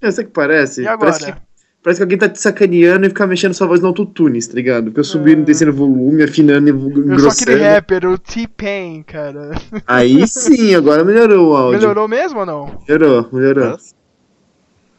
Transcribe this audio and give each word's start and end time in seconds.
Eu 0.00 0.12
sei 0.12 0.24
que 0.24 0.30
parece. 0.30 0.82
E 0.82 0.88
agora? 0.88 1.10
Parece 1.12 1.32
que, 1.32 1.38
parece 1.82 1.98
que 1.98 2.02
alguém 2.02 2.18
tá 2.18 2.28
te 2.28 2.40
sacaneando 2.40 3.06
e 3.06 3.08
ficar 3.08 3.26
mexendo 3.26 3.54
sua 3.54 3.66
voz 3.66 3.80
no 3.80 3.88
autotune, 3.88 4.40
tá 4.40 4.54
ligado? 4.54 4.84
Porque 4.84 5.00
eu 5.00 5.04
subindo, 5.04 5.44
descendo 5.44 5.70
o 5.72 5.74
volume, 5.74 6.22
afinando 6.22 6.68
e 6.68 6.70
Eu 6.70 6.78
sou 6.80 6.90
engrossando. 6.90 7.50
aquele 7.52 7.68
rapper, 7.68 8.06
o 8.06 8.18
T-Pain, 8.18 9.02
cara. 9.02 9.50
Aí 9.86 10.26
sim, 10.26 10.74
agora 10.74 11.04
melhorou 11.04 11.50
o 11.50 11.56
áudio. 11.56 11.80
Melhorou 11.80 12.08
mesmo 12.08 12.40
ou 12.40 12.46
não? 12.46 12.78
Melhorou, 12.88 13.28
melhorou. 13.32 13.76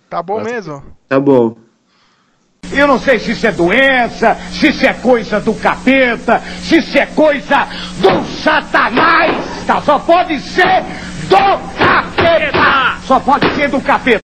Tá 0.10 0.22
bom 0.22 0.40
Nossa. 0.40 0.52
mesmo? 0.54 0.84
Tá 1.08 1.20
bom. 1.20 1.56
Eu 2.74 2.88
não 2.88 3.00
sei 3.00 3.18
se 3.20 3.32
isso 3.32 3.48
é 3.48 3.52
doença, 3.52 4.36
se 4.52 4.68
isso 4.70 4.86
é 4.86 4.94
coisa 4.94 5.40
do 5.40 5.54
capeta, 5.56 6.40
se 6.62 6.78
isso 6.78 6.98
é 6.98 7.06
coisa 7.08 7.68
do 8.00 8.24
satanás. 8.42 9.66
Tá? 9.66 9.82
Só 9.82 10.00
pode 10.00 10.40
ser 10.40 10.84
do 11.28 11.78
capeta. 11.78 13.00
Só 13.06 13.20
pode 13.20 13.50
ser 13.56 13.70
do 13.70 13.82
capeta. 13.82 14.22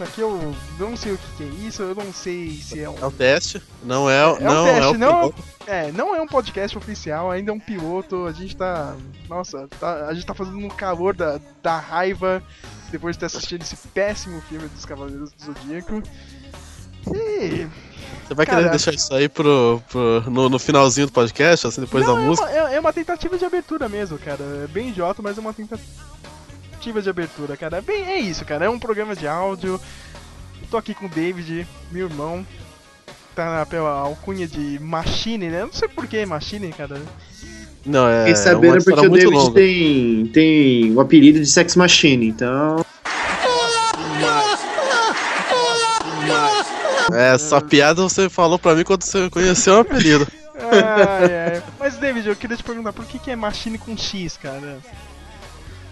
Isso 0.00 0.04
aqui 0.08 0.20
eu 0.22 0.54
não 0.78 0.96
sei 0.96 1.12
o 1.12 1.18
que, 1.18 1.36
que 1.36 1.42
é 1.42 1.66
isso, 1.68 1.82
eu 1.82 1.94
não 1.94 2.10
sei 2.10 2.52
se 2.52 2.80
é 2.80 2.88
um. 2.88 2.96
É 2.98 3.04
um 3.04 3.10
teste, 3.10 3.62
não 3.84 4.08
é, 4.08 4.22
É 4.22 4.26
um 4.28 4.40
não 4.40 4.64
teste, 4.64 4.80
é 4.82 4.86
o 4.88 4.94
não-. 4.94 5.34
É, 5.66 5.92
não 5.92 6.16
é 6.16 6.22
um 6.22 6.26
podcast 6.26 6.78
oficial, 6.78 7.30
ainda 7.30 7.50
é 7.50 7.54
um 7.54 7.60
piloto. 7.60 8.24
A 8.26 8.32
gente 8.32 8.56
tá. 8.56 8.96
Nossa, 9.28 9.68
tá- 9.78 10.06
a 10.06 10.14
gente 10.14 10.24
tá 10.24 10.32
fazendo 10.32 10.56
no 10.56 10.70
calor 10.70 11.14
da, 11.14 11.38
da 11.62 11.78
raiva 11.78 12.42
depois 12.90 13.14
de 13.14 13.20
ter 13.20 13.26
assistido 13.26 13.60
esse 13.60 13.76
péssimo 13.88 14.40
filme 14.48 14.68
dos 14.68 14.86
Cavaleiros 14.86 15.32
do 15.32 15.44
Zodíaco. 15.44 16.02
E. 17.14 17.68
Você 18.26 18.34
vai 18.34 18.46
Cara. 18.46 18.58
querer 18.58 18.70
deixar 18.70 18.94
isso 18.94 19.12
aí 19.14 19.28
pro, 19.28 19.82
pro- 19.90 20.30
no, 20.30 20.48
no 20.48 20.58
finalzinho 20.58 21.08
do 21.08 21.12
podcast, 21.12 21.66
assim, 21.66 21.82
depois 21.82 22.06
Não, 22.06 22.14
da 22.14 22.22
é 22.22 22.24
música? 22.24 22.48
uma, 22.48 22.70
é, 22.70 22.74
é 22.76 22.80
uma 22.80 22.92
tentativa 22.92 23.36
de 23.36 23.44
abertura 23.44 23.86
mesmo, 23.88 24.18
cara. 24.18 24.42
É 24.64 24.66
bem 24.66 24.88
idiota, 24.88 25.20
mas 25.20 25.36
é 25.36 25.40
uma 25.42 25.52
tentativa 25.52 26.09
de 26.80 27.10
abertura, 27.10 27.56
cara. 27.56 27.78
É 27.78 27.80
Bem, 27.80 28.04
é 28.04 28.18
isso, 28.18 28.44
cara. 28.44 28.64
É 28.64 28.70
um 28.70 28.78
programa 28.78 29.14
de 29.14 29.28
áudio. 29.28 29.80
Tô 30.70 30.76
aqui 30.76 30.94
com 30.94 31.06
o 31.06 31.08
David, 31.08 31.66
meu 31.90 32.06
irmão. 32.06 32.46
Tá 33.34 33.64
pela 33.66 33.90
alcunha 33.90 34.46
de 34.46 34.78
Machine, 34.80 35.48
né? 35.48 35.62
Não 35.62 35.72
sei 35.72 35.88
por 35.88 36.06
que 36.06 36.24
Machine, 36.24 36.72
cara. 36.72 37.00
Não, 37.84 38.08
é. 38.08 38.20
Fiquei 38.20 38.32
é 38.32 38.36
sabendo 38.36 38.72
uma 38.74 38.84
porque 38.84 39.06
o 39.06 39.10
David 39.10 39.26
longa. 39.26 39.54
tem, 39.54 40.26
tem 40.26 40.94
o 40.94 41.00
apelido 41.00 41.40
de 41.40 41.46
Sex 41.46 41.76
Machine, 41.76 42.28
então. 42.28 42.84
É, 47.12 47.34
essa 47.34 47.60
piada 47.60 48.02
você 48.02 48.28
falou 48.28 48.58
pra 48.58 48.74
mim 48.74 48.84
quando 48.84 49.02
você 49.02 49.28
conheceu 49.30 49.74
o 49.74 49.80
apelido. 49.80 50.26
Ai, 50.72 51.54
ai. 51.54 51.62
Mas, 51.78 51.96
David, 51.96 52.28
eu 52.28 52.36
queria 52.36 52.56
te 52.56 52.62
perguntar 52.62 52.92
por 52.92 53.06
que, 53.06 53.18
que 53.18 53.30
é 53.30 53.34
Machine 53.34 53.78
com 53.78 53.96
X, 53.96 54.36
cara? 54.36 54.78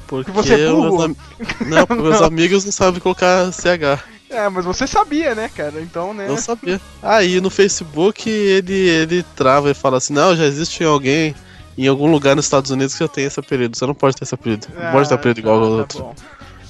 Porque 0.08 0.30
você 0.30 0.54
é 0.54 0.70
burro? 0.70 0.82
meus 0.90 1.04
am- 1.04 1.16
Não, 1.68 1.86
porque 1.86 2.02
meus 2.02 2.22
amigos 2.22 2.64
não 2.64 2.72
sabem 2.72 3.00
colocar 3.00 3.52
CH. 3.52 4.02
É, 4.30 4.48
mas 4.48 4.64
você 4.64 4.86
sabia, 4.86 5.34
né, 5.34 5.48
cara? 5.48 5.80
Então, 5.80 6.12
né? 6.12 6.26
Não 6.28 6.36
sabia. 6.36 6.80
Aí 7.02 7.40
no 7.40 7.48
Facebook 7.50 8.28
ele, 8.28 8.74
ele 8.74 9.22
trava 9.36 9.70
e 9.70 9.74
fala 9.74 9.96
assim: 9.98 10.12
Não, 10.12 10.36
já 10.36 10.44
existe 10.44 10.84
alguém 10.84 11.34
em 11.78 11.86
algum 11.86 12.10
lugar 12.10 12.34
nos 12.36 12.44
Estados 12.44 12.70
Unidos 12.70 12.92
que 12.94 13.00
já 13.00 13.08
tem 13.08 13.24
esse 13.24 13.38
apelido. 13.40 13.76
Você 13.76 13.86
não 13.86 13.94
pode 13.94 14.16
ter 14.16 14.24
esse 14.24 14.34
apelido. 14.34 14.66
Não 14.74 14.92
pode 14.92 15.08
ter 15.08 15.14
apelido 15.14 15.40
igual 15.40 15.56
ao 15.62 15.70
tá 15.70 15.76
outro. 15.76 15.98
bom. 16.00 16.14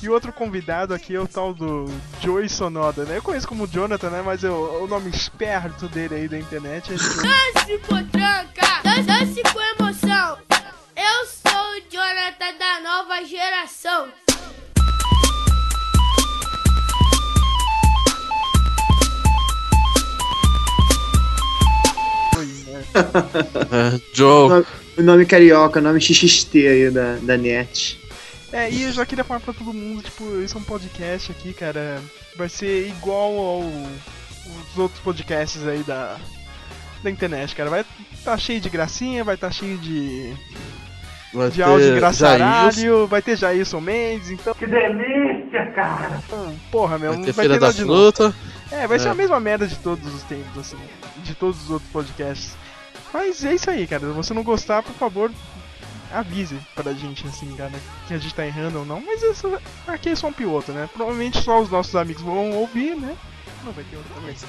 E 0.01 0.09
o 0.09 0.13
outro 0.13 0.33
convidado 0.33 0.95
aqui 0.95 1.17
é 1.17 1.21
o 1.21 1.27
tal 1.27 1.53
do 1.53 1.91
Joey 2.23 2.49
Sonoda, 2.49 3.05
né? 3.05 3.17
Eu 3.17 3.23
conheço 3.23 3.49
como 3.49 3.67
Jonathan, 3.67 4.11
né? 4.11 4.23
Mas 4.25 4.45
eu- 4.45 4.81
o 4.85 4.87
nome 4.87 5.11
esperto 5.11 5.89
dele 5.89 6.15
aí 6.15 6.29
da 6.29 6.39
internet 6.39 6.93
é. 6.93 6.95
Dance 7.75 7.79
potranca, 7.89 8.81
dan- 8.85 9.03
dance 9.03 9.43
com 9.53 9.61
emoção. 9.85 10.39
Eu 10.97 11.27
sou 11.27 11.38
o 11.79 11.83
Jonathan 11.91 12.59
da 12.59 12.81
nova 12.81 13.25
geração. 13.25 14.09
Joe. 24.13 24.65
O 24.97 25.03
nome 25.03 25.25
carioca, 25.25 25.79
o 25.79 25.83
nome 25.83 26.01
XXT 26.01 26.55
aí 26.57 26.91
da, 26.91 27.17
da 27.17 27.37
net. 27.37 28.01
É, 28.53 28.69
e 28.69 28.83
eu 28.83 28.93
já 28.93 29.07
queria 29.07 29.23
falar 29.23 29.39
pra 29.39 29.55
todo 29.55 29.73
mundo, 29.73 30.03
tipo, 30.03 30.41
isso 30.41 30.57
é 30.57 30.61
um 30.61 30.65
podcast 30.65 31.31
aqui, 31.31 31.53
cara. 31.55 32.03
Vai 32.37 32.49
ser 32.49 32.89
igual 32.89 33.39
ao 33.39 33.61
os 33.61 34.79
outros 34.79 35.01
podcasts 35.01 35.65
aí 35.65 35.85
da, 35.85 36.17
da 37.05 37.11
internet, 37.11 37.55
cara. 37.55 37.71
Vai 37.71 37.85
tá 38.25 38.37
cheio 38.37 38.61
de 38.61 38.69
gracinha, 38.69 39.23
vai 39.23 39.37
tá 39.37 39.51
cheio 39.51 39.79
de, 39.79 40.35
Vai 41.33 41.51
de 41.51 41.57
ter 41.57 41.63
áudio 41.63 41.93
engraçaralho, 41.93 43.07
vai 43.07 43.21
ter 43.21 43.37
Jailson 43.37 43.81
Mendes, 43.81 44.31
então. 44.31 44.55
Que 44.55 44.67
delícia, 44.67 45.71
cara. 45.75 46.23
Porra, 46.71 46.99
meu, 46.99 47.11
Vai 47.11 47.19
não 47.19 47.25
ter 47.27 47.33
vai 47.33 47.47
Feira 47.47 47.55
ter 47.61 47.67
da. 47.67 47.73
Fruta. 47.73 48.35
É, 48.71 48.87
vai 48.87 48.99
ser 48.99 49.09
É. 49.09 49.11
a 49.11 49.15
mesma 49.15 49.39
merda 49.39 49.67
de 49.67 49.77
todos 49.77 50.15
os 50.15 50.23
tempos, 50.23 50.59
assim. 50.59 50.79
De 51.19 51.35
todos 51.35 51.63
os 51.65 51.71
outros 51.71 51.91
podcasts. 51.91 52.57
Mas 53.13 53.45
é 53.45 53.55
isso 53.55 53.71
aí, 53.71 53.87
cara. 53.87 54.01
Se 54.07 54.13
você 54.13 54.33
não 54.35 54.43
gostar, 54.43 54.83
por 54.83 54.95
favor, 54.95 55.31
avise 56.13 56.57
pra 56.75 56.93
gente, 56.93 57.27
assim, 57.27 57.55
cara, 57.57 57.73
que 58.07 58.15
a 58.15 58.19
gente 58.19 58.35
tá 58.35 58.47
errando 58.47 58.79
ou 58.81 58.85
não. 58.87 59.01
Mas 59.01 59.23
isso 59.23 59.59
aqui 59.87 60.11
é 60.11 60.15
só 60.17 60.29
um 60.29 60.33
piloto, 60.33 60.73
né? 60.73 60.89
Provavelmente 60.95 61.43
só 61.43 61.61
os 61.61 61.71
nossos 61.71 61.95
amigos 61.97 62.23
vão 62.23 62.53
ouvir, 62.53 62.95
né? 62.97 63.15
Não 63.65 63.73
vai 63.73 63.85
ter 63.85 63.97
outra 63.97 64.21
versão. 64.21 64.49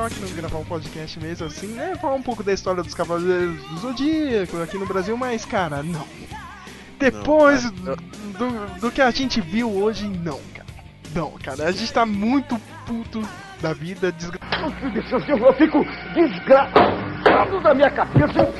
Tava 0.00 0.14
querendo 0.14 0.34
gravar 0.34 0.58
um 0.58 0.64
podcast 0.64 1.20
mesmo 1.20 1.46
assim, 1.46 1.66
né? 1.68 1.94
Falar 1.96 2.14
um 2.14 2.22
pouco 2.22 2.42
da 2.42 2.52
história 2.52 2.82
dos 2.82 2.94
Cavaleiros 2.94 3.62
do 3.68 3.78
Zodíaco 3.78 4.56
aqui 4.62 4.78
no 4.78 4.86
Brasil, 4.86 5.14
mas, 5.16 5.44
cara, 5.44 5.82
não. 5.82 6.06
Depois 6.98 7.70
Não, 7.72 7.96
do, 7.96 8.80
do 8.80 8.90
que 8.90 9.00
a 9.02 9.10
gente 9.10 9.40
viu 9.40 9.70
hoje, 9.70 10.08
não, 10.08 10.40
cara. 10.54 10.68
Não, 11.14 11.32
cara, 11.32 11.64
a 11.64 11.72
gente 11.72 11.92
tá 11.92 12.06
muito 12.06 12.58
puto 12.86 13.22
da 13.60 13.74
vida, 13.74 14.10
desgraçado. 14.12 14.74
Eu 15.28 15.54
fico 15.54 15.84
desgraçado 16.14 17.09
da 17.62 17.74
minha 17.74 17.90
cabeça. 17.90 18.52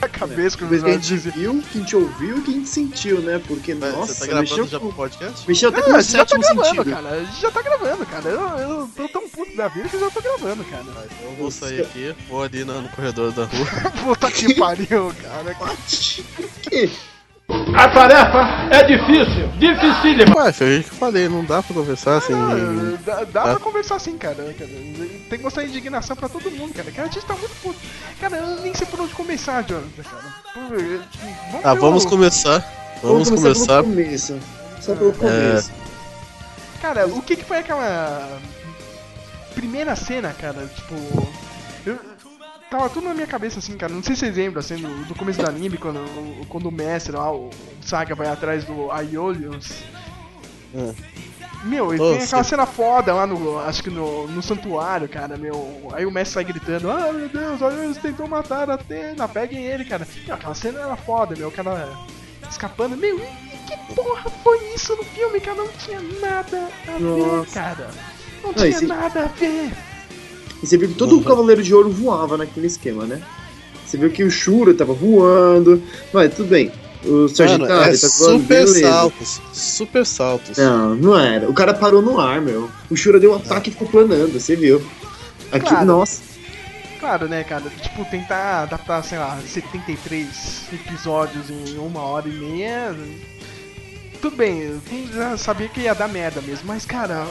a 0.00 0.08
cabeça 0.08 0.56
que 0.58 0.64
a 0.64 0.78
gente 0.78 1.16
viu, 1.16 1.62
que 1.62 1.78
a 1.78 1.80
gente 1.80 1.96
ouviu, 1.96 2.42
que 2.42 2.50
a 2.50 2.54
gente 2.54 2.68
sentiu, 2.68 3.20
né? 3.20 3.40
Porque, 3.46 3.74
Mas 3.74 3.94
nossa, 3.94 4.14
Você 4.14 4.20
tá 4.20 4.26
gravando 4.26 4.48
mexeu, 4.50 4.66
já 4.66 4.80
pro 4.80 4.92
podcast? 4.92 5.48
mexeu 5.48 5.68
até 5.68 5.80
Ah, 5.80 5.82
com 5.84 5.90
o 5.90 5.96
a 5.96 6.00
gente 6.00 6.12
já 6.12 6.18
tá 6.18 6.26
sétimo 6.26 6.40
gravando, 6.42 6.64
sentido. 6.66 6.90
cara. 6.94 7.08
A 7.08 7.24
gente 7.24 7.40
já 7.40 7.50
tá 7.50 7.62
gravando, 7.62 8.06
cara. 8.06 8.28
Eu, 8.28 8.40
eu 8.58 8.90
tô 8.96 9.08
tão 9.08 9.28
puto 9.28 9.56
da 9.56 9.68
vida 9.68 9.88
que 9.88 9.96
eu 9.96 10.00
já 10.00 10.10
tô 10.10 10.20
gravando, 10.20 10.64
cara. 10.64 10.82
Então 10.82 11.30
eu 11.30 11.36
vou 11.36 11.50
sair 11.50 11.80
aqui, 11.82 12.14
vou 12.28 12.42
ali 12.42 12.64
no, 12.64 12.82
no 12.82 12.88
corredor 12.90 13.32
da 13.32 13.44
rua. 13.44 13.66
Puta 14.04 14.30
que 14.30 14.54
pariu, 14.54 15.12
cara. 15.22 15.54
Por 15.54 16.48
quê? 16.62 16.90
A 17.48 17.88
tarefa 17.88 18.38
é 18.70 18.82
difícil, 18.84 19.48
dificílima. 19.58 20.36
Ué, 20.44 20.52
foi 20.52 20.80
o 20.80 20.84
que 20.84 20.90
eu 20.90 20.96
falei, 20.96 21.28
não 21.28 21.44
dá 21.44 21.62
pra 21.62 21.74
conversar 21.74 22.16
assim. 22.16 22.32
Ah, 22.34 22.98
dá, 23.04 23.24
dá 23.24 23.42
pra 23.42 23.56
conversar 23.60 23.96
assim, 23.96 24.16
cara, 24.18 24.34
cara. 24.34 24.70
Tem 25.28 25.38
que 25.38 25.42
mostrar 25.42 25.64
indignação 25.64 26.16
pra 26.16 26.28
todo 26.28 26.50
mundo, 26.50 26.74
cara. 26.74 26.90
Cara, 26.90 27.08
a 27.08 27.10
gente 27.10 27.24
tá 27.24 27.34
muito 27.34 27.54
puto. 27.62 27.78
Cara, 28.20 28.36
eu 28.38 28.62
nem 28.62 28.74
sei 28.74 28.86
por 28.86 29.00
onde 29.00 29.14
começar, 29.14 29.62
Jonathan, 29.62 30.02
cara. 30.02 30.74
Eu- 30.74 31.00
Vamos 31.52 31.64
Ah, 31.66 31.74
vamos 31.74 32.04
começar. 32.04 32.64
Vamos 33.02 33.30
começar. 33.30 33.82
pelo 33.82 33.94
começo. 33.94 34.38
Só 34.80 34.94
pelo 34.94 35.12
começo. 35.12 35.70
Cara, 36.82 37.06
o 37.06 37.22
que 37.22 37.36
que 37.36 37.44
foi 37.44 37.58
aquela 37.58 38.38
primeira 39.54 39.94
cena, 39.94 40.34
cara? 40.38 40.66
Tipo, 40.74 41.28
tava 42.76 42.90
tudo 42.90 43.08
na 43.08 43.14
minha 43.14 43.26
cabeça 43.26 43.58
assim, 43.58 43.76
cara. 43.76 43.92
Não 43.92 44.02
sei 44.02 44.14
se 44.14 44.20
vocês 44.20 44.36
lembram 44.36 44.60
assim 44.60 44.76
do, 44.76 45.04
do 45.06 45.14
começo 45.14 45.40
do 45.40 45.48
anime 45.48 45.76
quando 45.78 46.00
quando 46.48 46.66
o 46.68 46.72
mestre 46.72 47.12
lá, 47.16 47.32
o 47.32 47.50
Saga 47.80 48.14
vai 48.14 48.28
atrás 48.28 48.64
do 48.64 48.90
Aeolius. 48.90 49.70
Hum. 50.74 50.94
Meu, 51.64 51.92
e 51.92 51.98
tem 51.98 52.22
aquela 52.22 52.44
cena 52.44 52.66
foda 52.66 53.12
lá 53.14 53.26
no. 53.26 53.58
Acho 53.60 53.82
que 53.82 53.90
no, 53.90 54.28
no 54.28 54.42
santuário, 54.42 55.08
cara, 55.08 55.36
meu. 55.36 55.88
Aí 55.94 56.04
o 56.06 56.10
mestre 56.10 56.34
sai 56.34 56.44
gritando, 56.44 56.90
ah 56.90 57.12
meu 57.12 57.28
Deus, 57.28 57.60
olha, 57.62 57.82
eles 57.82 57.96
tentou 57.96 58.28
matar 58.28 58.70
a 58.70 58.74
Atena, 58.74 59.26
peguem 59.26 59.64
ele, 59.64 59.84
cara. 59.84 60.06
Meu, 60.26 60.34
aquela 60.34 60.54
cena 60.54 60.80
era 60.80 60.96
foda, 60.96 61.34
meu, 61.34 61.48
o 61.48 61.52
cara 61.52 61.88
escapando. 62.48 62.96
Meu, 62.96 63.18
que 63.18 63.94
porra 63.94 64.30
foi 64.44 64.74
isso 64.74 64.94
no 64.94 65.02
filme, 65.04 65.40
cara? 65.40 65.56
Não 65.56 65.68
tinha 65.68 66.00
nada 66.20 66.68
a 66.86 66.92
ver, 66.92 67.00
Nossa. 67.00 67.52
cara. 67.54 67.90
Não 68.44 68.50
Ah, 68.50 68.54
tinha 68.54 68.68
esse- 68.68 68.86
nada 68.86 69.24
a 69.24 69.26
ver. 69.26 69.72
E 70.66 70.68
você 70.68 70.76
viu 70.76 70.88
que 70.88 70.94
todo 70.94 71.16
o 71.16 71.22
Cavaleiro 71.22 71.62
de 71.62 71.72
Ouro 71.72 71.88
voava 71.90 72.36
naquele 72.36 72.66
esquema, 72.66 73.04
né? 73.04 73.22
Você 73.86 73.96
viu 73.96 74.10
que 74.10 74.24
o 74.24 74.30
Shura 74.30 74.74
tava 74.74 74.92
voando. 74.92 75.80
Mas 76.12 76.34
tudo 76.34 76.48
bem. 76.48 76.72
O 77.04 77.08
Mano, 77.12 77.28
Sargentari 77.28 77.94
é 77.94 77.98
tá 77.98 78.08
voando, 78.18 78.40
super 78.42 78.48
beleza. 78.48 78.80
saltos. 78.90 79.40
Super 79.52 80.04
saltos. 80.06 80.58
Não, 80.58 80.96
não 80.96 81.16
era. 81.16 81.48
O 81.48 81.54
cara 81.54 81.72
parou 81.72 82.02
no 82.02 82.18
ar, 82.18 82.40
meu. 82.42 82.68
O 82.90 82.96
Shura 82.96 83.20
deu 83.20 83.30
um 83.30 83.36
ataque 83.36 83.70
e 83.70 83.72
ficou 83.72 83.86
planando, 83.86 84.32
você 84.32 84.56
viu? 84.56 84.84
Aqui, 85.52 85.68
Claro. 85.68 85.86
nossa. 85.86 86.20
Claro, 86.98 87.28
né, 87.28 87.44
cara? 87.44 87.62
Tipo, 87.80 88.04
tentar 88.10 88.62
adaptar, 88.64 89.04
sei 89.04 89.18
lá, 89.18 89.38
73 89.46 90.64
episódios 90.72 91.48
em 91.48 91.78
uma 91.78 92.00
hora 92.00 92.28
e 92.28 92.32
meia. 92.32 92.92
Tudo 94.20 94.34
bem, 94.34 94.62
eu 94.62 94.80
já 95.14 95.36
sabia 95.36 95.68
que 95.68 95.82
ia 95.82 95.94
dar 95.94 96.08
merda 96.08 96.40
mesmo, 96.40 96.64
mas, 96.66 96.84
cara. 96.84 97.24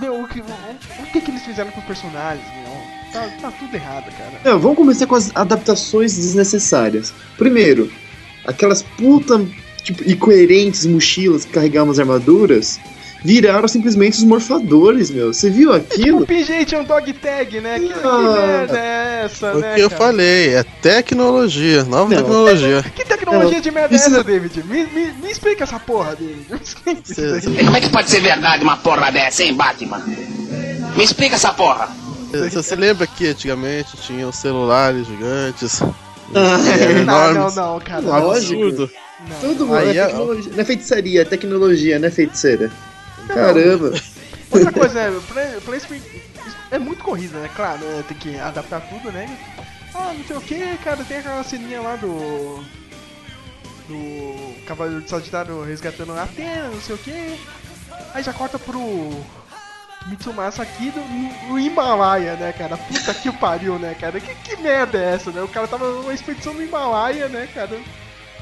Meu, 0.00 0.22
o 0.22 0.26
que, 0.26 0.40
o 0.40 1.06
que 1.12 1.20
que 1.20 1.30
eles 1.30 1.42
fizeram 1.44 1.70
com 1.70 1.80
os 1.80 1.86
personagens, 1.86 2.46
meu? 2.62 2.70
Tá, 3.12 3.28
tá 3.40 3.50
tudo 3.58 3.74
errado, 3.74 4.10
cara. 4.16 4.40
Não, 4.44 4.58
vamos 4.58 4.78
começar 4.78 5.06
com 5.06 5.14
as 5.14 5.34
adaptações 5.34 6.16
desnecessárias. 6.16 7.12
Primeiro, 7.36 7.92
aquelas 8.46 8.82
puta 8.82 9.44
tipo, 9.82 10.08
incoerentes 10.08 10.86
mochilas 10.86 11.44
que 11.44 11.52
carregavam 11.52 11.90
as 11.90 11.98
armaduras 11.98 12.80
viraram 13.22 13.68
simplesmente 13.68 14.18
os 14.18 14.24
morfadores, 14.24 15.10
meu. 15.10 15.32
Você 15.32 15.50
viu 15.50 15.70
O 15.72 15.76
aquilo? 15.76 16.26
PJ 16.26 16.74
é 16.74 16.78
um 16.78 16.84
dog 16.84 17.12
tag, 17.14 17.60
né? 17.60 17.78
Que, 17.78 17.88
que 17.88 17.94
Ah. 18.04 18.18
merda 18.46 18.78
é 18.78 19.22
essa, 19.24 19.52
O 19.54 19.58
né? 19.60 19.74
que 19.74 19.80
eu 19.80 19.90
cara? 19.90 20.02
falei, 20.04 20.54
é 20.54 20.62
tecnologia, 20.62 21.84
nova 21.84 22.14
Não. 22.14 22.22
tecnologia. 22.22 22.84
Que 22.94 23.04
tecnologia 23.04 23.54
Não, 23.56 23.60
de 23.60 23.70
merda 23.70 23.94
é 23.94 23.96
essa, 23.96 24.10
não- 24.10 24.22
David? 24.22 24.62
Me, 24.64 24.84
me, 24.86 25.12
me 25.22 25.30
explica 25.30 25.64
essa 25.64 25.78
porra, 25.78 26.16
David. 26.16 26.46
Me 26.50 26.56
explica 26.62 27.00
isso 27.04 27.14
Cê- 27.14 27.30
daí. 27.50 27.60
E 27.60 27.64
como 27.64 27.76
é 27.76 27.80
que 27.80 27.88
pode 27.90 28.10
ser 28.10 28.20
verdade 28.20 28.62
uma 28.64 28.76
porra 28.76 29.10
dessa, 29.12 29.42
hein, 29.42 29.54
Batman? 29.54 30.02
Me 30.96 31.04
explica 31.04 31.36
essa 31.36 31.52
porra. 31.52 31.88
Você 32.32 32.62
se 32.62 32.76
lembra 32.76 33.06
que 33.06 33.26
antigamente 33.28 33.96
tinham 33.98 34.30
celulares 34.32 35.06
gigantes? 35.06 35.80
Ah, 36.32 36.58
É, 36.64 37.00
é. 37.00 37.02
Não, 37.04 37.34
não, 37.34 37.50
não, 37.56 37.80
cara. 37.80 38.02
Lógico. 38.02 38.88
Tudo 39.40 39.66
mundo. 39.66 39.74
Aí 39.74 39.98
é 39.98 40.00
é- 40.02 40.06
tecnologia. 40.06 40.52
Não 40.54 40.60
é 40.60 40.64
feitiçaria, 40.64 41.22
é 41.22 41.24
tecnologia, 41.24 41.98
não 41.98 42.06
é 42.06 42.10
feiticeira. 42.12 42.70
Caramba. 43.26 43.92
Outra 44.50 44.72
coisa, 44.72 45.00
é, 45.00 45.60
PlayStation 45.60 46.02
é 46.70 46.78
muito 46.78 47.02
corrida, 47.02 47.38
né? 47.38 47.50
Claro, 47.54 47.80
tem 48.08 48.16
que 48.16 48.38
adaptar 48.38 48.80
tudo, 48.80 49.12
né? 49.12 49.38
Ah, 49.94 50.12
não 50.16 50.24
sei 50.24 50.36
o 50.36 50.40
que, 50.40 50.76
cara, 50.78 51.04
tem 51.04 51.18
aquela 51.18 51.42
ceninha 51.44 51.80
lá 51.80 51.96
do. 51.96 52.62
Do 53.88 54.64
Cavaleiro 54.66 55.02
de 55.02 55.10
Sagitário 55.10 55.62
resgatando 55.62 56.12
a 56.12 56.22
Atena, 56.22 56.68
não 56.68 56.80
sei 56.80 56.94
o 56.94 56.98
que. 56.98 57.40
Aí 58.14 58.22
já 58.22 58.32
corta 58.32 58.58
pro. 58.58 59.24
Mitsumasa 60.06 60.62
aqui 60.62 60.90
do, 60.90 61.00
no 61.48 61.58
Himalaia, 61.58 62.34
né, 62.34 62.54
cara? 62.54 62.76
Puta 62.76 63.12
que 63.12 63.30
pariu, 63.32 63.78
né, 63.78 63.94
cara? 64.00 64.18
Que, 64.18 64.34
que 64.34 64.56
merda 64.56 64.96
é 64.96 65.14
essa, 65.14 65.30
né? 65.30 65.42
O 65.42 65.48
cara 65.48 65.68
tava 65.68 65.90
numa 65.90 66.14
expedição 66.14 66.54
no 66.54 66.62
Himalaia, 66.62 67.28
né, 67.28 67.46
cara? 67.52 67.78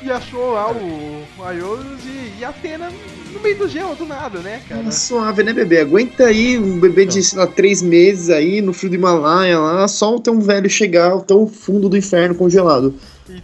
E 0.00 0.10
achou 0.10 0.52
lá 0.52 0.70
o, 0.70 1.24
o 1.38 1.44
Aiolos 1.44 2.04
e, 2.04 2.34
e 2.38 2.44
a 2.44 2.50
Atena 2.50 2.90
no 3.32 3.40
meio 3.40 3.58
do 3.58 3.68
gelo, 3.68 3.94
do 3.94 4.06
nada, 4.06 4.38
né, 4.40 4.62
cara? 4.68 4.90
Suave, 4.90 5.42
né, 5.42 5.52
bebê? 5.52 5.80
Aguenta 5.80 6.26
aí 6.26 6.58
um 6.58 6.78
bebê 6.78 7.04
de, 7.04 7.22
sei 7.22 7.38
lá, 7.38 7.46
três 7.46 7.82
meses 7.82 8.30
aí 8.30 8.60
no 8.62 8.72
frio 8.72 8.90
do 8.90 8.96
Himalaia 8.96 9.58
lá, 9.58 9.88
só 9.88 10.16
até 10.16 10.30
um 10.30 10.40
velho 10.40 10.68
chegar 10.70 11.14
até 11.14 11.34
o 11.34 11.46
fundo 11.46 11.88
do 11.88 11.96
inferno 11.96 12.34
congelado. 12.34 12.94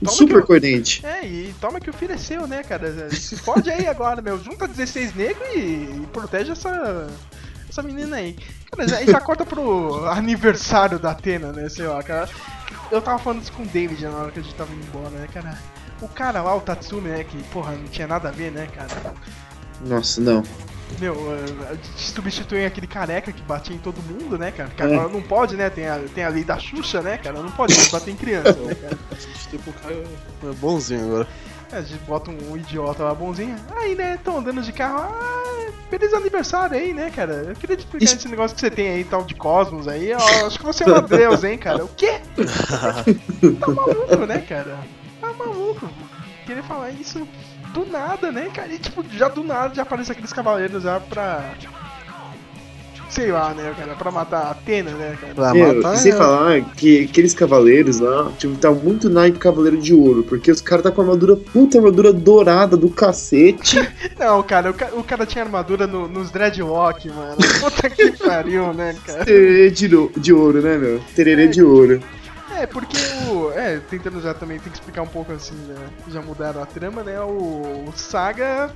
Super 0.08 0.40
que 0.40 0.46
coerente. 0.46 1.04
É, 1.04 1.26
e 1.26 1.54
toma 1.60 1.78
que 1.78 1.90
o 1.90 1.92
filho 1.92 2.12
é 2.12 2.16
seu, 2.16 2.46
né, 2.46 2.62
cara? 2.62 3.10
Se 3.10 3.36
fode 3.36 3.70
aí 3.70 3.86
agora, 3.86 4.22
meu. 4.22 4.42
Junta 4.42 4.66
16 4.66 5.14
negros 5.14 5.46
e, 5.54 5.58
e 5.58 6.08
protege 6.12 6.52
essa. 6.52 7.08
Essa 7.68 7.82
menina 7.82 8.16
aí. 8.16 8.36
Cara, 8.70 8.88
já, 8.88 9.02
e 9.02 9.06
já 9.06 9.20
corta 9.20 9.44
pro 9.44 10.06
aniversário 10.06 10.98
da 10.98 11.10
Atena, 11.10 11.52
né? 11.52 11.68
Sei 11.68 11.86
lá, 11.86 12.02
cara. 12.02 12.28
Eu 12.90 13.02
tava 13.02 13.18
falando 13.18 13.42
isso 13.42 13.52
com 13.52 13.62
o 13.62 13.66
David 13.66 14.04
na 14.04 14.16
hora 14.16 14.30
que 14.30 14.38
a 14.38 14.42
gente 14.42 14.54
tava 14.54 14.72
indo 14.72 14.86
embora, 14.86 15.10
né, 15.10 15.28
cara? 15.32 15.58
O 16.00 16.08
cara 16.08 16.42
lá, 16.42 16.54
o 16.54 16.60
Tatsumi, 16.60 17.08
né? 17.08 17.24
Que, 17.24 17.42
porra, 17.44 17.72
não 17.72 17.84
tinha 17.84 18.06
nada 18.06 18.28
a 18.28 18.32
ver, 18.32 18.52
né, 18.52 18.68
cara? 18.74 19.14
Nossa, 19.80 20.20
não. 20.20 20.42
Meu, 21.00 21.16
substituem 21.96 22.66
aquele 22.66 22.86
careca 22.86 23.32
que 23.32 23.42
batia 23.42 23.74
em 23.74 23.78
todo 23.78 23.96
mundo, 24.02 24.38
né, 24.38 24.50
cara? 24.50 24.70
Que 24.70 24.82
agora 24.82 25.08
não 25.08 25.22
pode, 25.22 25.56
né? 25.56 25.70
Tem 25.70 25.88
a, 25.88 25.98
tem 26.14 26.24
a 26.24 26.28
lei 26.28 26.44
da 26.44 26.58
Xuxa, 26.58 27.00
né, 27.00 27.18
cara? 27.18 27.40
Não 27.40 27.50
pode 27.50 27.74
bater 27.90 28.10
em 28.12 28.16
criança, 28.16 28.52
né, 28.52 28.74
cara? 28.74 28.98
Tipo, 29.50 29.70
o 29.70 29.72
cara 29.72 29.94
é 29.94 30.52
bonzinho 30.54 31.06
agora. 31.06 31.28
A 31.72 31.80
gente 31.80 32.04
bota 32.04 32.30
um 32.30 32.56
idiota 32.56 33.02
lá 33.02 33.14
bonzinho. 33.14 33.56
Aí, 33.76 33.94
né, 33.94 34.18
tão 34.22 34.38
andando 34.38 34.62
de 34.62 34.72
carro. 34.72 34.98
Ah, 34.98 35.43
feliz 35.90 36.12
aniversário 36.12 36.76
aí, 36.76 36.92
né, 36.92 37.10
cara? 37.10 37.44
Eu 37.48 37.54
queria 37.54 37.76
te 37.76 37.80
explicar 37.80 38.12
esse 38.12 38.28
negócio 38.28 38.54
que 38.54 38.60
você 38.60 38.70
tem 38.70 38.88
aí, 38.88 39.04
tal 39.04 39.24
de 39.24 39.34
Cosmos 39.34 39.88
aí. 39.88 40.12
ó, 40.12 40.46
acho 40.46 40.58
que 40.58 40.64
você 40.64 40.84
é 40.84 40.86
uma 40.86 41.02
deus, 41.02 41.44
hein, 41.44 41.58
cara? 41.58 41.84
O 41.84 41.88
quê? 41.88 42.20
tá 43.60 43.68
maluco, 43.68 44.26
né, 44.26 44.38
cara? 44.40 44.78
Tá 45.20 45.32
maluco. 45.32 45.88
Querer 46.46 46.62
falar 46.62 46.90
isso 46.90 47.26
do 47.72 47.86
nada, 47.86 48.30
né, 48.30 48.50
cara? 48.52 48.72
E, 48.72 48.78
tipo, 48.78 49.04
já 49.10 49.28
do 49.28 49.42
nada 49.42 49.74
já 49.74 49.82
aparece 49.82 50.12
aqueles 50.12 50.32
cavaleiros 50.32 50.82
já 50.82 51.00
pra. 51.00 51.54
Sei 53.14 53.30
lá, 53.30 53.54
né, 53.54 53.72
cara? 53.78 53.94
Pra 53.94 54.10
matar 54.10 54.38
a 54.46 54.50
Atena, 54.50 54.90
né, 54.90 55.16
cara? 55.20 55.34
Pra 55.34 55.54
Meu, 55.54 55.74
matar 55.76 55.96
sem 55.96 56.10
é- 56.12 56.16
falar 56.16 56.60
que 56.74 57.04
aqueles 57.04 57.32
cavaleiros 57.32 58.00
lá, 58.00 58.32
tipo, 58.36 58.56
tá 58.56 58.70
muito 58.72 59.08
naipe 59.08 59.38
Cavaleiro 59.38 59.76
de 59.78 59.94
Ouro, 59.94 60.24
porque 60.24 60.50
os 60.50 60.60
caras 60.60 60.82
tá 60.82 60.90
com 60.90 61.00
a 61.00 61.04
armadura, 61.04 61.36
puta 61.36 61.78
armadura 61.78 62.12
dourada 62.12 62.76
do 62.76 62.90
cacete. 62.90 63.76
Não, 64.18 64.42
cara, 64.42 64.70
o, 64.70 64.74
ca- 64.74 64.90
o 64.94 65.04
cara 65.04 65.24
tinha 65.24 65.44
armadura 65.44 65.86
no- 65.86 66.08
nos 66.08 66.30
dreadlock, 66.32 67.08
mano. 67.08 67.36
Puta 67.60 67.88
que 67.88 68.10
pariu, 68.18 68.72
né, 68.74 68.96
cara? 69.06 69.24
Tererê 69.24 69.70
de, 69.70 69.88
de 70.16 70.32
ouro, 70.32 70.60
né, 70.60 70.76
meu? 70.76 71.00
Tererê 71.14 71.46
de 71.46 71.62
ouro. 71.62 72.02
É, 72.56 72.66
porque 72.66 72.96
o. 73.30 73.50
É, 73.52 73.78
tentando 73.90 74.20
já 74.20 74.32
também 74.32 74.58
tem 74.58 74.70
que 74.70 74.78
explicar 74.78 75.02
um 75.02 75.06
pouco 75.08 75.32
assim, 75.32 75.54
né? 75.68 75.74
Já 76.08 76.20
mudaram 76.22 76.62
a 76.62 76.66
trama, 76.66 77.02
né? 77.02 77.20
O, 77.20 77.84
o 77.88 77.92
Saga 77.96 78.70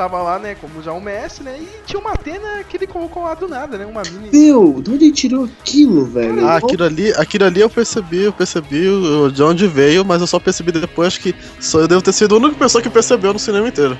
tava 0.00 0.22
lá, 0.22 0.38
né, 0.38 0.54
como 0.58 0.82
já 0.82 0.94
um 0.94 1.00
mestre, 1.00 1.44
né? 1.44 1.58
E 1.60 1.68
tinha 1.86 2.00
uma 2.00 2.12
Atena 2.12 2.64
que 2.66 2.74
ele 2.78 2.86
colocou 2.86 3.22
lá 3.24 3.34
do 3.34 3.46
nada, 3.46 3.76
né? 3.76 3.84
Uma 3.84 4.00
mini. 4.02 4.30
Meu, 4.32 4.80
de 4.80 4.90
onde 4.90 5.04
ele 5.04 5.12
tirou 5.12 5.44
aquilo, 5.44 6.06
velho? 6.06 6.46
Ah, 6.46 6.56
aquilo 6.56 6.84
ali, 6.84 7.12
aquilo 7.12 7.44
ali 7.44 7.60
eu 7.60 7.68
percebi, 7.68 8.22
eu 8.22 8.32
percebi 8.32 8.88
o- 8.88 9.30
de 9.30 9.42
onde 9.42 9.66
veio, 9.66 10.02
mas 10.02 10.22
eu 10.22 10.26
só 10.26 10.38
percebi 10.40 10.72
depois 10.72 11.18
que 11.18 11.34
só 11.60 11.80
eu 11.80 11.86
devo 11.88 12.00
ter 12.00 12.12
sido 12.12 12.34
a 12.34 12.38
única 12.38 12.54
pessoa 12.56 12.80
que 12.80 12.88
percebeu 12.88 13.34
no 13.34 13.38
cinema 13.38 13.68
inteiro. 13.68 13.98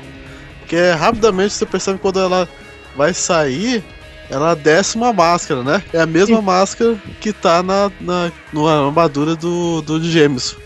Porque 0.61 0.75
é, 0.76 0.92
rapidamente 0.92 1.52
você 1.52 1.66
percebe 1.66 1.99
quando 1.99 2.19
ela 2.19 2.49
vai 2.97 3.12
sair, 3.12 3.85
ela 4.30 4.54
desce 4.54 4.97
uma 4.97 5.12
máscara, 5.12 5.62
né? 5.62 5.83
É 5.92 6.00
a 6.00 6.07
mesma 6.07 6.40
máscara 6.40 6.97
que 7.21 7.30
tá 7.30 7.62
na, 7.62 7.90
na, 8.00 8.33
na 8.54 8.87
armadura 8.87 9.37
do, 9.37 9.83
do 9.83 10.02
Gêmeos. 10.02 10.57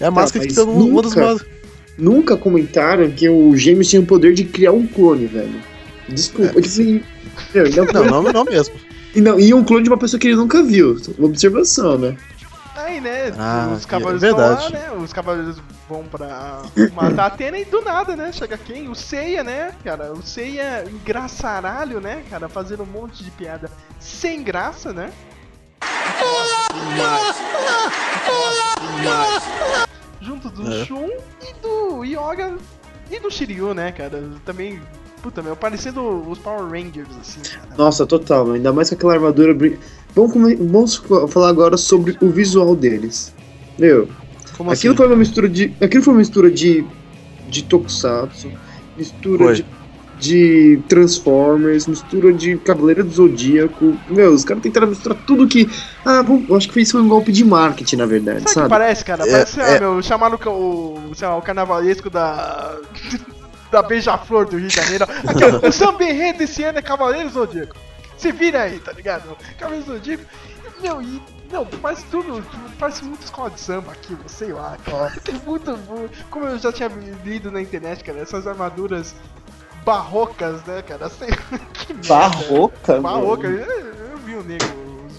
É 0.00 0.06
a 0.06 0.10
máscara 0.10 0.46
que 0.46 0.54
mas 0.54 0.58
fica 0.64 0.64
numa 0.78 1.02
das 1.02 1.12
nunca- 1.14 1.26
máscaras. 1.26 1.52
Nunca 2.02 2.36
comentaram 2.36 3.08
que 3.12 3.28
o 3.28 3.56
Gêmeos 3.56 3.88
tinha 3.88 4.02
o 4.02 4.04
poder 4.06 4.34
de 4.34 4.42
criar 4.44 4.72
um 4.72 4.84
clone, 4.84 5.26
velho. 5.26 5.54
Desculpa, 6.08 6.50
É, 6.50 6.54
tipo 6.54 6.66
assim. 6.66 7.02
É 7.54 7.62
Não, 7.76 7.86
clone- 7.86 8.10
não, 8.10 8.22
não 8.24 8.44
mesmo. 8.44 8.74
E, 9.14 9.20
não, 9.20 9.38
e 9.38 9.54
um 9.54 9.62
clone 9.62 9.84
de 9.84 9.88
uma 9.88 9.96
pessoa 9.96 10.18
que 10.18 10.26
ele 10.26 10.34
nunca 10.36 10.64
viu. 10.64 11.00
Uma 11.16 11.28
observação, 11.28 11.96
né? 11.96 12.16
Aí, 12.74 13.00
né? 13.00 13.32
Ah, 13.38 13.72
os 13.76 13.86
cavaleiros 13.86 14.22
é 14.24 14.30
vão 14.30 14.40
lá, 14.40 14.54
verdade. 14.56 14.72
né? 14.72 14.92
Os 15.00 15.12
cavaleiros 15.12 15.62
vão 15.88 16.02
pra 16.04 16.62
matar 16.92 17.22
a 17.22 17.26
Atena 17.26 17.56
e 17.58 17.64
do 17.64 17.80
nada, 17.82 18.16
né? 18.16 18.32
Chega 18.32 18.58
quem? 18.58 18.88
O 18.88 18.94
Seiya, 18.96 19.44
né? 19.44 19.70
Cara, 19.84 20.12
o 20.12 20.22
Seiya 20.22 20.84
engraçaralho, 20.90 22.00
né? 22.00 22.24
Cara, 22.28 22.48
fazendo 22.48 22.82
um 22.82 22.86
monte 22.86 23.22
de 23.22 23.30
piada 23.30 23.70
sem 24.00 24.42
graça, 24.42 24.92
né? 24.92 25.10
Junto 30.22 30.48
do 30.50 30.72
É. 30.72 30.84
Shun 30.84 31.08
e 31.42 31.52
do 31.62 32.04
Yoga 32.04 32.56
e 33.10 33.18
do 33.20 33.30
Shiryu, 33.30 33.74
né, 33.74 33.90
cara? 33.92 34.22
Também, 34.44 34.80
puta, 35.22 35.42
meu, 35.42 35.56
parecendo 35.56 36.00
os 36.30 36.38
Power 36.38 36.62
Rangers, 36.70 37.08
assim, 37.20 37.40
cara. 37.42 37.68
Nossa, 37.76 38.06
total, 38.06 38.52
ainda 38.52 38.72
mais 38.72 38.88
com 38.88 38.94
aquela 38.94 39.14
armadura. 39.14 39.52
brin- 39.52 39.76
Vamos, 40.14 40.32
come- 40.32 40.54
vamos 40.56 41.02
falar 41.30 41.48
agora 41.48 41.76
sobre 41.76 42.16
o 42.20 42.28
visual 42.28 42.76
deles. 42.76 43.34
Meu, 43.78 44.08
Como 44.56 44.70
aquilo 44.70 44.92
assim? 44.92 44.96
foi 44.96 45.06
uma 45.06 45.16
mistura 45.16 45.48
de. 45.48 45.74
Aquilo 45.80 46.02
foi 46.04 46.12
uma 46.14 46.18
mistura 46.20 46.50
de. 46.50 46.84
de 47.48 47.64
Tokusatsu, 47.64 48.50
mistura 48.96 49.44
Foi. 49.44 49.54
de. 49.56 49.64
De 50.22 50.80
Transformers, 50.88 51.88
mistura 51.88 52.32
de 52.32 52.56
Cavaleiro 52.58 53.02
do 53.02 53.10
Zodíaco. 53.10 53.98
Meu, 54.08 54.32
os 54.32 54.44
caras 54.44 54.62
tentaram 54.62 54.86
misturar 54.86 55.18
tudo 55.26 55.48
que. 55.48 55.68
Ah, 56.04 56.22
vamos, 56.22 56.48
eu 56.48 56.56
acho 56.56 56.68
que 56.68 56.80
isso 56.80 56.92
foi 56.92 57.02
um 57.02 57.08
golpe 57.08 57.32
de 57.32 57.44
marketing, 57.44 57.96
na 57.96 58.06
verdade, 58.06 58.38
Sabe 58.38 58.44
o 58.44 58.48
que 58.48 58.54
sabe? 58.54 58.68
parece, 58.68 59.04
cara? 59.04 59.28
É, 59.28 59.30
Parece, 59.32 59.52
sei 59.52 59.62
lá, 59.62 59.68
é. 59.70 59.80
meu, 59.80 60.02
chamaram 60.02 60.38
o, 60.46 61.10
o, 61.10 61.14
sei 61.14 61.26
lá, 61.26 61.36
o 61.36 61.42
carnavalesco 61.42 62.08
da. 62.08 62.76
da 63.72 63.82
Beija-Flor 63.82 64.46
do 64.46 64.58
Rio 64.58 64.68
de 64.68 64.76
Janeiro. 64.76 65.04
Aqui, 65.04 65.44
ó, 65.44 65.66
o 65.66 65.72
samba 65.72 66.04
enredo 66.04 66.38
desse 66.38 66.62
ano 66.62 66.78
é 66.78 66.82
Cavaleiro 66.82 67.30
Zodíaco. 67.30 67.74
Se 68.18 68.30
vira 68.30 68.62
aí, 68.62 68.78
tá 68.78 68.92
ligado? 68.92 69.36
Cavaleiro 69.58 69.86
Zodíaco. 69.86 70.24
Meu, 70.80 71.02
e. 71.02 71.20
Não, 71.50 71.66
parece 71.66 72.04
tudo. 72.10 72.44
Parece 72.78 73.04
muito 73.04 73.22
escola 73.24 73.50
de 73.50 73.60
samba 73.60 73.92
aquilo, 73.92 74.20
sei 74.26 74.52
lá, 74.52 74.76
cara. 74.84 75.12
Tem 75.24 75.34
muito. 75.46 75.76
Como 76.30 76.46
eu 76.46 76.58
já 76.58 76.70
tinha 76.72 76.90
lido 77.24 77.50
na 77.50 77.60
internet, 77.60 78.04
cara, 78.04 78.20
essas 78.20 78.46
armaduras 78.46 79.14
barrocas, 79.84 80.62
né, 80.64 80.82
cara? 80.82 81.08
Sei, 81.08 81.28
que 81.74 81.92
merda. 81.94 82.08
Barroca, 82.08 83.00
Barroca. 83.00 83.46
Eu, 83.46 83.60
eu 84.10 84.18
vi 84.18 84.34
o 84.34 84.42
nego 84.42 84.64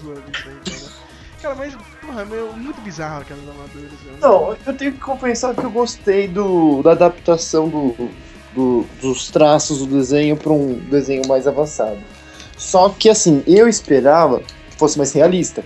zoando 0.02 0.22
isso 0.32 0.48
aí, 0.48 0.58
cara. 0.64 0.94
Cara, 1.42 1.54
mas, 1.56 1.74
porra, 2.00 2.24
meu, 2.24 2.52
muito 2.54 2.80
bizarro 2.80 3.20
aquelas 3.20 3.46
armaduras, 3.48 3.90
meu. 4.04 4.16
Não, 4.20 4.56
eu 4.66 4.74
tenho 4.76 4.92
que 4.92 4.98
compensar 5.00 5.54
que 5.54 5.62
eu 5.64 5.70
gostei 5.70 6.26
do, 6.26 6.82
da 6.82 6.92
adaptação 6.92 7.68
do, 7.68 7.94
do- 8.54 8.86
dos 9.00 9.30
traços 9.30 9.78
do 9.80 9.86
desenho 9.86 10.36
para 10.36 10.52
um 10.52 10.74
desenho 10.88 11.22
mais 11.28 11.46
avançado. 11.46 11.98
Só 12.56 12.88
que 12.88 13.10
assim, 13.10 13.42
eu 13.46 13.68
esperava 13.68 14.38
que 14.40 14.76
fosse 14.78 14.96
mais 14.96 15.12
realista. 15.12 15.62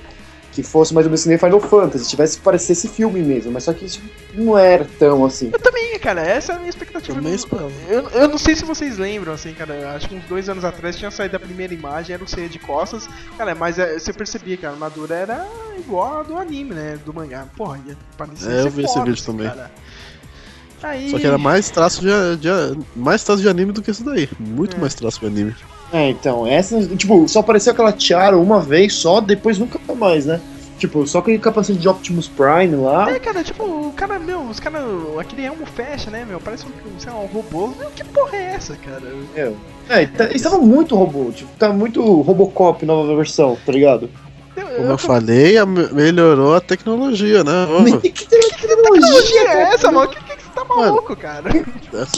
Que 0.52 0.62
fosse 0.62 0.92
mais 0.92 1.06
ou 1.06 1.10
menos 1.10 1.22
que 1.22 1.28
nem 1.28 1.38
Final 1.38 1.60
Fantasy, 1.60 2.08
tivesse 2.08 2.38
que 2.38 2.42
parecer 2.42 2.72
esse 2.72 2.88
filme 2.88 3.20
mesmo, 3.22 3.52
mas 3.52 3.62
só 3.64 3.72
que 3.72 3.84
isso 3.84 4.00
não 4.34 4.58
era 4.58 4.84
tão 4.98 5.24
assim. 5.24 5.50
Eu 5.52 5.58
também, 5.60 5.96
cara, 6.00 6.20
essa 6.20 6.52
é 6.52 6.56
a 6.56 6.58
minha 6.58 6.70
expectativa. 6.70 7.14
Também 7.14 7.32
Eu- 7.32 7.36
esperava. 7.36 7.70
Eu, 7.88 8.08
eu 8.10 8.28
não 8.28 8.38
sei 8.38 8.56
se 8.56 8.64
vocês 8.64 8.98
lembram, 8.98 9.32
assim, 9.34 9.52
cara, 9.54 9.92
acho 9.94 10.08
que 10.08 10.14
uns 10.16 10.24
dois 10.24 10.48
anos 10.48 10.64
atrás 10.64 10.96
tinha 10.96 11.10
saído 11.12 11.36
a 11.36 11.40
primeira 11.40 11.72
imagem, 11.72 12.14
era 12.14 12.24
o 12.24 12.28
Ceia 12.28 12.48
de 12.48 12.58
costas, 12.58 13.08
cara, 13.36 13.54
mas 13.54 13.78
é, 13.78 13.98
você 13.98 14.12
percebia 14.12 14.56
que 14.56 14.66
a 14.66 14.70
armadura 14.70 15.14
era 15.14 15.46
igual 15.78 16.20
a 16.20 16.22
do 16.24 16.36
anime, 16.36 16.74
né, 16.74 16.98
do 17.04 17.14
mangá. 17.14 17.46
Porra, 17.56 17.78
ia 17.86 17.96
parecer 18.16 18.50
É, 18.50 18.60
eu 18.62 18.70
vi 18.70 18.82
esse 18.84 18.94
foda, 18.94 19.04
vídeo 19.04 19.22
assim, 19.22 19.30
também. 19.32 19.48
cara. 19.48 19.70
Aí... 20.82 21.10
Só 21.10 21.18
que 21.18 21.26
era 21.26 21.38
mais 21.38 21.70
traço 21.70 22.00
de, 22.00 22.08
de- 22.36 22.80
mais 22.96 23.22
traço 23.22 23.42
de 23.42 23.48
anime 23.48 23.72
do 23.72 23.82
que 23.82 23.90
isso 23.90 24.04
daí. 24.04 24.28
Muito 24.40 24.76
É. 24.76 24.80
mais 24.80 24.94
traço 24.94 25.20
de 25.20 25.26
anime. 25.26 25.54
É, 25.92 26.10
então, 26.10 26.46
essa, 26.46 26.80
tipo, 26.96 27.26
só 27.28 27.40
apareceu 27.40 27.72
aquela 27.72 27.92
tiara 27.92 28.36
uma 28.36 28.60
vez 28.60 28.94
só, 28.94 29.20
depois 29.20 29.58
nunca 29.58 29.78
mais, 29.94 30.26
né? 30.26 30.40
Tipo, 30.78 31.04
só 31.06 31.18
aquele 31.18 31.38
capacete 31.40 31.78
de 31.78 31.88
Optimus 31.88 32.28
Prime 32.28 32.76
lá. 32.76 33.10
É, 33.10 33.18
cara, 33.18 33.42
tipo, 33.42 33.64
o 33.64 33.92
cara, 33.96 34.16
meu, 34.18 34.42
os 34.42 34.60
caras, 34.60 34.82
aquele 35.18 35.44
elmo 35.44 35.66
fecha, 35.66 36.08
né, 36.08 36.24
meu, 36.28 36.38
parece 36.38 36.66
um, 36.66 36.98
sei 37.00 37.10
lá, 37.10 37.18
um 37.18 37.26
robô. 37.26 37.68
Meu, 37.78 37.90
que 37.90 38.04
porra 38.04 38.36
é 38.36 38.52
essa, 38.54 38.76
cara? 38.76 39.02
É, 39.34 39.52
é 39.88 40.06
tá, 40.06 40.24
eles 40.26 40.36
estavam 40.36 40.62
muito 40.62 40.94
robô, 40.94 41.32
tipo, 41.32 41.50
tá 41.58 41.70
muito 41.72 42.00
Robocop 42.20 42.84
nova 42.86 43.16
versão, 43.16 43.58
tá 43.66 43.72
ligado? 43.72 44.08
Eu, 44.56 44.66
Como 44.66 44.86
eu 44.86 44.90
eu 44.90 44.98
falei, 44.98 45.56
a- 45.58 45.66
melhorou 45.66 46.54
a 46.54 46.60
tecnologia, 46.60 47.42
né? 47.42 47.64
Ô, 47.66 47.98
Que 47.98 48.26
tecnologia, 48.26 48.76
tecnologia 48.76 49.40
é 49.48 49.62
essa, 49.74 49.90
mano? 49.90 50.10
Que, 50.10 50.27
tá 50.68 50.76
maluco, 50.76 51.16
cara? 51.16 51.50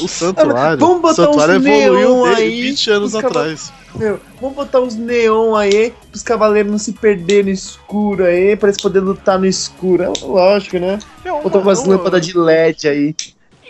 O 0.02 0.09
santuário. 0.09 0.78
Vamos 0.78 1.00
botar 1.00 1.23
o 1.23 1.26
santuário 1.26 1.59
uns 1.61 1.66
evoluiu 1.66 2.25
neon 2.25 2.35
aí, 2.35 2.62
20 2.62 2.90
anos 2.90 3.14
os 3.14 3.25
atrás. 3.25 3.73
Meu, 3.95 4.21
vamos 4.40 4.57
botar 4.57 4.80
uns 4.80 4.95
neon 4.95 5.54
aí, 5.57 5.92
pros 6.11 6.23
cavaleiros 6.23 6.71
não 6.71 6.78
se 6.78 6.92
perderem 6.92 7.45
no 7.45 7.50
escuro 7.50 8.25
aí, 8.25 8.57
pra 8.57 8.69
eles 8.69 8.80
poderem 8.80 9.09
lutar 9.09 9.38
no 9.38 9.47
escuro. 9.47 10.04
É 10.04 10.12
lógico, 10.23 10.78
né? 10.78 10.99
Meu, 11.25 11.40
Botar 11.40 11.59
umas 11.59 11.80
uma- 11.80 11.97
lâmpadas 11.97 12.25
de 12.26 12.37
LED 12.37 12.88
aí. 12.88 13.14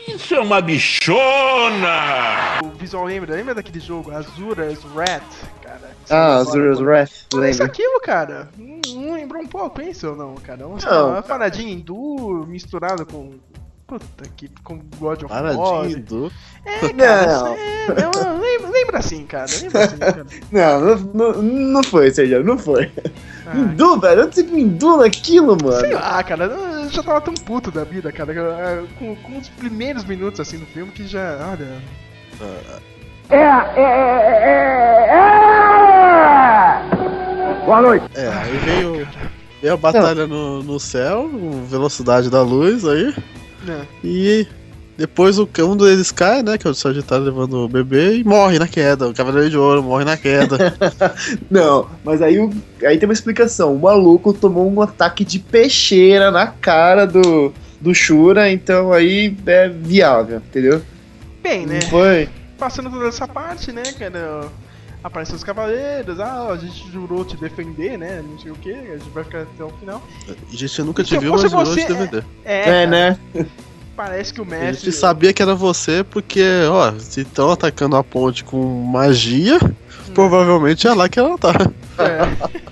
Isso 0.09 0.35
é 0.35 0.41
uma 0.41 0.61
bichona! 0.61 2.61
O 2.65 2.69
visual 2.79 3.05
lembra, 3.05 3.35
lembra 3.35 3.55
daquele 3.55 3.81
jogo, 3.81 4.11
Azura's 4.11 4.79
Wrath, 4.95 5.23
cara? 5.63 5.91
Ah, 6.09 6.37
Azura's 6.37 6.81
Wrath, 6.81 7.11
Olha 7.35 7.51
isso 7.51 7.61
lembra? 7.63 7.67
aquilo, 7.67 8.01
cara. 8.01 8.49
Não, 8.57 8.81
não 8.95 9.15
lembrou 9.15 9.43
um 9.43 9.47
pouco 9.47 9.81
isso 9.83 10.09
ou 10.09 10.17
não, 10.17 10.35
cara? 10.37 10.67
Uma, 10.67 10.79
Não. 10.79 11.11
uma 11.11 11.23
paradinha 11.23 11.73
hindu 11.73 12.47
misturada 12.49 13.05
com. 13.05 13.35
Puta 13.91 14.25
que. 14.37 14.49
com 14.63 14.79
God 15.01 15.25
of 15.25 15.35
Paradinho 15.35 15.61
War. 15.61 16.01
do. 16.03 16.33
É, 16.65 16.79
cara. 16.93 17.27
Não. 17.27 17.57
É, 17.57 18.03
não, 18.03 18.39
lembra, 18.39 18.71
lembra 18.71 18.99
assim, 19.01 19.27
cara. 19.27 19.47
Lembra 19.61 19.85
assim, 19.85 19.97
cara. 19.97 20.27
Não, 20.53 20.97
não, 21.13 21.43
não, 21.43 21.83
foi, 21.83 22.11
Sérgio, 22.13 22.45
não 22.45 22.57
foi. 22.57 22.89
Ah, 23.47 23.57
Hindu, 23.57 23.99
velho, 23.99 24.25
onde 24.25 24.35
você 24.37 24.43
viu 24.45 24.59
Hindu 24.59 24.99
naquilo, 24.99 25.57
mano? 25.61 25.81
Sei 25.81 25.93
lá, 25.93 26.23
cara, 26.23 26.45
eu 26.45 26.89
já 26.89 27.03
tava 27.03 27.21
tão 27.21 27.35
puto 27.35 27.73
da 27.73 27.83
vida, 27.83 28.13
cara, 28.13 28.33
que, 28.33 28.95
com, 28.97 29.17
com 29.17 29.39
os 29.39 29.49
primeiros 29.49 30.05
minutos 30.05 30.39
assim 30.39 30.59
do 30.59 30.67
filme 30.67 30.93
que 30.93 31.05
já. 31.05 31.37
Olha. 31.51 31.83
Boa 37.65 37.83
noite. 37.83 38.07
É, 38.15 38.29
aí 38.29 38.57
veio, 38.59 39.09
veio 39.61 39.75
a 39.75 39.77
batalha 39.77 40.29
no, 40.29 40.63
no 40.63 40.79
céu, 40.79 41.29
com 41.29 41.65
velocidade 41.65 42.31
da 42.31 42.43
luz 42.43 42.85
aí. 42.85 43.13
Né. 43.65 43.87
E 44.03 44.47
depois 45.01 45.39
o, 45.39 45.49
um 45.61 45.77
deles 45.77 46.13
cai, 46.13 46.43
né? 46.43 46.59
Que 46.59 46.67
é 46.67 46.71
o 46.71 46.75
Sagitário 46.75 47.25
levando 47.25 47.55
o 47.55 47.69
bebê 47.69 48.17
e 48.17 48.25
morre 48.25 48.59
na 48.59 48.69
queda. 48.69 49.09
O 49.09 49.15
Cavaleiro 49.15 49.49
de 49.49 49.57
Ouro 49.57 49.83
morre 49.83 50.05
na 50.05 50.15
queda. 50.15 50.77
Não, 51.51 51.89
mas 52.05 52.21
aí, 52.21 52.37
aí 52.85 52.99
tem 52.99 53.09
uma 53.09 53.15
explicação. 53.15 53.75
O 53.75 53.81
maluco 53.81 54.35
tomou 54.35 54.71
um 54.71 54.83
ataque 54.83 55.25
de 55.25 55.39
peixeira 55.39 56.31
na 56.31 56.49
cara 56.49 57.07
do, 57.07 57.51
do 57.81 57.95
Shura, 57.95 58.51
então 58.51 58.93
aí 58.93 59.35
é 59.47 59.69
viável, 59.71 60.37
entendeu? 60.37 60.83
Bem, 61.43 61.65
né? 61.65 61.81
Foi? 61.89 62.29
Passando 62.59 62.91
toda 62.91 63.09
essa 63.09 63.27
parte, 63.27 63.73
né, 63.73 63.85
cara? 63.99 64.49
Aparecem 65.03 65.35
os 65.35 65.43
cavaleiros, 65.43 66.21
ah, 66.21 66.49
a 66.53 66.57
gente 66.57 66.91
jurou 66.93 67.25
te 67.25 67.37
defender, 67.37 67.97
né? 67.99 68.23
Não 68.29 68.39
sei 68.39 68.51
o 68.51 68.55
que, 68.55 68.71
a 68.71 68.99
gente 68.99 69.09
vai 69.11 69.25
ficar 69.25 69.43
até 69.43 69.65
o 69.65 69.71
final. 69.71 70.03
A 70.29 70.55
gente 70.57 70.83
nunca 70.83 71.03
te 71.03 71.09
Se 71.09 71.15
eu 71.15 71.21
viu, 71.23 71.33
mas 71.33 71.43
virou 71.43 71.65
você, 71.65 71.81
de 71.81 71.87
DVD. 71.87 72.23
É, 72.45 72.83
É, 72.83 72.87
né? 72.87 73.19
Parece 73.97 74.33
que 74.33 74.41
o 74.41 74.45
A 74.45 74.47
mestre. 74.47 74.87
gente 74.87 74.93
sabia 74.93 75.33
que 75.33 75.43
era 75.43 75.55
você 75.55 76.05
porque, 76.05 76.43
ó, 76.71 76.93
se 76.99 77.23
estão 77.23 77.51
atacando 77.51 77.97
a 77.97 78.05
ponte 78.05 78.45
com 78.45 78.63
magia, 78.85 79.59
provavelmente 80.15 80.87
é 80.87 80.93
lá 80.95 81.09
que 81.09 81.19
ela 81.19 81.37
tá. 81.39 81.53
É. 81.99 82.61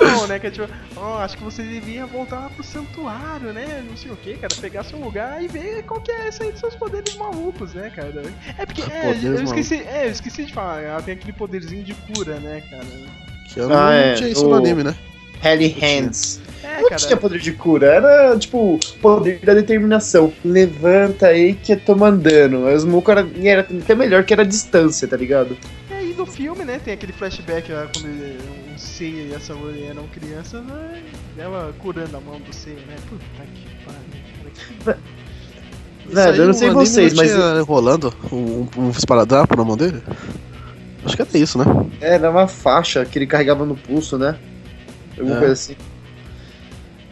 Falou, 0.00 0.26
né, 0.26 0.38
que 0.38 0.46
é 0.46 0.50
tipo, 0.50 0.68
ó, 0.96 1.18
acho 1.18 1.36
que 1.36 1.44
você 1.44 1.62
devia 1.62 2.06
voltar 2.06 2.48
pro 2.50 2.64
santuário, 2.64 3.52
né? 3.52 3.84
Não 3.88 3.96
sei 3.96 4.10
o 4.10 4.16
que, 4.16 4.34
cara, 4.34 4.54
pegar 4.60 4.82
seu 4.84 4.98
lugar 4.98 5.42
e 5.42 5.48
ver 5.48 5.82
qual 5.84 6.00
que 6.00 6.10
é 6.10 6.28
essa 6.28 6.44
aí 6.44 6.50
dos 6.50 6.60
seus 6.60 6.74
poderes 6.74 7.14
malucos, 7.16 7.74
né, 7.74 7.90
cara? 7.94 8.22
É 8.58 8.64
porque, 8.66 8.82
é, 8.82 9.00
Poderes 9.14 9.24
eu 9.24 9.44
esqueci, 9.44 9.74
é, 9.82 10.06
eu 10.06 10.10
esqueci 10.10 10.44
de 10.46 10.52
falar, 10.52 10.82
ela 10.82 11.02
tem 11.02 11.14
aquele 11.14 11.32
poderzinho 11.32 11.82
de 11.84 11.94
cura, 11.94 12.36
né, 12.40 12.62
cara? 12.70 12.84
Que 13.52 13.60
eu 13.60 13.64
Ah, 13.66 13.68
não 13.68 13.92
é, 13.92 14.14
tinha 14.14 14.28
isso 14.28 14.46
o- 14.46 14.48
no 14.50 14.54
anime, 14.56 14.84
né? 14.84 14.94
Helly 15.42 15.68
Hands. 15.80 16.38
É, 16.62 16.82
Não 16.82 16.88
cara. 16.90 16.96
tinha 17.00 17.16
poder 17.16 17.38
de 17.38 17.52
cura, 17.52 17.86
era 17.86 18.38
tipo 18.38 18.78
poder 19.00 19.38
da 19.40 19.54
determinação. 19.54 20.30
Levanta 20.44 21.28
aí 21.28 21.54
que 21.54 21.72
eu 21.72 21.80
tô 21.80 21.96
mandando. 21.96 22.60
Mas 22.60 22.84
o 22.84 22.88
Muco 22.88 23.10
era, 23.10 23.26
e 23.34 23.48
era 23.48 23.62
até 23.62 23.94
melhor 23.94 24.22
que 24.24 24.34
era 24.34 24.42
a 24.42 24.46
distância, 24.46 25.08
tá 25.08 25.16
ligado? 25.16 25.56
E 25.90 25.94
aí 25.94 26.12
no 26.14 26.26
filme, 26.26 26.62
né, 26.62 26.78
tem 26.84 26.92
aquele 26.92 27.14
flashback 27.14 27.72
lá 27.72 27.88
quando 27.90 28.06
ele- 28.06 28.38
Seiya 28.80 29.22
e 29.28 29.34
a 29.34 29.40
Saori 29.40 29.84
eram 29.84 30.06
crianças, 30.08 30.64
né, 30.64 31.02
ela 31.36 31.72
curando 31.78 32.16
a 32.16 32.20
mão 32.20 32.40
do 32.40 32.52
Seiya, 32.54 32.80
né? 32.86 32.96
Puta 33.08 33.24
que 33.54 33.84
pariu, 33.84 34.22
cara. 34.84 34.98
Isso 36.06 36.14
Velho, 36.14 36.42
eu 36.42 36.46
não 36.46 36.52
sei 36.54 36.70
vocês, 36.70 37.14
mas 37.14 37.30
tinha 37.30 37.62
rolando 37.62 38.12
um, 38.32 38.66
um 38.76 38.90
esparadrapo 38.90 39.56
na 39.56 39.64
mão 39.64 39.76
dele? 39.76 40.02
Acho 41.04 41.14
que 41.16 41.22
era 41.22 41.38
isso, 41.38 41.58
né? 41.58 41.64
era 42.00 42.30
uma 42.30 42.48
faixa 42.48 43.04
que 43.04 43.18
ele 43.18 43.26
carregava 43.26 43.64
no 43.64 43.76
pulso, 43.76 44.18
né? 44.18 44.36
Alguma 45.18 45.36
É. 45.36 45.38
coisa 45.38 45.52
assim. 45.52 45.76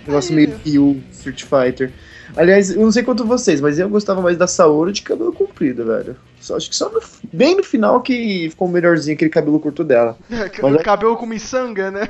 Negócio 0.07 0.31
Aí- 0.31 0.47
meio 0.47 0.61
Ryu, 0.65 1.03
Street 1.13 1.45
Fighter. 1.45 1.93
Aliás, 2.37 2.71
eu 2.71 2.81
não 2.83 2.93
sei 2.93 3.03
quanto 3.03 3.25
vocês, 3.25 3.61
mas 3.61 3.79
eu 3.79 3.89
gostava 3.89 4.21
mais 4.21 4.37
da 4.37 4.47
Saori 4.47 4.93
de 4.93 5.03
cabelo 5.03 5.33
comprido, 5.33 5.85
velho. 5.85 6.17
Só, 6.41 6.57
acho 6.57 6.71
que 6.71 6.77
só 6.77 6.89
no- 6.89 7.01
bem 7.33 7.57
no 7.57 7.65
final 7.65 8.01
que 8.01 8.49
ficou 8.51 8.69
melhorzinho 8.69 9.15
aquele 9.17 9.31
cabelo 9.31 9.59
curto 9.59 9.83
dela. 9.83 10.17
Mas 10.63 10.75
é- 10.77 10.83
Cabelo 10.83 11.17
com 11.17 11.27
miçanga, 11.27 11.91
né? 11.91 12.09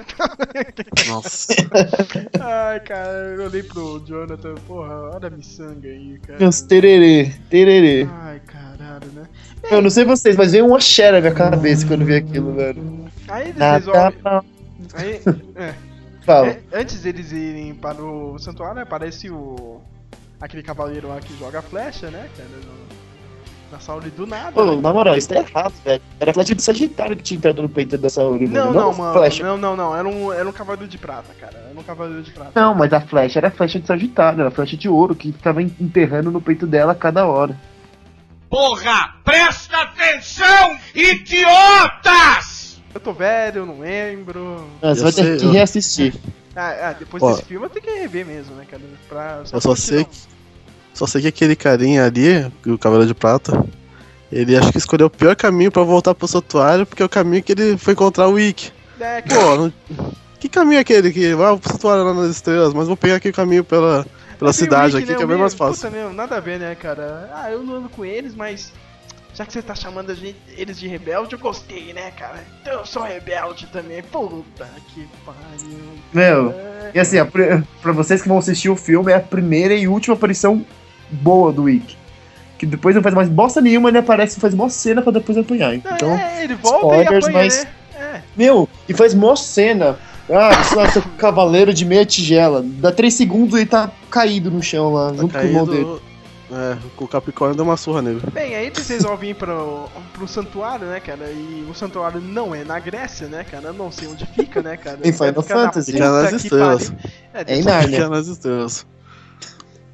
Nossa. 1.09 1.55
Ai, 2.41 2.81
cara, 2.81 3.35
eu 3.37 3.45
olhei 3.47 3.63
pro 3.63 4.03
Jonathan, 4.07 4.55
porra, 4.67 5.11
olha 5.15 5.29
a 5.29 5.31
miçanga 5.31 5.89
aí, 5.89 6.19
cara. 6.27 6.39
Meus 6.39 6.61
tererê, 6.61 7.33
tererê. 7.49 8.07
Ai, 8.11 8.41
caralho, 8.47 9.07
né? 9.15 9.23
Eu 9.71 9.81
não 9.83 9.91
sei 9.91 10.05
vocês, 10.05 10.37
mas 10.37 10.53
veio 10.53 10.67
um 10.67 10.75
axé 10.75 11.11
na 11.11 11.21
minha 11.21 11.33
cabeça 11.35 11.87
quando 11.87 12.05
vi 12.05 12.15
aquilo, 12.17 12.53
velho. 12.55 13.09
Aí 13.29 13.49
eles 13.49 13.59
resolvem. 13.59 14.13
tá, 14.23 14.45
Aí, 14.95 15.21
é, 15.57 15.75
Fala. 16.25 16.49
é, 16.49 16.61
antes 16.75 17.01
deles 17.01 17.33
irem 17.33 17.75
para 17.75 18.03
o 18.03 18.39
santuário, 18.39 18.83
aparece 18.83 19.31
o. 19.31 19.81
aquele 20.40 20.62
cavaleiro 20.62 21.09
lá 21.09 21.21
que 21.21 21.37
joga 21.38 21.61
flecha, 21.62 22.11
né, 22.11 22.28
cara? 22.37 22.49
No, 22.64 22.88
na 23.71 23.78
Sauri 23.80 24.09
do 24.09 24.26
nada. 24.26 24.52
Pô, 24.52 24.64
né? 24.64 24.80
na 24.80 24.92
moral, 24.95 25.14
isso 25.16 25.28
tá 25.28 25.37
errado, 25.37 25.75
velho. 25.85 26.00
Era 26.18 26.33
flecha 26.33 26.54
de 26.54 26.62
Sagitário 26.62 27.14
que 27.16 27.23
tinha 27.23 27.37
entrado 27.37 27.61
no 27.61 27.68
peito 27.68 27.99
da 27.99 28.09
Saori, 28.09 28.49
Não, 28.49 28.66
mano. 28.73 28.80
não, 28.80 28.95
mano. 28.95 29.12
flecha. 29.18 29.45
Não, 29.45 29.59
não, 29.59 29.76
não. 29.76 29.95
Era 29.95 30.09
um, 30.09 30.33
era 30.33 30.49
um 30.49 30.52
cavaleiro 30.52 30.88
de 30.88 30.97
prata, 30.97 31.35
cara. 31.38 31.66
Era 31.71 31.78
um 31.78 31.83
cavaleiro 31.83 32.23
de 32.23 32.30
prata. 32.30 32.52
Não, 32.54 32.75
mas 32.75 32.92
a 32.95 33.00
flecha 33.02 33.38
era 33.38 33.50
flecha 33.50 33.78
de 33.78 33.87
Sagitário, 33.87 34.40
era 34.40 34.50
flecha 34.50 34.75
de 34.76 34.88
ouro 34.88 35.14
que 35.14 35.33
ficava 35.33 35.62
enterrando 35.62 36.30
no 36.30 36.40
peito 36.40 36.66
dela 36.66 36.92
a 36.92 36.95
cada 36.95 37.26
hora. 37.26 37.54
Porra, 38.49 39.16
presta 39.23 39.83
atenção, 39.83 40.78
idiotas! 40.95 42.80
Eu 42.95 43.00
tô 43.00 43.12
velho, 43.12 43.59
eu 43.59 43.66
não 43.66 43.80
lembro. 43.80 44.66
Você 44.80 45.00
Eu 45.00 45.02
vai 45.04 45.12
ter 45.12 45.38
que 45.38 45.45
eu- 45.45 45.50
reassistir. 45.52 46.14
Ah, 46.59 46.88
ah, 46.88 46.93
depois 46.93 47.23
Ó. 47.23 47.31
desse 47.31 47.45
filme 47.45 47.67
eu 47.67 47.71
tenho 47.71 47.85
que 47.85 47.91
rever 47.93 48.27
mesmo, 48.27 48.57
né, 48.57 48.67
cara? 48.69 48.83
Pra, 49.09 49.43
Eu 49.53 49.61
só 49.61 49.77
sei 49.77 50.05
que. 50.05 50.17
Só 50.93 51.07
sei 51.07 51.23
que 51.23 51.29
aquele 51.29 51.55
carinha 51.55 52.05
ali, 52.05 52.50
o 52.67 52.77
Cavaleiro 52.77 53.07
de 53.07 53.15
Prata, 53.15 53.65
Ele 54.33 54.57
acho 54.57 54.73
que 54.73 54.79
escolheu 54.79 55.07
o 55.07 55.11
pior 55.11 55.37
caminho 55.37 55.71
pra 55.71 55.85
voltar 55.85 56.12
pro 56.17 56.27
santuário, 56.27 56.85
porque 56.85 57.00
é 57.00 57.07
o 57.07 57.09
caminho 57.09 57.45
que 57.45 57.53
ele 57.53 57.79
foi 57.79 57.93
encontrar 57.93 58.27
o 58.27 58.37
Ikki. 58.37 58.73
É, 58.99 59.23
cara. 59.23 59.41
Pô, 59.41 59.57
não... 59.57 59.73
que 60.41 60.49
caminho 60.49 60.79
é 60.79 60.81
aquele 60.81 61.12
que 61.12 61.33
vai 61.37 61.57
pro 61.57 61.73
santuário 61.73 62.03
lá 62.03 62.12
nas 62.12 62.31
estrelas, 62.31 62.75
mas 62.75 62.88
vou 62.88 62.97
pegar 62.97 63.15
aqui 63.15 63.29
o 63.29 63.33
caminho 63.33 63.62
pela, 63.62 64.05
pela 64.37 64.53
cidade 64.53 64.97
Rick, 64.97 65.05
aqui, 65.05 65.12
né, 65.12 65.19
que 65.19 65.23
é 65.23 65.27
bem 65.27 65.38
mais 65.38 65.55
fácil. 65.55 65.88
Puta, 65.88 65.91
meu, 65.91 66.12
nada 66.12 66.38
a 66.38 66.41
ver, 66.41 66.59
né, 66.59 66.75
cara? 66.75 67.31
Ah, 67.33 67.49
eu 67.53 67.62
não 67.62 67.77
ando 67.77 67.88
com 67.88 68.05
eles, 68.05 68.35
mas 68.35 68.73
já 69.38 69.47
que 69.47 69.52
você 69.52 69.62
tá 69.62 69.73
chamando 69.73 70.12
gente, 70.16 70.37
eles 70.57 70.80
de 70.80 70.88
rebelde, 70.88 71.35
eu 71.35 71.38
gostei, 71.38 71.92
né, 71.92 72.11
cara? 72.11 72.45
Então 72.61 72.80
eu 72.80 72.85
sou 72.85 73.04
rebelde 73.04 73.68
também. 73.68 74.02
Puta 74.02 74.68
que 74.92 75.07
pariu. 75.25 75.78
Meu, 76.12 76.52
e 76.92 76.99
assim, 76.99 77.18
a 77.18 77.25
pra 77.25 77.92
vocês 77.92 78.21
que 78.21 78.26
vão 78.26 78.38
assistir 78.38 78.68
o 78.68 78.75
filme, 78.75 79.12
é 79.12 79.14
a 79.14 79.21
primeira 79.21 79.75
e 79.75 79.87
última 79.87 80.16
aparição 80.16 80.66
boa 81.09 81.52
do 81.52 81.62
Wick. 81.62 81.97
Que 82.59 82.66
depois 82.66 82.97
não 82.97 83.02
faz 83.02 83.14
mais 83.14 83.28
bosta 83.28 83.61
nenhuma, 83.61 83.90
ele 83.90 83.99
aparece 83.99 84.38
e 84.38 84.40
faz 84.40 84.52
mó 84.54 84.68
cena 84.68 85.02
pra 85.02 85.12
depois 85.12 85.38
apanhar. 85.38 85.73
Então, 85.73 86.11
é, 86.18 86.42
ele 86.42 86.57
volta 86.57 86.97
e 86.97 87.00
spoilers, 87.02 87.25
apanha, 87.26 87.45
mas- 87.45 87.64
né? 87.64 87.71
É. 88.00 88.21
meu, 88.37 88.68
e 88.88 88.92
faz 88.95 89.14
mó 89.14 89.37
cena. 89.37 89.97
Ah, 90.28 90.50
isso 90.61 90.80
é 90.80 90.88
seu 90.90 91.02
cavaleiro 91.16 91.73
de 91.73 91.85
meia 91.85 92.04
tigela. 92.04 92.61
Dá 92.64 92.90
três 92.90 93.14
segundos 93.14 93.59
e 93.61 93.64
tá 93.64 93.88
caído 94.11 94.50
no 94.50 94.61
chão 94.62 94.92
lá, 94.92 95.11
Tá 95.11 95.14
junto 95.16 95.33
com 95.33 95.38
o 95.38 95.47
irmão 95.47 95.64
dele. 95.64 96.00
É, 96.50 96.78
o 96.97 97.07
Capricórnio 97.07 97.55
deu 97.55 97.64
uma 97.64 97.76
surra 97.76 98.00
nele. 98.00 98.23
Bem, 98.33 98.55
aí 98.55 98.67
eles 98.67 98.88
resolvem 98.88 99.31
ir 99.31 99.35
pro, 99.35 99.87
pro 100.14 100.26
santuário, 100.26 100.87
né, 100.87 100.99
cara? 100.99 101.31
E 101.31 101.67
o 101.71 101.75
santuário 101.75 102.21
não 102.23 102.55
é 102.55 102.64
na 102.64 102.78
Grécia, 102.78 103.28
né, 103.28 103.45
cara? 103.45 103.69
Eu 103.69 103.75
não 103.75 103.93
sei 103.93 104.09
onde 104.09 104.25
fica, 104.25 104.62
né, 104.62 104.76
cara? 104.78 104.99
Em 105.05 105.12
Final 105.12 105.33
Deve 105.33 105.43
ficar 105.43 105.55
na 105.57 105.64
Fantasy. 105.67 105.93
Fica 105.93 106.11
nas 106.11 106.33
estrelas. 106.33 106.93
É, 107.35 107.45
É 107.55 107.59
em 107.59 107.62
Nárnia. 107.62 107.99
Fica 107.99 108.09
nas 108.09 108.26
estrelas. 108.28 108.87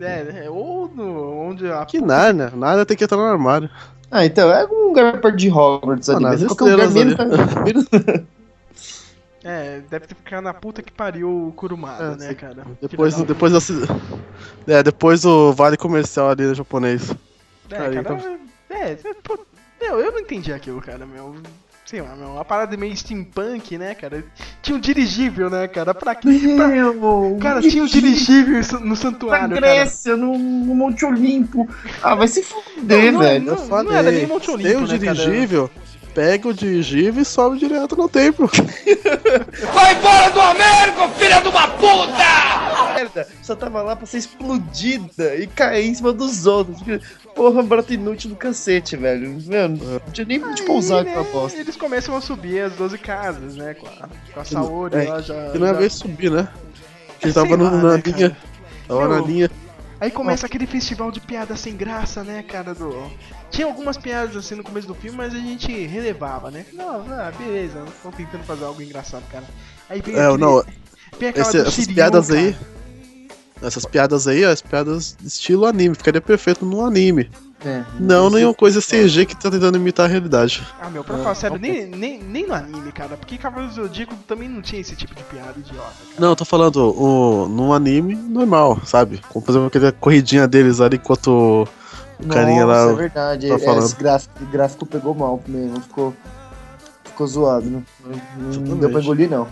é, 0.01 0.45
é, 0.45 0.51
ou 0.51 0.89
no, 0.95 1.41
onde 1.41 1.69
a 1.71 1.85
Que 1.85 2.01
Nárnia? 2.01 2.53
Nárnia 2.55 2.87
tem 2.87 2.97
que 2.97 3.03
entrar 3.03 3.17
no 3.17 3.25
armário. 3.25 3.69
Ah, 4.11 4.25
então, 4.25 4.49
é 4.49 4.65
um 4.65 4.89
lugar 4.89 5.21
perto 5.21 5.37
de 5.37 5.51
Hogwarts 5.51 6.09
ali. 6.09 6.25
Ah, 6.25 6.31
nas 6.31 6.41
lugar 6.43 6.89
menos, 6.91 7.13
estrelas 7.15 7.65
menos- 7.65 7.87
É, 9.45 9.83
deve 9.91 10.07
ter 10.07 10.15
ficado 10.15 10.43
na 10.45 10.55
puta 10.55 10.83
que 10.83 10.91
pariu 10.91 11.49
o 11.49 11.53
Kurumada, 11.53 12.15
É, 12.15 12.17
né, 12.17 12.29
sim. 12.31 12.35
cara? 12.35 12.65
Depois, 12.81 13.15
da 13.15 13.25
depois 13.25 13.53
da 13.53 13.61
ci- 13.61 13.75
É, 14.67 14.83
depois 14.83 15.21
do 15.23 15.53
vale 15.53 15.77
comercial 15.77 16.31
ali 16.31 16.45
no 16.45 16.55
japonês. 16.55 17.11
É, 17.71 17.77
Aí, 17.77 17.95
cara, 17.95 18.01
então- 18.01 18.39
é, 18.71 18.93
é, 18.93 18.97
pô, 19.23 19.39
meu, 19.81 20.01
eu 20.01 20.13
não 20.13 20.21
entendi 20.21 20.53
aquilo, 20.53 20.81
cara, 20.81 21.05
meu. 21.07 21.37
Sei 21.85 22.01
lá, 22.01 22.17
meu, 22.17 22.29
uma 22.29 22.45
parada 22.47 22.75
meio 22.79 22.97
steampunk, 22.97 23.77
né, 23.77 23.95
cara? 23.95 24.25
Tinha 24.63 24.75
um 24.75 24.81
dirigível, 24.81 25.51
né, 25.51 25.69
cara? 25.69 25.93
Pra 25.93 26.15
quê? 26.15 26.55
Pra... 26.57 26.69
Meu, 26.69 27.37
Cara, 27.39 27.61
tinha 27.61 27.83
um 27.83 27.87
dirigível 27.87 28.59
no 28.81 28.87
Na 28.87 28.97
santuário, 28.97 29.49
cara. 29.51 29.61
Grécia, 29.61 30.17
no, 30.17 30.39
no 30.39 30.75
Monte 30.75 31.05
Olimpo. 31.05 31.69
Ah, 32.03 32.15
vai 32.15 32.27
se 32.27 32.43
fuder, 32.43 33.13
Não, 33.13 33.21
não 33.21 33.23
é- 33.23 33.33
velho. 33.35 33.49
Eu 33.51 33.57
não 33.57 33.67
falei, 33.67 33.95
era 33.99 34.11
nem 34.11 34.27
Monte 34.27 34.51
Olimpo, 34.51 34.69
tem 34.71 34.77
o 34.79 34.81
né, 34.81 34.99
cara? 34.99 35.15
Pega 36.15 36.49
o 36.49 36.55
dirigível 36.55 37.23
e 37.23 37.25
sobe 37.25 37.59
direto 37.59 37.97
no 37.97 38.09
templo. 38.09 38.49
Vai 39.75 39.95
embora 39.95 40.31
do 40.31 40.41
Américo, 40.41 41.09
filha 41.19 41.41
de 41.41 41.49
uma 41.49 41.69
puta! 41.69 42.95
merda. 42.95 43.27
Só 43.43 43.57
tava 43.57 43.83
lá 43.83 43.97
pra 43.97 44.07
ser 44.07 44.19
explodida 44.19 45.35
e 45.35 45.47
cair 45.49 45.87
em 45.89 45.95
cima 45.95 46.13
dos 46.13 46.47
outros. 46.47 46.79
Porra, 47.35 47.63
brota 47.63 47.93
inútil 47.93 48.31
do 48.31 48.37
cacete, 48.37 48.97
velho. 48.97 49.37
Mano, 49.49 49.79
não 50.05 50.13
tinha 50.13 50.25
nem 50.25 50.43
onde 50.45 50.63
pousar 50.63 51.03
Aí, 51.03 51.09
aquela 51.09 51.25
né, 51.25 51.31
bosta. 51.33 51.59
Eles 51.59 51.77
começam 51.77 52.17
a 52.17 52.21
subir 52.21 52.61
as 52.61 52.73
12 52.75 52.97
casas, 52.99 53.57
né? 53.57 53.75
Com 53.75 53.87
a, 53.89 54.09
com 54.33 54.41
a 54.41 54.45
Saori 54.45 54.97
É, 54.97 55.09
lá 55.09 55.21
já. 55.21 55.35
E 55.55 55.59
não 55.59 55.67
é 55.67 55.73
já- 55.73 55.79
vez 55.81 55.93
subir, 55.95 56.31
né? 56.31 56.49
Ele 57.21 57.33
Sei 57.33 57.43
tava 57.43 57.57
no- 57.57 57.65
lá, 57.65 57.71
na 57.73 57.97
né, 57.97 58.03
linha. 58.07 58.31
cara? 58.31 58.37
Tava 58.87 59.09
Meu, 59.09 59.21
na 59.21 59.27
linha. 59.27 59.51
Aí 60.01 60.11
começa 60.11 60.47
aquele 60.47 60.67
festival 60.67 61.11
de 61.11 61.19
piadas 61.21 61.59
sem 61.61 61.75
graça, 61.77 62.23
né, 62.23 62.43
cara? 62.47 62.75
Do... 62.75 63.11
Tinha 63.55 63.67
algumas 63.67 63.97
piadas 63.97 64.37
assim 64.37 64.55
no 64.57 64.63
começo 64.65 64.87
do 64.89 64.95
filme, 64.95 65.17
mas 65.17 65.33
a 65.35 65.39
gente 65.39 65.71
relevava, 65.87 66.51
né? 66.51 66.67
Não, 66.73 66.97
ah, 67.13 67.33
beleza, 67.39 67.83
estão 67.87 68.11
tentando 68.11 68.43
fazer 68.45 68.65
algo 68.65 68.83
engraçado, 68.83 69.23
cara. 69.31 69.45
Aí 69.89 70.01
vem 70.01 70.15
É, 70.17 70.25
aquele... 70.27 70.39
não, 70.39 70.65
vem 71.19 71.29
aquela 71.29 71.47
esse- 71.49 71.57
do 71.59 71.63
essas 71.63 71.75
Shiryu, 71.75 71.95
piadas 71.95 72.27
cara. 72.29 72.41
aí. 72.41 72.57
Essas 73.63 73.85
piadas 73.87 74.27
aí, 74.29 74.45
ó, 74.45 74.51
as 74.51 74.61
piadas 74.61 75.17
estilo 75.25 75.65
anime, 75.67 75.95
ficaria 75.95 76.21
perfeito 76.21 76.67
no 76.67 76.85
anime. 76.85 77.31
É. 77.65 77.83
Não 77.99 78.29
nenhuma 78.29 78.53
coisa 78.53 78.79
CG 78.83 79.25
que 79.25 79.35
tá 79.35 79.51
tentando 79.51 79.79
imitar 79.79 80.05
a 80.05 80.09
realidade. 80.09 80.63
Ah, 80.79 80.91
meu, 80.91 81.03
pra 81.03 81.17
falar 81.17 81.35
sério, 81.35 81.59
nem, 81.59 81.87
nem, 81.87 82.23
nem 82.23 82.47
no 82.47 82.53
anime, 82.53 82.93
cara. 82.93 83.17
Porque 83.17 83.39
Cavaleiros 83.39 83.77
do 83.77 83.85
Zodíaco 83.87 84.15
também 84.29 84.51
não 84.51 84.61
tinha 84.61 84.83
esse 84.83 84.95
tipo 84.95 85.15
de 85.15 85.23
piada 85.23 85.55
idiota, 85.59 85.79
cara. 85.81 86.19
Não, 86.19 86.31
eu 86.31 86.37
tô 86.37 86.45
falando 86.45 86.77
o, 86.95 87.49
num 87.49 87.73
anime 87.73 88.15
normal, 88.15 88.79
sabe? 88.85 89.19
Como 89.31 89.43
por 89.43 89.53
exemplo 89.53 89.69
aquela 89.69 89.93
corridinha 89.93 90.47
deles 90.47 90.79
ali 90.83 90.97
enquanto 90.97 91.67
o 92.21 92.29
carinha 92.29 92.67
Nossa, 92.67 92.85
lá. 92.87 92.93
é 92.93 92.95
verdade. 92.95 93.49
tá 93.49 93.55
É, 93.55 93.59
falando. 93.59 93.85
esse 93.85 93.97
gráfico, 93.97 94.45
gráfico 94.47 94.87
pegou 94.87 95.15
mal 95.15 95.41
mesmo. 95.47 95.81
Ficou, 95.81 96.15
ficou 97.05 97.27
zoado, 97.27 97.67
né? 97.67 97.83
Não, 98.37 98.61
não 98.61 98.77
deu 98.79 98.91
pra 98.91 99.01
engolir, 99.01 99.31
não. 99.31 99.47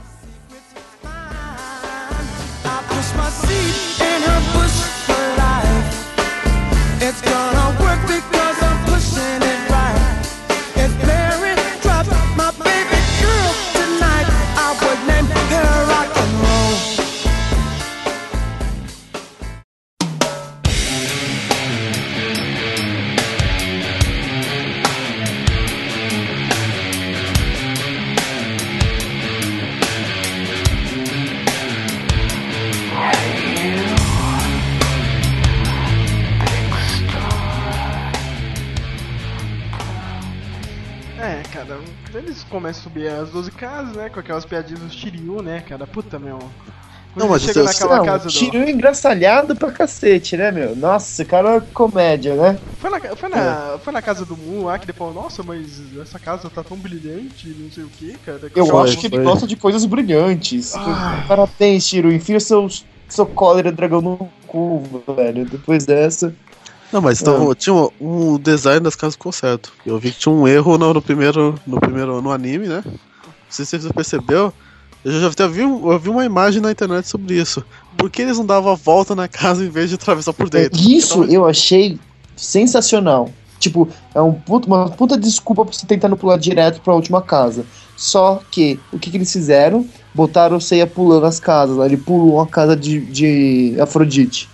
Eles 42.53 42.53
começam 42.53 42.81
a 42.81 42.85
subir 42.85 43.09
as 43.09 43.31
12 43.31 43.51
casas, 43.53 43.97
né? 43.97 44.09
Com 44.09 44.21
aquelas 44.21 44.45
piadinhas 44.45 44.81
do 44.81 44.91
Shiryu, 44.91 45.43
né, 45.43 45.63
cara? 45.67 45.87
Puta, 45.87 46.19
meu. 46.19 46.39
Quando 47.13 47.25
Não, 47.25 47.29
mas 47.29 47.43
chega 47.43 47.63
naquela 47.63 47.99
Não, 47.99 48.05
casa 48.07 48.25
do. 48.25 48.31
Shiryu 48.31 48.69
engraçalhado 48.69 49.55
pra 49.57 49.71
cacete, 49.71 50.37
né, 50.37 50.51
meu? 50.51 50.75
Nossa, 50.75 51.25
cara 51.25 51.57
é 51.57 51.61
comédia, 51.61 52.35
né? 52.35 52.59
Foi 52.79 52.91
na, 52.91 53.01
foi, 53.17 53.29
na, 53.29 53.79
foi 53.83 53.93
na 53.93 54.03
casa 54.03 54.25
do 54.25 54.37
Mu 54.37 54.65
lá 54.65 54.79
que 54.79 54.87
ele 54.87 54.93
falou, 54.93 55.13
nossa, 55.13 55.43
mas 55.43 55.81
essa 56.01 56.19
casa 56.19 56.49
tá 56.49 56.65
tão 56.65 56.77
brilhante, 56.77 57.49
não 57.49 57.71
sei 57.71 57.85
o 57.85 57.89
que, 57.89 58.17
cara. 58.25 58.41
Eu 58.55 58.79
acho 58.81 58.99
que 58.99 59.07
ele 59.07 59.17
foi. 59.17 59.25
gosta 59.25 59.47
de 59.47 59.57
coisas 59.57 59.85
brilhantes. 59.85 60.75
Ah. 60.75 61.25
Parabéns, 61.29 61.87
Shiryu. 61.87 62.13
Enfia 62.13 62.41
seu, 62.41 62.67
seu 63.09 63.27
cólera 63.27 63.71
dragão 63.71 64.01
no 64.01 64.31
cu, 64.47 64.83
velho. 65.15 65.45
Depois 65.45 65.85
dessa. 65.85 66.35
Não, 66.93 67.01
mas 67.01 67.21
então, 67.21 67.55
tinha 67.55 67.75
um, 67.75 67.91
um 68.01 68.39
design 68.39 68.81
das 68.81 68.95
casas 68.95 69.15
ficou 69.15 69.33
certo. 69.33 69.73
Eu 69.85 69.99
vi 69.99 70.13
que 70.13 70.19
tinha 70.19 70.33
um 70.33 70.47
erro 70.47 70.77
no, 70.77 70.93
no 70.93 71.01
primeiro. 71.01 71.59
No 71.67 71.81
primeiro. 71.81 72.21
no 72.21 72.31
anime, 72.31 72.69
né? 72.69 72.83
Não 72.85 72.93
sei 73.49 73.65
se 73.65 73.79
você 73.79 73.93
percebeu. 73.93 74.53
Eu 75.05 75.21
já 75.21 75.29
até 75.29 75.49
vi, 75.49 75.61
eu 75.63 75.99
vi 75.99 76.11
uma 76.11 76.25
imagem 76.25 76.61
na 76.61 76.71
internet 76.71 77.09
sobre 77.09 77.35
isso. 77.35 77.65
Por 77.97 78.09
que 78.09 78.23
eles 78.23 78.39
não 78.39 78.47
davam 78.47 78.71
a 78.71 78.77
volta 78.77 79.15
na 79.17 79.27
casa 79.27 79.65
em 79.65 79.69
vez 79.69 79.89
de 79.89 79.97
atravessar 79.97 80.33
por 80.33 80.49
dentro? 80.49 80.81
Isso 80.81 81.25
eu 81.25 81.47
achei 81.47 81.99
sensacional. 82.37 83.31
Tipo, 83.59 83.89
é 84.15 84.21
um 84.21 84.33
puta, 84.33 84.67
uma 84.67 84.91
puta 84.91 85.17
desculpa 85.17 85.65
pra 85.65 85.73
você 85.73 85.87
tentando 85.87 86.17
pular 86.17 86.37
direto 86.37 86.81
pra 86.81 86.95
última 86.95 87.23
casa. 87.23 87.65
Só 87.97 88.43
que, 88.51 88.79
o 88.93 88.99
que, 88.99 89.11
que 89.11 89.17
eles 89.17 89.33
fizeram? 89.33 89.87
Botaram 90.15 90.57
o 90.57 90.61
Seiya 90.61 90.87
pulando 90.87 91.27
as 91.27 91.41
casas. 91.41 91.77
lá. 91.77 91.87
Ele 91.87 91.97
pulou 91.97 92.35
uma 92.35 92.47
casa 92.47 92.77
de, 92.77 93.01
de 93.01 93.77
Afrodite. 93.81 94.49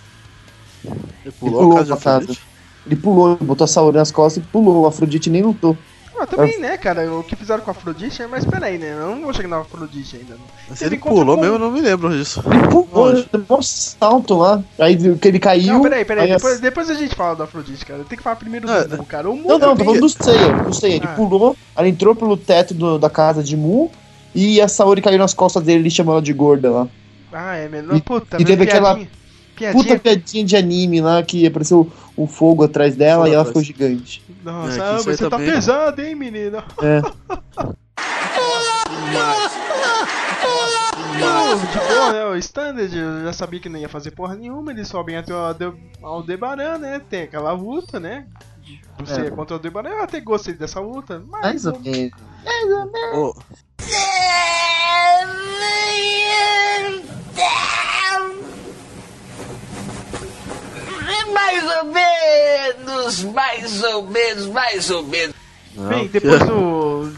Ele 0.85 1.33
pulou 1.39 1.59
pulou 1.61 1.71
a 1.73 1.75
casa 1.79 1.83
de 1.83 1.89
pra 2.01 2.11
casa. 2.11 2.17
Afrodite? 2.23 2.41
Ele 2.85 2.95
pulou, 2.95 3.35
botou 3.37 3.65
a 3.65 3.67
Saori 3.67 3.97
nas 3.97 4.11
costas 4.11 4.43
e 4.43 4.47
pulou. 4.47 4.83
O 4.83 4.87
Afrodite 4.87 5.29
nem 5.29 5.41
lutou. 5.41 5.77
Ah, 6.21 6.27
também, 6.27 6.59
né, 6.59 6.75
cara, 6.77 7.09
o 7.13 7.23
que 7.23 7.33
fizeram 7.33 7.63
com 7.63 7.69
a 7.69 7.71
Afrodite, 7.71 8.21
mas 8.29 8.43
peraí, 8.43 8.77
né, 8.77 8.91
eu 8.91 9.15
não 9.15 9.21
vou 9.21 9.33
chegar 9.33 9.47
na 9.47 9.59
Afrodite 9.59 10.17
ainda. 10.17 10.35
Mas 10.69 10.81
Ele 10.81 10.97
pulou 10.97 11.35
com- 11.37 11.41
mesmo, 11.41 11.55
eu 11.55 11.59
não 11.59 11.71
me 11.71 11.79
lembro 11.79 12.09
disso. 12.09 12.43
Ele 12.45 12.67
pulou, 12.67 13.13
deu 13.13 13.45
um 13.57 13.61
salto 13.61 14.35
lá. 14.35 14.61
Aí 14.77 14.97
que 15.17 15.27
ele 15.29 15.39
caiu. 15.39 15.75
Não, 15.75 15.81
peraí, 15.81 16.03
peraí, 16.03 16.25
aí 16.25 16.31
as- 16.33 16.41
depois, 16.41 16.59
depois 16.59 16.89
a 16.89 16.93
gente 16.95 17.15
fala 17.15 17.37
da 17.37 17.43
Afrodite, 17.45 17.85
cara. 17.85 18.03
Tem 18.03 18.17
que 18.17 18.23
falar 18.23 18.35
primeiro 18.35 18.67
do 18.67 18.97
Mu, 18.97 19.05
cara. 19.05 19.29
O 19.29 19.35
Mu 19.37 19.47
Não, 19.47 19.59
não, 19.59 19.77
tô 19.77 19.85
falando 19.85 20.01
do 20.01 20.09
Seiya. 20.09 20.53
Do 20.63 20.73
Seiya. 20.75 20.95
Ele 20.97 21.05
Ah. 21.05 21.15
pulou, 21.15 21.55
aí 21.73 21.89
entrou 21.89 22.13
pelo 22.13 22.35
teto 22.35 22.73
do- 22.73 22.99
da 22.99 23.09
casa 23.09 23.41
de 23.41 23.55
Mu. 23.55 23.89
E 24.35 24.59
a 24.59 24.67
Saori 24.67 25.01
caiu 25.01 25.17
nas 25.19 25.33
costas 25.33 25.63
dele 25.63 25.87
e 25.87 25.91
chamou 25.91 26.15
ela 26.15 26.21
de 26.21 26.33
gorda 26.33 26.69
lá. 26.69 26.87
Ah, 27.31 27.55
é 27.55 27.69
menor. 27.69 27.95
E- 27.95 28.01
Puta, 28.01 28.35
e 28.41 28.43
teve 28.43 28.63
aquela 28.65 28.95
piadinha. 28.95 29.09
Piadinha. 29.59 29.83
Puta 29.83 29.99
piadinha 29.99 30.43
de 30.45 30.55
anime 30.55 31.01
lá 31.01 31.21
que 31.21 31.45
apareceu 31.45 31.91
o 32.15 32.25
fogo 32.25 32.63
atrás 32.63 32.95
dela 32.95 33.23
Fogo 33.25 33.27
e 33.29 33.35
ela 33.35 33.45
ficou 33.45 33.61
gigante. 33.61 34.23
Nossa, 34.43 34.77
É, 34.77 34.81
ah, 34.81 34.97
você 34.97 35.17
tá 35.17 35.29
também- 35.29 35.51
pesado, 35.51 36.01
hein, 36.01 36.15
menina? 36.15 36.63
É. 36.81 37.01
Não, 41.19 41.57
de 41.57 41.77
boa, 41.87 42.13
né? 42.13 42.25
O 42.25 42.35
standard, 42.37 42.95
eu 42.97 43.23
já 43.23 43.33
sabia 43.33 43.59
que 43.59 43.67
não 43.69 43.79
ia 43.79 43.89
fazer 43.89 44.11
porra 44.11 44.35
nenhuma. 44.35 44.71
Eles 44.71 44.87
sobem 44.87 45.17
até 45.17 45.33
o 45.33 45.37
Alde- 45.37 45.73
Aldebaran, 46.01 46.77
né? 46.77 47.01
Tem 47.09 47.23
aquela 47.23 47.51
luta, 47.51 47.99
né? 47.99 48.25
do 48.99 49.07
Seiya 49.07 49.31
contra 49.31 49.55
o 49.55 49.57
Aldebaran, 49.57 49.89
eu 49.89 50.03
até 50.03 50.19
gostei 50.19 50.53
dessa 50.53 50.79
luta, 50.79 51.23
mas. 51.27 51.41
Mais 51.41 51.65
ou 51.65 51.79
menos. 51.79 52.11
Mais 52.45 52.71
ou 52.71 52.91
menos. 52.91 53.17
Ô, 53.17 53.35
Mais 61.33 61.63
ou 61.77 61.85
menos, 61.85 63.23
mais 63.23 63.83
ou 63.83 64.03
menos, 64.07 64.45
mais 64.47 64.89
ou 64.89 65.03
menos. 65.03 65.35
Bem, 65.75 66.07
depois 66.07 66.39
do. 66.45 67.11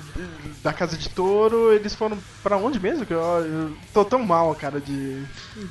Da 0.64 0.72
Casa 0.72 0.96
de 0.96 1.10
Touro, 1.10 1.74
eles 1.74 1.96
foram 1.96 2.16
pra 2.44 2.56
onde 2.56 2.80
mesmo? 2.80 3.04
Que 3.04 3.14
eu, 3.14 3.20
eu 3.20 3.72
tô 3.92 4.06
tão 4.06 4.20
mal, 4.24 4.54
cara, 4.54 4.80
de. 4.80 5.24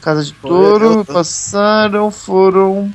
Casa 0.03 0.25
de 0.25 0.33
touro, 0.33 0.85
eu- 0.99 1.05
passaram, 1.05 2.11
foram 2.11 2.93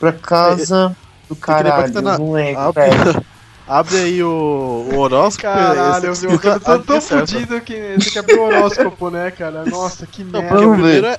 pra 0.00 0.12
casa 0.12 0.96
do 1.28 1.36
que 1.36 1.48
lembrar 1.52 1.70
caralho. 1.70 1.92
tá 1.92 2.02
na- 2.02 2.18
Não 2.18 2.34
abre, 2.58 2.82
velho. 2.90 3.24
abre 3.68 3.96
aí 3.98 4.22
o, 4.24 4.88
o 4.92 4.96
horóscopo. 4.98 5.42
Caralho, 5.42 6.10
esse 6.10 6.26
meu, 6.26 6.36
cara, 6.36 6.56
eu 6.56 6.60
tô 6.60 6.72
explica 6.72 6.84
tão 6.86 6.96
a 6.96 7.00
certa. 7.00 7.26
fudido 7.32 7.60
que 7.60 7.74
tem 7.74 7.98
que 8.10 8.18
abrir 8.18 8.34
o 8.38 8.42
horóscopo, 8.42 9.10
né, 9.10 9.30
cara? 9.30 9.64
Nossa, 9.66 10.06
que 10.08 10.24
Não, 10.24 10.32
merda. 10.40 10.48
porque 10.48 10.64
o 10.64 10.68
Vamos 10.70 10.76
ver. 10.84 10.92
primeiro 11.00 11.06
é. 11.06 11.18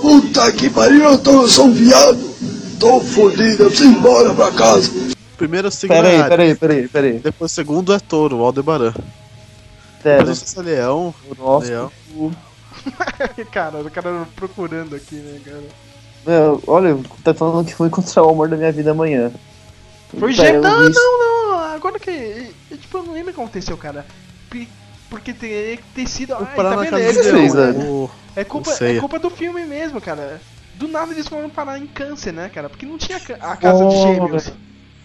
Puta 0.00 0.50
que 0.52 0.68
pariu, 0.70 1.04
eu, 1.04 1.18
tô, 1.18 1.42
eu 1.42 1.48
sou 1.48 1.66
um 1.66 1.72
viado. 1.72 2.34
Tô 2.78 3.00
fodido, 3.00 3.64
eu 3.64 3.84
embora 3.86 4.34
pra 4.34 4.52
casa. 4.52 4.90
Primeiro 5.36 5.66
é 5.66 5.68
o 5.68 5.72
signo 5.72 5.96
Pera 5.96 6.08
é 6.08 6.10
aí, 6.10 6.16
Áries. 6.16 6.28
pera 6.28 6.42
aí, 6.42 6.54
pera 6.54 6.72
aí, 6.72 6.88
pera 6.88 7.06
aí. 7.06 7.18
Depois 7.18 7.50
o 7.50 7.54
segundo 7.54 7.92
é 7.92 7.98
touro, 7.98 8.38
o 8.38 8.44
Aldebaran. 8.44 8.94
Pera. 10.02 10.18
Depois 10.18 10.56
é 10.56 10.62
leão, 10.62 11.14
Nossa, 11.38 11.66
leão. 11.68 11.92
cara, 13.50 13.78
o 13.80 13.90
cara 13.90 14.26
procurando 14.36 14.94
aqui, 14.94 15.16
né, 15.16 15.40
cara? 15.44 15.62
meu, 16.26 16.62
olha, 16.66 16.98
tá 17.22 17.34
falando 17.34 17.66
que 17.66 17.74
vou 17.74 17.86
encontrar 17.86 18.22
o 18.22 18.30
amor 18.30 18.48
da 18.48 18.56
minha 18.56 18.72
vida 18.72 18.90
amanhã. 18.90 19.30
Foi 20.18 20.32
eu 20.32 20.62
Não, 20.62 20.88
não, 20.88 21.48
não. 21.48 21.58
Agora 21.74 21.98
que. 21.98 22.10
eu, 22.70 22.78
Tipo, 22.78 22.98
eu 22.98 23.02
não 23.04 23.12
lembro 23.12 23.30
o 23.30 23.34
que 23.34 23.40
aconteceu, 23.40 23.76
cara. 23.76 24.06
Porque 25.10 25.32
teria 25.32 25.76
que 25.76 25.82
ter 25.94 26.08
sido. 26.08 26.34
Ai, 26.34 26.56
tá 26.56 26.62
na 26.62 26.76
vendo? 26.76 26.90
casa 26.90 27.02
É, 28.36 28.40
É 28.40 28.44
culpa, 28.44 28.70
Não 28.80 28.86
é 28.86 28.98
culpa 28.98 29.18
do 29.18 29.30
filme 29.30 29.64
mesmo, 29.64 30.00
cara. 30.00 30.40
Do 30.76 30.88
nada 30.88 31.12
eles 31.12 31.28
foram 31.28 31.48
parar 31.48 31.78
em 31.78 31.86
câncer, 31.86 32.32
né, 32.32 32.48
cara? 32.52 32.68
Porque 32.68 32.84
não 32.86 32.98
tinha 32.98 33.18
a 33.40 33.56
casa 33.56 33.86
de 33.86 33.96
gêmeos. 33.96 34.52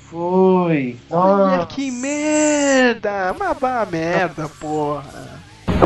Foi. 0.10 0.98
Olha 1.12 1.66
que 1.68 1.92
merda! 1.92 3.32
Uma 3.36 3.54
bah 3.54 3.88
merda, 3.90 4.50
porra. 4.60 5.04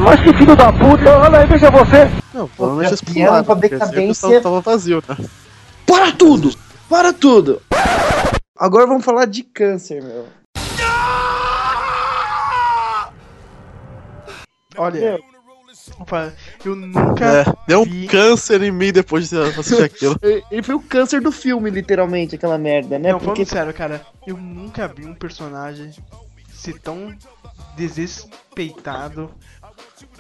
Mas 0.02 0.22
que 0.22 0.34
filho 0.34 0.56
da 0.56 0.72
puta, 0.72 1.17
olha 1.19 1.39
aí, 1.39 1.46
veja 1.48 1.69
você. 1.69 2.10
Não, 2.34 2.50
Gabriel, 2.58 2.98
pularam, 3.06 3.43
pra 3.43 3.56
porque 3.56 3.69
decadência. 3.69 4.30
tava- 4.30 4.41
tava 4.41 4.62
vazio, 4.62 5.04
né? 5.08 5.17
Para 5.86 6.12
tudo! 6.13 6.52
Para 6.89 7.12
tudo! 7.13 7.62
Agora 8.58 8.88
vamos 8.88 9.04
falar 9.04 9.26
de 9.26 9.43
câncer, 9.43 10.02
meu. 10.02 10.26
Olha. 14.78 15.15
opa, 15.15 15.33
Eu 16.63 16.76
nunca. 16.76 17.26
É, 17.26 17.46
deu 17.67 17.82
um 17.82 17.86
vi- 17.86 18.08
câncer 18.08 18.62
em 18.62 18.72
mim 18.72 18.91
depois 18.91 19.30
de 19.30 19.38
assistir 19.39 19.84
aquilo. 19.84 20.17
Ele 20.50 20.63
foi 20.63 20.76
o 20.76 20.80
câncer 20.80 21.22
do 21.22 21.32
filme, 21.32 21.69
literalmente, 21.69 22.36
aquela 22.36 22.58
merda, 22.58 22.98
né? 23.00 23.12
Não, 23.12 23.19
Porque 23.19 23.46
falando 23.46 23.50
sério, 23.50 23.74
cara, 23.74 24.06
eu 24.26 24.38
nunca 24.38 24.88
vi 24.88 25.06
um 25.06 25.13
personagem 25.13 25.91
ser 26.54 26.80
tão 26.80 27.13
desrespeitado 27.76 29.32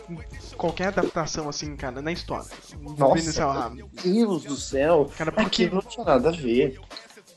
em 0.09 0.19
qualquer 0.57 0.87
adaptação 0.87 1.47
assim, 1.47 1.75
cara, 1.75 2.01
na 2.01 2.11
história. 2.11 2.45
Nossa, 2.97 3.69
meu 3.69 3.89
Deus 4.03 4.43
do 4.43 4.55
céu. 4.55 5.11
Cara, 5.17 5.31
porque. 5.31 5.63
Aquilo 5.63 5.75
não 5.75 5.89
tinha 5.89 6.05
nada 6.05 6.29
a 6.29 6.31
ver. 6.31 6.79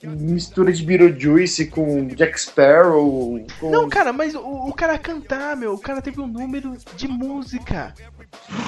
Mistura 0.02 0.72
de 0.72 0.84
Beetlejuice 0.84 1.66
com 1.66 2.06
Jack 2.08 2.38
Sparrow. 2.40 3.44
Com... 3.58 3.70
Não, 3.70 3.88
cara, 3.88 4.12
mas 4.12 4.34
o, 4.34 4.40
o 4.40 4.72
cara 4.72 4.98
cantar, 4.98 5.56
meu, 5.56 5.72
o 5.72 5.78
cara 5.78 6.02
teve 6.02 6.20
um 6.20 6.26
número 6.26 6.76
de 6.94 7.08
música. 7.08 7.94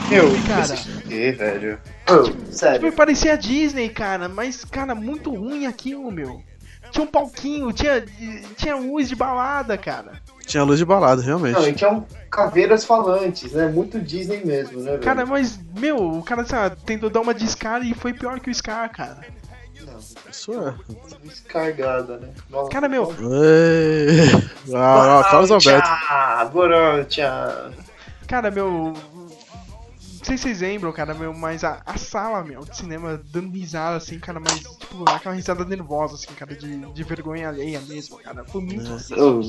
Meu, 0.09 0.25
cara. 0.47 0.77
Que, 1.07 1.33
velho. 1.33 1.79
Ô, 2.09 2.23
Tipo, 2.23 2.53
sério. 2.53 2.93
parecia 2.93 3.35
a 3.35 3.37
Disney, 3.37 3.89
cara, 3.89 4.29
mas, 4.29 4.65
cara, 4.65 4.95
muito 4.95 5.35
ruim 5.35 5.67
aquilo, 5.67 6.11
meu. 6.11 6.43
Tinha 6.91 7.05
um 7.05 7.09
palquinho, 7.09 7.73
tinha, 7.73 8.03
tinha 8.57 8.77
luz 8.77 9.09
de 9.09 9.15
balada, 9.15 9.77
cara. 9.77 10.13
Tinha 10.47 10.63
luz 10.63 10.79
de 10.79 10.85
balada, 10.87 11.21
realmente. 11.21 11.55
Não, 11.55 11.69
e 11.69 11.73
tinha 11.75 11.91
um 11.93 12.03
caveiras 12.31 12.85
falantes, 12.85 13.53
né? 13.53 13.69
Muito 13.69 14.01
Disney 14.01 14.43
mesmo, 14.45 14.81
né, 14.81 14.93
velho? 14.93 15.03
Cara, 15.03 15.27
mas, 15.27 15.61
meu, 15.79 15.97
o 15.99 16.23
cara 16.23 16.45
sabe, 16.47 16.77
tentou 16.87 17.11
dar 17.11 17.21
uma 17.21 17.35
de 17.35 17.47
Scar 17.47 17.83
e 17.85 17.93
foi 17.95 18.15
pior 18.15 18.41
que 18.41 18.49
o 18.51 18.55
Scar, 18.55 18.91
cara. 18.91 19.21
Isso 20.31 20.53
é. 20.53 20.75
Descargada, 21.25 22.19
né? 22.19 22.29
Nossa. 22.49 22.71
Cara, 22.71 22.89
meu, 22.89 23.13
Ei. 23.21 24.49
Ah, 24.75 25.27
Carlos 25.31 25.51
Alberto. 25.51 25.89
Borotcha. 26.53 27.73
Cara, 28.27 28.51
meu. 28.51 28.95
Não 30.29 30.37
sei 30.37 30.37
se 30.37 30.43
vocês 30.43 30.61
lembram, 30.61 30.93
cara, 30.93 31.15
meu, 31.15 31.33
mas 31.33 31.65
a, 31.65 31.81
a 31.87 31.97
sala, 31.97 32.45
meu, 32.45 32.61
de 32.61 32.77
cinema 32.77 33.19
dando 33.33 33.51
risada, 33.51 33.97
assim, 33.97 34.19
cara, 34.19 34.39
mas, 34.39 34.61
tipo, 34.61 35.09
aquela 35.11 35.35
risada 35.35 35.65
nervosa, 35.65 36.17
assim, 36.17 36.35
cara, 36.35 36.55
de, 36.55 36.81
de 36.93 37.03
vergonha 37.03 37.49
alheia 37.49 37.81
mesmo, 37.81 38.19
cara. 38.19 38.45
Foi 38.45 38.61
muito 38.61 38.93
Ô, 39.19 39.41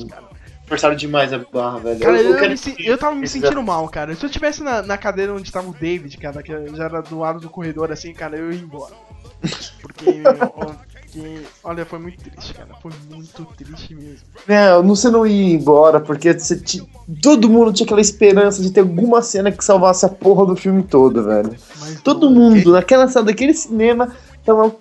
Forçaram 0.66 0.94
demais 0.94 1.34
a 1.34 1.38
barra, 1.38 1.80
velho. 1.80 2.00
Cara, 2.00 2.22
eu, 2.22 2.34
quero 2.36 2.50
me 2.52 2.56
se- 2.56 2.76
eu 2.78 2.96
tava 2.96 3.14
me 3.14 3.24
esse- 3.24 3.38
sentindo 3.38 3.62
mal, 3.62 3.86
cara. 3.90 4.14
Se 4.14 4.24
eu 4.24 4.30
tivesse 4.30 4.62
na, 4.62 4.80
na 4.80 4.96
cadeira 4.96 5.34
onde 5.34 5.52
tava 5.52 5.68
o 5.68 5.74
David, 5.74 6.16
cara, 6.16 6.42
que 6.42 6.50
já 6.74 6.84
era 6.84 7.02
do 7.02 7.18
lado 7.18 7.40
do 7.40 7.50
corredor, 7.50 7.92
assim, 7.92 8.14
cara, 8.14 8.38
eu 8.38 8.50
ia 8.50 8.60
embora. 8.60 8.94
Porque, 9.82 10.22
ó, 10.54 10.72
porque, 11.10 11.42
olha, 11.64 11.84
foi 11.84 11.98
muito 11.98 12.18
triste, 12.22 12.54
cara. 12.54 12.70
Foi 12.80 12.92
muito 13.10 13.44
triste 13.56 13.94
mesmo. 13.94 14.20
Não, 14.46 14.82
não- 14.82 14.94
você 14.94 15.10
não 15.10 15.26
ia 15.26 15.54
embora, 15.54 16.00
porque 16.00 16.32
você 16.38 16.56
ti- 16.56 16.86
todo 17.20 17.50
mundo 17.50 17.72
tinha 17.72 17.84
aquela 17.84 18.00
esperança 18.00 18.62
de 18.62 18.70
ter 18.70 18.80
alguma 18.80 19.20
cena 19.20 19.50
que 19.50 19.64
salvasse 19.64 20.06
a 20.06 20.08
porra 20.08 20.46
do 20.46 20.56
filme 20.56 20.82
todo, 20.82 21.24
velho. 21.24 21.50
Mas 21.80 22.00
Todo 22.02 22.30
mundo, 22.30 22.72
naquela 22.72 23.08
sala 23.08 23.26
daquele 23.26 23.52
cinema, 23.54 24.14
tava, 24.44 24.74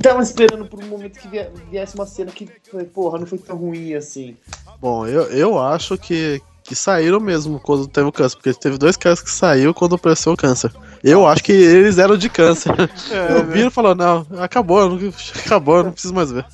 tava 0.00 0.22
esperando 0.22 0.66
por 0.66 0.82
um 0.82 0.86
momento 0.86 1.18
que 1.18 1.28
vie- 1.28 1.50
viesse 1.70 1.94
uma 1.96 2.06
cena 2.06 2.30
que, 2.30 2.48
porra, 2.94 3.18
não 3.18 3.26
foi 3.26 3.38
tão 3.38 3.56
ruim 3.56 3.94
assim. 3.94 4.36
Bom, 4.80 5.06
eu, 5.06 5.22
eu 5.24 5.58
acho 5.58 5.98
que, 5.98 6.40
que 6.62 6.74
saíram 6.74 7.18
mesmo 7.20 7.58
quando 7.60 7.86
teve 7.88 8.06
o 8.08 8.12
câncer, 8.12 8.36
porque 8.36 8.54
teve 8.54 8.78
dois 8.78 8.96
caras 8.96 9.20
que 9.20 9.30
saiu 9.30 9.74
quando 9.74 9.94
apareceu 9.96 10.32
o 10.32 10.36
câncer. 10.36 10.72
Eu 11.02 11.26
acho 11.26 11.42
que 11.42 11.52
eles 11.52 11.98
eram 11.98 12.16
de 12.16 12.28
câncer. 12.28 12.72
É, 13.10 13.32
eu 13.38 13.46
vi 13.46 13.66
e 13.66 13.70
falou, 13.70 13.94
não, 13.94 14.26
acabou, 14.38 14.88
não, 14.88 14.98
acabou, 15.44 15.78
eu 15.78 15.84
não 15.84 15.92
preciso 15.92 16.14
mais 16.14 16.30
ver. 16.30 16.46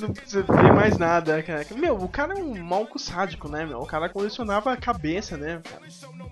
Não 0.00 0.12
precisa 0.12 0.42
ver 0.42 0.72
mais 0.74 0.98
nada, 0.98 1.40
cara. 1.42 1.64
Meu, 1.76 1.94
o 1.96 2.08
cara 2.08 2.34
é 2.36 2.42
um 2.42 2.62
maluco 2.64 2.98
sádico, 2.98 3.48
né, 3.48 3.64
meu? 3.64 3.78
O 3.78 3.86
cara 3.86 4.08
colecionava 4.08 4.72
a 4.72 4.76
cabeça, 4.76 5.36
né, 5.36 5.60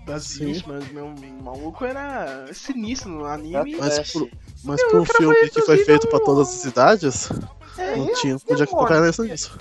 das 0.05 0.23
Sim. 0.25 0.45
vítimas, 0.51 0.85
meu. 0.91 1.05
O 1.07 1.43
maluco 1.43 1.85
era 1.85 2.45
sinistro 2.53 3.09
no 3.09 3.25
anime. 3.25 3.77
Mas 3.79 4.11
por, 4.11 4.29
mas 4.65 4.81
Meu, 4.81 4.89
por 4.91 4.99
um 4.99 5.05
filme 5.05 5.35
foi 5.39 5.49
que 5.49 5.61
foi 5.61 5.77
feito 5.77 6.07
pra 6.09 6.19
todas 6.19 6.49
as 6.49 6.65
idades, 6.65 7.29
É, 7.77 7.95
não 7.95 8.07
a- 8.07 8.13
tinha, 8.15 8.35
a 8.35 8.39
podia 8.39 8.67
colocar 8.67 8.99
nessa 8.99 9.23
nisso. 9.23 9.57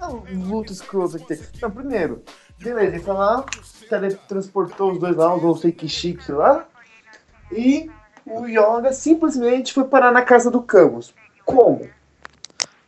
Não, 0.00 0.24
luta 0.48 0.72
escrota 0.72 1.16
que 1.16 1.24
teve. 1.26 1.42
Não, 1.62 1.70
primeiro, 1.70 2.24
beleza, 2.58 2.96
ele 2.96 3.02
foi 3.02 3.14
lá, 3.14 3.44
teletransportou 3.88 4.92
os 4.92 4.98
dois 4.98 5.16
lá, 5.16 5.34
os 5.34 5.60
fake 5.60 5.88
chips 5.88 6.28
lá, 6.28 6.66
e 7.50 7.90
o 8.26 8.46
Yoga 8.46 8.92
simplesmente 8.92 9.72
foi 9.72 9.84
parar 9.84 10.12
na 10.12 10.22
casa 10.22 10.50
do 10.50 10.62
Camus. 10.62 11.14
Como? 11.44 11.88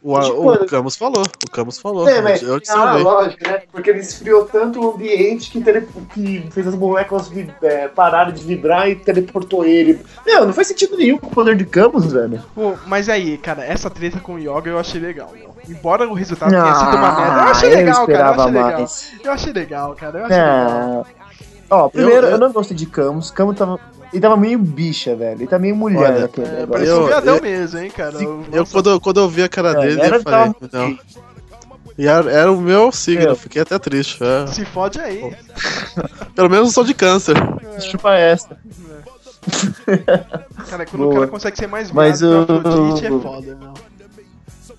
O, 0.04 0.20
Tipo, 0.20 0.52
o 0.52 0.66
Camus 0.66 0.96
falou, 0.96 1.22
o 1.22 1.50
Camus 1.50 1.78
falou. 1.78 2.06
É, 2.06 2.20
mas, 2.20 2.42
eu 2.42 2.60
te 2.60 2.70
ah, 2.70 2.74
salvei. 2.74 3.02
lógico, 3.02 3.48
né? 3.48 3.62
Porque 3.72 3.88
ele 3.88 4.00
esfriou 4.00 4.44
tanto 4.44 4.78
o 4.78 4.90
ambiente 4.92 5.50
que, 5.50 5.62
tele, 5.62 5.88
que 6.12 6.46
fez 6.50 6.66
as 6.66 6.74
moléculas 6.74 7.30
é, 7.62 7.88
pararem 7.88 8.34
de 8.34 8.44
vibrar 8.44 8.86
e 8.90 8.96
teleportou 8.96 9.64
ele. 9.64 9.98
Meu, 10.26 10.44
não 10.44 10.52
faz 10.52 10.68
sentido 10.68 10.98
nenhum 10.98 11.16
com 11.16 11.28
o 11.28 11.30
poder 11.30 11.56
de 11.56 11.64
Camus, 11.64 12.12
velho. 12.12 12.42
Pô, 12.54 12.74
mas 12.86 13.08
aí, 13.08 13.38
cara, 13.38 13.64
essa 13.64 13.88
treta 13.88 14.20
com 14.20 14.34
o 14.34 14.38
Yoga 14.38 14.68
eu 14.68 14.78
achei 14.78 15.00
legal, 15.00 15.30
meu. 15.32 15.53
Embora 15.68 16.08
o 16.08 16.14
resultado 16.14 16.50
tenha 16.50 16.74
sido 16.74 16.96
uma 16.96 17.08
Ah, 17.08 17.20
merda, 17.20 17.40
eu 17.40 17.48
achei 17.50 17.72
eu 17.72 17.76
legal, 17.76 18.06
cara. 18.06 18.18
Eu 18.18 18.32
achei 18.32 18.52
legal. 18.52 18.72
mais. 18.72 19.12
Eu 19.24 19.32
achei 19.32 19.52
legal, 19.52 19.94
cara. 19.94 20.18
Eu 20.18 20.24
achei 20.26 20.36
legal. 20.36 21.06
Ah. 21.06 21.24
Ó, 21.70 21.88
primeiro, 21.88 22.26
eu, 22.26 22.30
eu- 22.32 22.38
não 22.38 22.52
gostei 22.52 22.76
de 22.76 22.86
Camus. 22.86 23.30
Camus 23.30 23.56
tava. 23.56 23.80
Ele 24.12 24.20
tava 24.20 24.36
meio 24.36 24.58
bicha, 24.58 25.16
velho. 25.16 25.38
Ele 25.40 25.46
tá 25.48 25.58
meio 25.58 25.74
mulher 25.74 26.12
Olha, 26.12 26.20
naquele 26.20 26.46
É, 26.46 26.66
parecia 26.66 26.92
Eu- 26.92 27.02
um 27.02 27.06
viadão 27.06 27.36
eu- 27.36 27.42
mesmo, 27.42 27.78
hein, 27.80 27.90
cara. 27.90 28.14
Eu, 28.52 28.66
quando, 28.66 28.90
eu- 28.90 29.00
quando 29.00 29.20
eu 29.20 29.28
vi 29.28 29.42
a 29.42 29.48
cara 29.48 29.70
É, 29.70 29.74
dele, 29.80 30.00
era 30.00 30.16
eu 30.16 30.22
falei, 30.22 30.52
tava- 30.52 30.56
não. 30.72 30.98
E 31.96 32.06
era, 32.06 32.30
era 32.30 32.52
o 32.52 32.60
meu 32.60 32.90
signo, 32.92 33.24
Meu. 33.24 33.36
fiquei 33.36 33.62
até 33.62 33.78
triste. 33.78 34.18
é. 34.22 34.46
Se 34.48 34.64
fode 34.64 35.00
aí. 35.00 35.34
Pelo 36.34 36.50
menos 36.50 36.68
eu 36.68 36.72
sou 36.74 36.84
de 36.84 36.92
câncer. 36.94 37.34
Chupa 37.80 38.14
essa. 38.14 38.56
Cara, 40.70 40.86
quando 40.86 41.02
o 41.02 41.04
Boa. 41.06 41.14
cara 41.14 41.26
consegue 41.28 41.56
ser 41.58 41.66
mais 41.66 41.90
Mas 41.90 42.20
viado 42.20 42.46
que 42.46 42.52
o 42.68 43.14
o- 43.14 43.18
é 43.18 43.22
foda, 43.22 43.58
meu. 43.60 43.74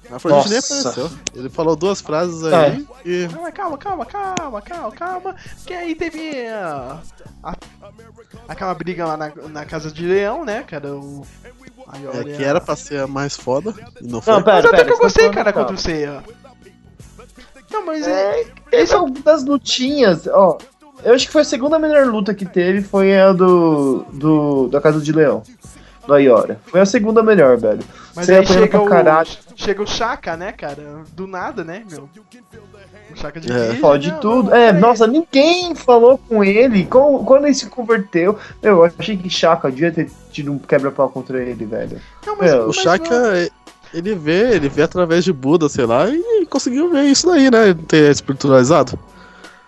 A 0.09 0.19
nem 0.49 0.57
apareceu. 0.59 1.11
Ele 1.35 1.49
falou 1.49 1.75
duas 1.75 2.01
frases 2.01 2.43
aí 2.43 2.87
e. 3.05 3.27
Não, 3.31 3.41
mas 3.41 3.53
calma, 3.53 3.77
calma, 3.77 4.05
calma, 4.05 4.61
calma, 4.61 4.91
calma. 4.91 5.35
Que 5.65 5.73
aí 5.73 5.95
teve 5.95 6.47
a, 6.47 6.99
a- 7.43 7.55
aquela 8.47 8.73
briga 8.73 9.05
lá 9.05 9.17
na, 9.17 9.31
na 9.49 9.65
casa 9.65 9.91
de 9.91 10.05
leão, 10.05 10.45
né, 10.45 10.63
cara? 10.63 10.95
O, 10.95 11.25
É, 12.13 12.23
que 12.35 12.43
era 12.43 12.59
pra 12.61 12.75
ser 12.75 13.01
a 13.01 13.07
mais 13.07 13.35
foda 13.35 13.73
e 14.01 14.07
não 14.07 14.21
foi. 14.21 14.33
Não, 14.33 14.43
pera, 14.43 14.55
Mas 14.57 14.65
até 14.65 14.77
pera. 14.77 14.85
que 14.87 14.93
eu 14.93 14.97
gostei, 14.99 15.29
cara, 15.29 15.53
contra 15.53 15.73
o 15.75 15.77
Seiya. 15.77 16.23
Não, 17.71 17.85
mas 17.85 18.07
É, 18.07 18.41
é. 18.41 18.47
Esse 18.71 18.93
é 18.93 18.99
um 18.99 19.11
das 19.11 19.43
lutinhas, 19.43 20.27
ó. 20.27 20.57
Eu 21.03 21.13
acho 21.13 21.25
que 21.27 21.31
foi 21.33 21.41
a 21.41 21.45
segunda 21.45 21.77
melhor 21.77 22.07
luta 22.07 22.33
que 22.33 22.45
teve, 22.45 22.81
foi 22.81 23.19
a 23.19 23.31
do. 23.33 24.03
do 24.13 24.67
da 24.69 24.79
Casa 24.81 24.99
de 24.99 25.11
Leão. 25.11 25.43
Do 26.07 26.13
Ayora. 26.13 26.59
Foi 26.65 26.79
a 26.79 26.85
segunda 26.85 27.23
melhor, 27.23 27.57
velho. 27.57 27.79
Mas 28.15 28.25
Você 28.27 28.35
aí 28.35 28.45
chega 28.45 28.67
pra 28.67 28.81
o, 28.81 28.85
caralho. 28.87 29.27
chega 29.55 29.81
o 29.81 29.87
Chaka, 29.87 30.37
né, 30.37 30.51
cara? 30.51 31.03
Do 31.13 31.25
nada, 31.27 31.63
né, 31.63 31.83
meu? 31.89 32.07
O 33.11 33.15
Chaka 33.17 33.39
de 33.39 33.51
É. 33.51 33.75
Fode 33.75 34.11
não, 34.11 34.19
tudo. 34.19 34.49
não, 34.49 34.55
é, 34.57 34.71
nossa, 34.71 35.07
ninguém 35.07 35.73
falou 35.75 36.17
com 36.17 36.43
ele. 36.43 36.85
Quando, 36.85 37.45
ele 37.45 37.53
se 37.53 37.65
converteu, 37.67 38.37
eu 38.61 38.83
achei 38.83 39.17
que 39.17 39.29
Chaka 39.29 39.69
devia 39.71 39.91
ter 39.91 40.09
tido 40.31 40.51
um 40.51 40.59
quebra-pau 40.59 41.09
contra 41.09 41.41
ele, 41.41 41.65
velho. 41.65 41.99
Não, 42.25 42.35
mas, 42.37 42.51
Meu, 42.51 42.63
O 42.63 42.67
mas 42.67 42.75
Shaka, 42.77 43.49
ele 43.93 44.15
vê, 44.15 44.55
ele 44.55 44.69
vê 44.69 44.83
através 44.83 45.23
de 45.23 45.33
Buda, 45.33 45.67
sei 45.69 45.85
lá, 45.85 46.07
e 46.09 46.45
conseguiu 46.49 46.89
ver 46.91 47.03
isso 47.03 47.27
daí, 47.27 47.49
né? 47.51 47.73
Ter 47.87 48.11
espiritualizado. 48.11 48.97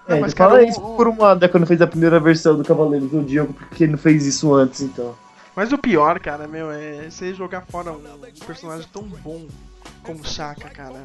É, 0.08 0.14
Não, 0.14 0.22
mas, 0.22 0.34
fala 0.34 0.52
cara, 0.58 0.64
isso 0.64 0.80
o- 0.80 0.96
por 0.96 1.08
uma 1.08 1.34
década 1.34 1.50
quando 1.52 1.68
fez 1.68 1.82
a 1.82 1.88
primeira 1.88 2.20
versão 2.20 2.56
do 2.56 2.64
Cavaleiros 2.64 3.10
do 3.12 3.22
Diogo, 3.24 3.54
porque 3.54 3.84
ele 3.84 3.92
não 3.94 4.00
fez 4.00 4.26
isso 4.26 4.54
antes, 4.54 4.82
então. 4.82 5.14
Mas 5.58 5.74
o 5.74 5.78
pior, 5.80 6.20
cara, 6.20 6.48
meu, 6.48 6.72
é 6.72 7.10
você 7.10 7.34
jogar 7.34 7.66
fora 7.66 7.92
um 7.92 8.46
personagem 8.46 8.88
tão 8.94 9.02
bom 9.02 9.48
como 10.04 10.20
o 10.20 10.24
Chaka, 10.24 10.70
cara. 10.70 11.04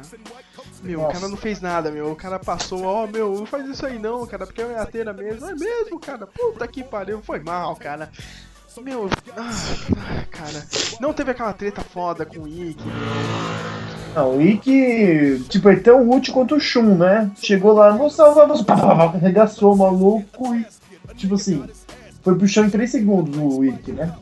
Meu, 0.83 0.99
o 0.99 1.01
Nossa. 1.01 1.13
cara 1.15 1.27
não 1.27 1.35
fez 1.35 1.59
nada, 1.59 1.89
meu. 1.89 2.11
O 2.11 2.15
cara 2.15 2.37
passou, 2.37 2.83
ó, 2.83 3.07
meu, 3.07 3.33
não 3.33 3.47
faz 3.47 3.67
isso 3.67 3.83
aí 3.83 3.97
não, 3.97 4.27
cara, 4.27 4.45
porque 4.45 4.61
é 4.61 4.77
ateira 4.77 5.11
mesmo. 5.11 5.49
É 5.49 5.55
mesmo, 5.55 5.99
cara. 5.99 6.27
Puta 6.27 6.67
que 6.67 6.83
pariu, 6.83 7.19
foi 7.23 7.39
mal, 7.39 7.75
cara. 7.75 8.11
Meu, 8.79 9.09
ah, 9.35 10.25
cara, 10.29 10.63
não 11.01 11.13
teve 11.13 11.31
aquela 11.31 11.53
treta 11.53 11.81
foda 11.81 12.23
com 12.23 12.41
o 12.41 12.47
Ikki, 12.47 12.83
Não, 14.13 14.37
o 14.37 14.41
Ikki, 14.41 15.45
tipo, 15.49 15.67
é 15.67 15.77
tão 15.77 16.07
útil 16.11 16.31
quanto 16.31 16.57
o 16.57 16.59
Shun, 16.59 16.95
né? 16.95 17.31
Chegou 17.41 17.73
lá, 17.73 17.97
pá, 18.67 18.77
pá, 18.77 19.03
arregaçou 19.15 19.73
o 19.73 19.77
maluco 19.77 20.53
e, 20.53 20.63
tipo 21.15 21.33
assim, 21.33 21.63
foi 22.21 22.35
pro 22.35 22.47
chão 22.47 22.65
em 22.65 22.69
3 22.69 22.91
segundos 22.91 23.35
o 23.35 23.65
Ikki, 23.65 23.91
né? 23.91 24.15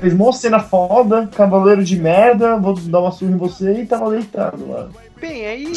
Fez 0.00 0.14
mó 0.14 0.32
cena 0.32 0.60
foda, 0.60 1.26
cavaleiro 1.28 1.84
de 1.84 1.98
merda, 1.98 2.56
vou 2.56 2.74
dar 2.74 3.00
uma 3.00 3.12
surra 3.12 3.32
em 3.32 3.36
você 3.36 3.82
e 3.82 3.86
tava 3.86 4.10
deitado 4.10 4.68
lá. 4.68 4.88
Bem, 5.20 5.46
aí. 5.46 5.72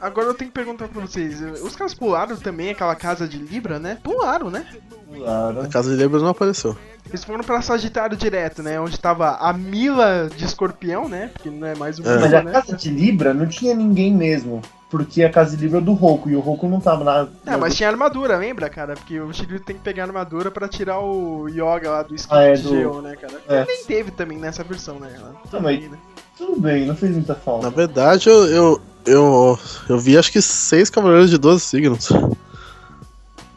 Agora 0.00 0.28
eu 0.28 0.34
tenho 0.34 0.50
que 0.50 0.54
perguntar 0.54 0.88
pra 0.88 1.00
vocês. 1.00 1.40
Os 1.62 1.74
caras 1.74 1.94
pularam 1.94 2.36
também 2.36 2.70
aquela 2.70 2.94
casa 2.94 3.26
de 3.26 3.38
Libra, 3.38 3.78
né? 3.78 3.98
Pularam, 4.02 4.50
né? 4.50 4.66
Claro. 5.14 5.60
A 5.62 5.68
casa 5.68 5.90
de 5.90 6.02
Libras 6.02 6.22
não 6.22 6.30
apareceu. 6.30 6.76
Eles 7.08 7.24
foram 7.24 7.44
pra 7.44 7.62
Sagitário 7.62 8.16
direto, 8.16 8.62
né? 8.62 8.80
Onde 8.80 8.98
tava 8.98 9.36
a 9.36 9.52
Mila 9.52 10.28
de 10.34 10.44
escorpião, 10.44 11.08
né? 11.08 11.30
Porque 11.32 11.48
não 11.48 11.66
é 11.66 11.74
mais 11.74 11.98
o 11.98 12.06
É. 12.06 12.18
Mas 12.18 12.34
a 12.34 12.42
né? 12.42 12.52
casa 12.52 12.76
de 12.76 12.90
Libra 12.90 13.32
não 13.32 13.46
tinha 13.46 13.74
ninguém 13.74 14.12
mesmo. 14.12 14.60
Porque 14.88 15.24
a 15.24 15.30
casa 15.30 15.56
de 15.56 15.62
Libra 15.64 15.78
é 15.78 15.82
do 15.82 15.92
Roku 15.94 16.30
e 16.30 16.36
o 16.36 16.40
Roku 16.40 16.68
não 16.68 16.78
tava 16.80 17.02
na. 17.02 17.28
É, 17.44 17.56
mas 17.56 17.74
tinha 17.74 17.88
armadura, 17.88 18.36
lembra, 18.36 18.70
cara? 18.70 18.94
Porque 18.94 19.18
o 19.20 19.32
Shiryu 19.32 19.58
tem 19.58 19.74
que 19.76 19.82
pegar 19.82 20.04
a 20.04 20.06
armadura 20.06 20.48
pra 20.50 20.68
tirar 20.68 21.00
o 21.00 21.48
Yoga 21.48 21.90
lá 21.90 22.02
do 22.04 22.14
skin 22.14 22.32
Ah, 22.32 22.42
é, 22.42 22.52
de 22.52 22.62
do- 22.62 22.68
gel, 22.68 23.02
né, 23.02 23.16
cara? 23.16 23.34
é. 23.48 23.64
Nem 23.64 23.84
teve 23.84 24.12
também 24.12 24.38
nessa 24.38 24.62
versão, 24.62 25.00
né? 25.00 25.10
Ah, 25.20 25.32
também, 25.50 25.80
mas- 25.80 25.90
né? 25.90 25.98
Tudo 26.38 26.60
bem, 26.60 26.86
não 26.86 26.94
fez 26.94 27.12
muita 27.12 27.32
Na 27.32 27.38
falta. 27.40 27.70
verdade, 27.70 28.28
eu, 28.28 28.46
eu, 28.46 28.80
eu, 29.06 29.58
eu 29.88 29.98
vi 29.98 30.16
acho 30.16 30.30
que 30.30 30.40
seis 30.40 30.88
cavaleiros 30.88 31.30
de 31.30 31.38
12 31.38 31.62
signos. 31.64 32.08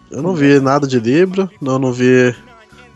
Eu 0.10 0.22
não 0.24 0.34
vi 0.34 0.60
nada 0.60 0.88
de 0.88 1.00
Libra, 1.00 1.50
não, 1.62 1.78
não 1.78 1.92
vi. 1.94 2.34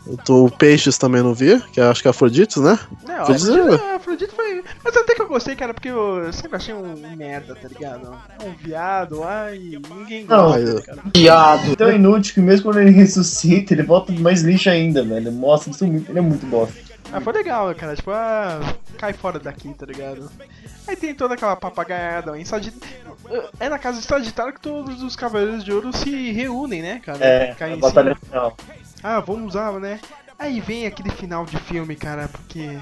eu 0.06 0.16
tô- 0.24 0.44
O 0.46 0.50
Peixes 0.50 0.98
também 0.98 1.22
não 1.22 1.32
vi, 1.34 1.60
que 1.72 1.80
eu 1.80 1.88
acho 1.90 2.02
que 2.02 2.08
é 2.08 2.10
Afrodites, 2.10 2.56
né? 2.56 2.78
Não, 3.06 3.14
Afrodite, 3.22 3.50
Afrodite, 3.50 3.82
a 3.84 3.96
Afrodite 3.96 4.32
foi. 4.34 4.53
Mas 4.84 4.96
até 4.96 5.14
que 5.14 5.22
eu 5.22 5.26
gostei, 5.28 5.56
cara, 5.56 5.72
porque 5.72 5.88
eu 5.88 6.30
sempre 6.32 6.56
achei 6.56 6.74
um 6.74 6.94
merda, 7.16 7.54
tá 7.54 7.66
ligado? 7.68 8.14
Um 8.44 8.52
viado, 8.52 9.24
ai, 9.24 9.58
ninguém 9.90 10.24
Não, 10.24 10.48
gosta, 10.48 10.74
né, 10.74 10.82
cara? 10.82 11.02
Tão 11.76 11.90
inútil 11.90 12.34
que 12.34 12.40
mesmo 12.40 12.64
quando 12.64 12.80
ele 12.80 12.90
ressuscita, 12.96 13.72
ele 13.72 13.82
volta 13.82 14.12
mais 14.12 14.42
lixo 14.42 14.68
ainda, 14.68 15.02
velho. 15.02 15.32
Mostra 15.32 15.70
isso 15.72 15.86
muito. 15.86 16.10
Ele 16.10 16.18
é 16.18 16.22
muito 16.22 16.44
bosta. 16.46 16.74
Ah, 17.12 17.20
foi 17.20 17.32
legal, 17.32 17.74
cara. 17.74 17.96
Tipo, 17.96 18.10
ah, 18.10 18.60
cai 18.98 19.12
fora 19.14 19.38
daqui, 19.38 19.72
tá 19.72 19.86
ligado? 19.86 20.30
Aí 20.86 20.96
tem 20.96 21.14
toda 21.14 21.34
aquela 21.34 21.56
papagaiada 21.56 22.38
em 22.38 22.44
Sagit... 22.44 22.76
É 23.58 23.70
na 23.70 23.78
casa 23.78 24.00
de 24.00 24.06
Sagitário 24.06 24.52
que 24.52 24.60
todos 24.60 25.02
os 25.02 25.16
Cavaleiros 25.16 25.64
de 25.64 25.72
Ouro 25.72 25.96
se 25.96 26.30
reúnem, 26.32 26.82
né, 26.82 27.00
cara? 27.02 27.24
É, 27.24 27.54
Caem 27.54 27.74
a 27.74 27.76
em 27.76 27.80
batalha 27.80 28.14
cima. 28.14 28.26
final. 28.26 28.56
Ah, 29.02 29.20
vamos 29.20 29.48
usar, 29.48 29.72
né? 29.80 29.98
Aí 30.38 30.60
vem 30.60 30.86
aquele 30.86 31.08
final 31.10 31.46
de 31.46 31.56
filme, 31.56 31.96
cara, 31.96 32.28
porque. 32.28 32.78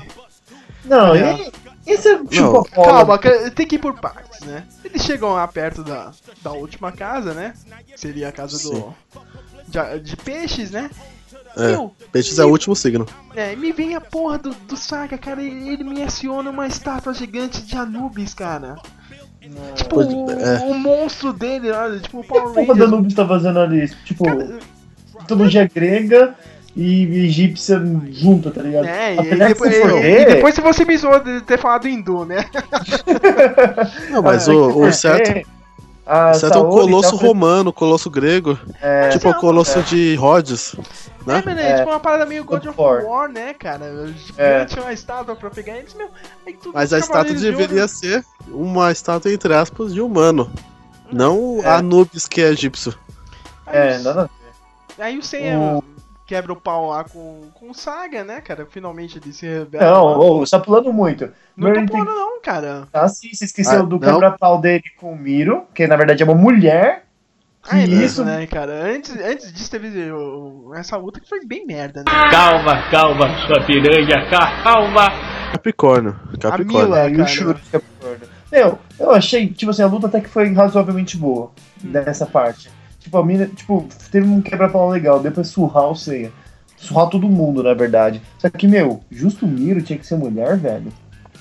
Não, 0.84 1.14
É. 1.14 1.34
e, 1.36 1.52
esse 1.86 2.08
é 2.08 2.18
tipo 2.24 2.40
Não. 2.52 2.62
Calma, 2.64 3.18
ca- 3.18 3.50
tem 3.50 3.66
que 3.66 3.76
ir 3.76 3.78
por 3.78 3.98
partes, 3.98 4.40
né? 4.40 4.64
Eles 4.84 5.02
chegam 5.02 5.32
lá 5.32 5.46
perto 5.48 5.82
da, 5.82 6.12
da 6.42 6.52
última 6.52 6.92
casa, 6.92 7.32
né? 7.34 7.54
Seria 7.96 8.28
a 8.28 8.32
casa 8.32 8.58
do. 8.62 8.94
De, 9.68 10.00
de 10.00 10.16
peixes, 10.16 10.70
né? 10.70 10.90
É, 11.56 11.68
Meu, 11.68 11.92
Peixes 12.10 12.38
é 12.38 12.44
o 12.44 12.48
último 12.48 12.74
signo. 12.74 13.06
É, 13.34 13.54
me 13.54 13.72
vem 13.72 13.94
a 13.94 14.00
porra 14.00 14.38
do, 14.38 14.50
do 14.54 14.74
Saga, 14.76 15.18
cara, 15.18 15.42
e 15.42 15.68
ele 15.68 15.84
me 15.84 16.02
aciona 16.02 16.48
uma 16.48 16.66
estátua 16.66 17.12
gigante 17.12 17.60
de 17.62 17.76
Anubis, 17.76 18.32
cara. 18.32 18.76
Tipo, 19.74 19.96
Pode- 19.96 20.14
o, 20.14 20.30
é. 20.30 20.58
o 20.64 20.72
monstro 20.74 21.30
dele, 21.32 21.70
olha, 21.70 21.98
tipo 22.00 22.18
o 22.18 22.20
O 22.20 22.22
que 22.22 22.28
Power 22.28 22.42
a 22.48 22.52
porra 22.52 22.66
da 22.68 22.72
Rangers. 22.72 22.90
Nubis 22.90 23.14
tá 23.14 23.26
fazendo 23.28 23.58
ali? 23.58 23.88
Tipo, 24.04 24.24
Cara, 24.24 24.58
mitologia 25.20 25.68
grega 25.72 26.34
e 26.74 27.26
egípcia 27.26 27.80
junta, 28.10 28.50
tá 28.50 28.62
ligado? 28.62 28.86
É, 28.86 29.14
e, 29.16 29.36
depois, 29.36 29.74
se 29.74 29.80
for 29.82 30.04
e- 30.04 30.24
depois 30.24 30.54
se 30.54 30.60
você 30.60 30.84
me 30.84 30.96
zoou 30.96 31.20
de 31.20 31.40
ter 31.42 31.58
falado 31.58 31.86
hindu, 31.86 32.24
né? 32.24 32.46
Não, 34.10 34.22
mas 34.22 34.48
Ah, 34.48 34.52
o, 34.52 34.70
é 34.70 34.72
que 34.72 34.78
o 34.80 34.92
certo, 34.92 35.30
é, 35.30 35.42
a 36.06 36.30
o 36.30 36.34
certo 36.34 36.58
é 36.58 36.60
o 36.60 36.68
colosso 36.68 37.18
tá- 37.18 37.26
romano, 37.26 37.70
o 37.70 37.72
colosso 37.72 38.10
grego. 38.10 38.58
É, 38.80 39.08
tipo 39.10 39.28
o 39.28 39.34
colosso 39.34 39.82
de 39.82 40.14
Rhodes. 40.16 40.74
Né? 41.26 41.38
É, 41.38 41.42
mas 41.44 41.58
é, 41.58 41.76
tipo 41.78 41.90
uma 41.90 42.00
parada 42.00 42.26
meio 42.26 42.44
God 42.44 42.66
of 42.66 42.80
War. 42.80 43.04
War, 43.04 43.28
né, 43.30 43.54
cara? 43.54 43.84
É. 44.36 44.66
Gigante, 44.66 44.80
uma 44.80 44.92
estátua 44.92 45.36
pra 45.36 45.50
pegar 45.50 45.76
eles, 45.76 45.94
meu. 45.94 46.08
Aí 46.46 46.54
tudo 46.54 46.72
Mas 46.74 46.92
a 46.92 46.98
estátua 46.98 47.24
cavaleiros 47.26 47.42
de 47.42 47.50
deveria 47.50 47.86
ser 47.86 48.24
uma 48.48 48.90
estátua, 48.90 49.32
entre 49.32 49.54
aspas, 49.54 49.94
de 49.94 50.00
humano. 50.00 50.50
Não 51.12 51.60
É. 51.62 51.68
Anubis, 51.76 52.26
que 52.26 52.40
é 52.40 52.48
egípcio. 52.48 52.94
Aí 53.66 53.76
É, 53.76 53.98
nada 53.98 54.22
a 54.22 54.24
ver. 54.24 54.30
Aí 54.98 55.18
o 55.18 55.22
O- 55.78 55.84
quebra 56.32 56.50
o 56.54 56.56
pau 56.56 56.88
lá 56.88 57.04
com, 57.04 57.50
com 57.52 57.68
o 57.70 57.74
Saga, 57.74 58.24
né, 58.24 58.40
cara? 58.40 58.64
Finalmente 58.64 59.18
ele 59.18 59.34
se 59.34 59.46
revela. 59.46 59.84
Não, 59.84 60.38
você 60.38 60.52
tá 60.56 60.60
pulando 60.64 60.90
muito. 60.90 61.26
não 61.54 61.68
Merlin 61.68 61.84
tô 61.84 61.92
tem- 61.92 62.04
pulando 62.04 62.16
não, 62.18 62.40
cara. 62.40 62.88
Ah, 62.90 63.06
sim, 63.06 63.34
você 63.34 63.44
esqueceu 63.44 63.80
Ah, 63.80 63.82
do 63.82 64.00
quebra-pau 64.00 64.58
dele 64.58 64.84
com 64.98 65.12
o 65.12 65.16
Miro, 65.18 65.64
que 65.74 65.86
na 65.86 65.94
verdade 65.94 66.22
é 66.22 66.26
uma 66.26 66.34
mulher. 66.34 67.04
Ah, 67.68 67.78
é 67.78 67.84
isso? 67.84 68.24
né, 68.24 68.46
cara? 68.46 68.72
Antes, 68.72 69.14
antes 69.14 69.52
disso 69.52 69.70
teve 69.70 69.92
essa 70.74 70.96
luta 70.96 71.20
que 71.20 71.28
foi 71.28 71.44
bem 71.44 71.66
merda, 71.66 72.00
né? 72.00 72.10
Calma, 72.30 72.82
calma, 72.90 73.28
sua 73.46 73.62
piranha, 73.66 74.26
calma. 74.64 75.08
Capricórnio. 75.52 76.16
Capricórnio. 76.40 76.88
Mila. 76.88 77.00
É, 77.00 77.10
e 77.10 77.14
o 77.14 77.18
cara. 77.18 77.60
Gordo. 78.00 78.28
Meu, 78.50 78.78
eu 78.98 79.10
achei, 79.12 79.48
tipo 79.48 79.70
assim, 79.70 79.82
a 79.82 79.86
luta 79.86 80.06
até 80.06 80.20
que 80.20 80.28
foi 80.28 80.50
razoavelmente 80.52 81.16
boa 81.16 81.50
nessa 81.84 82.24
parte. 82.24 82.70
Tipo, 83.02 83.18
a 83.18 83.24
mina, 83.26 83.46
tipo, 83.46 83.86
teve 84.10 84.26
um 84.26 84.40
quebra-pau 84.40 84.88
legal, 84.90 85.20
depois 85.20 85.48
surrar 85.48 85.90
o 85.90 85.94
Seiya. 85.96 86.30
Surrar 86.76 87.08
todo 87.08 87.28
mundo, 87.28 87.62
na 87.62 87.74
verdade. 87.74 88.20
Só 88.38 88.48
que, 88.48 88.66
meu, 88.66 89.02
justo 89.10 89.44
o 89.44 89.48
Miro 89.48 89.82
tinha 89.82 89.98
que 89.98 90.06
ser 90.06 90.16
mulher, 90.16 90.56
velho. 90.56 90.92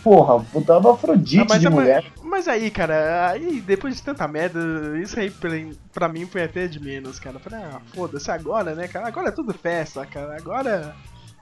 Porra, 0.04 0.43
botava 0.52 0.91
Afrodite 0.93 1.39
Ah, 1.41 1.45
mas, 1.47 1.60
de 1.62 1.67
é- 1.67 1.69
mulher. 1.69 2.04
mas 2.24 2.47
aí, 2.47 2.71
cara, 2.71 3.30
aí 3.30 3.62
depois 3.62 3.95
de 3.95 4.02
tanta 4.02 4.28
merda, 4.28 4.60
isso 5.00 5.19
aí 5.19 5.30
pra, 5.30 5.52
pra 5.93 6.08
mim 6.10 6.26
foi 6.26 6.43
até 6.43 6.67
de 6.67 6.80
menos, 6.80 7.19
cara. 7.19 7.38
Falei, 7.39 7.63
ah, 7.63 7.80
foda-se 7.93 8.32
agora, 8.32 8.74
né, 8.74 8.88
cara? 8.88 9.08
Agora 9.08 9.28
é 9.30 9.32
tudo 9.32 9.54
festa, 9.54 10.04
cara. 10.06 10.36
Agora. 10.38 10.95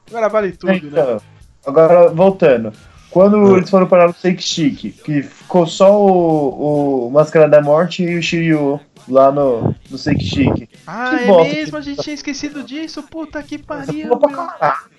Agora 0.10 0.28
vale 0.28 0.52
tudo, 0.52 0.72
né? 0.74 0.80
Então, 0.84 1.22
agora, 1.66 2.10
voltando. 2.10 2.74
Quando 3.10 3.54
Ah. 3.54 3.58
eles 3.58 3.70
foram 3.70 3.88
parar 3.88 4.08
no 4.08 4.14
Shake 4.14 4.44
Chic, 4.44 4.92
que 5.04 5.24
ficou 5.24 5.66
só 5.66 5.98
o, 6.00 7.08
o 7.08 7.12
Máscara 7.12 7.48
da 7.48 7.62
Morte 7.62 8.04
e 8.04 8.18
o 8.18 8.22
Shiryu 8.22 8.80
lá 9.10 9.32
no, 9.32 9.76
no 9.90 9.98
Shake 9.98 10.24
Chic. 10.24 10.70
Ah, 10.86 11.10
Que 11.10 11.24
é 11.24 11.28
bosta 11.28 11.54
mesmo, 11.54 11.78
a 11.78 11.82
gente 11.82 12.02
tinha 12.02 12.14
esquecido 12.14 12.64
disso, 12.64 13.04
puta 13.04 13.42
que 13.44 13.58
pariu, 13.58 14.18
pra 14.18 14.30
caralho. 14.30 14.90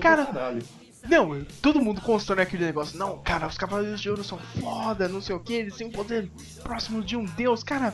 Cara, 0.00 0.26
Caralho. 0.26 0.62
Não, 1.08 1.44
todo 1.60 1.82
mundo 1.82 2.00
constrói 2.00 2.42
aquele 2.44 2.64
negócio. 2.64 2.96
Não, 2.96 3.18
cara, 3.18 3.48
os 3.48 3.58
Cavaleiros 3.58 4.00
de 4.00 4.08
Ouro 4.08 4.22
são 4.22 4.38
foda, 4.60 5.08
não 5.08 5.20
sei 5.20 5.34
o 5.34 5.40
que, 5.40 5.52
eles 5.54 5.76
têm 5.76 5.88
um 5.88 5.90
poder 5.90 6.30
próximo 6.62 7.02
de 7.02 7.16
um 7.16 7.24
deus. 7.24 7.64
Cara, 7.64 7.92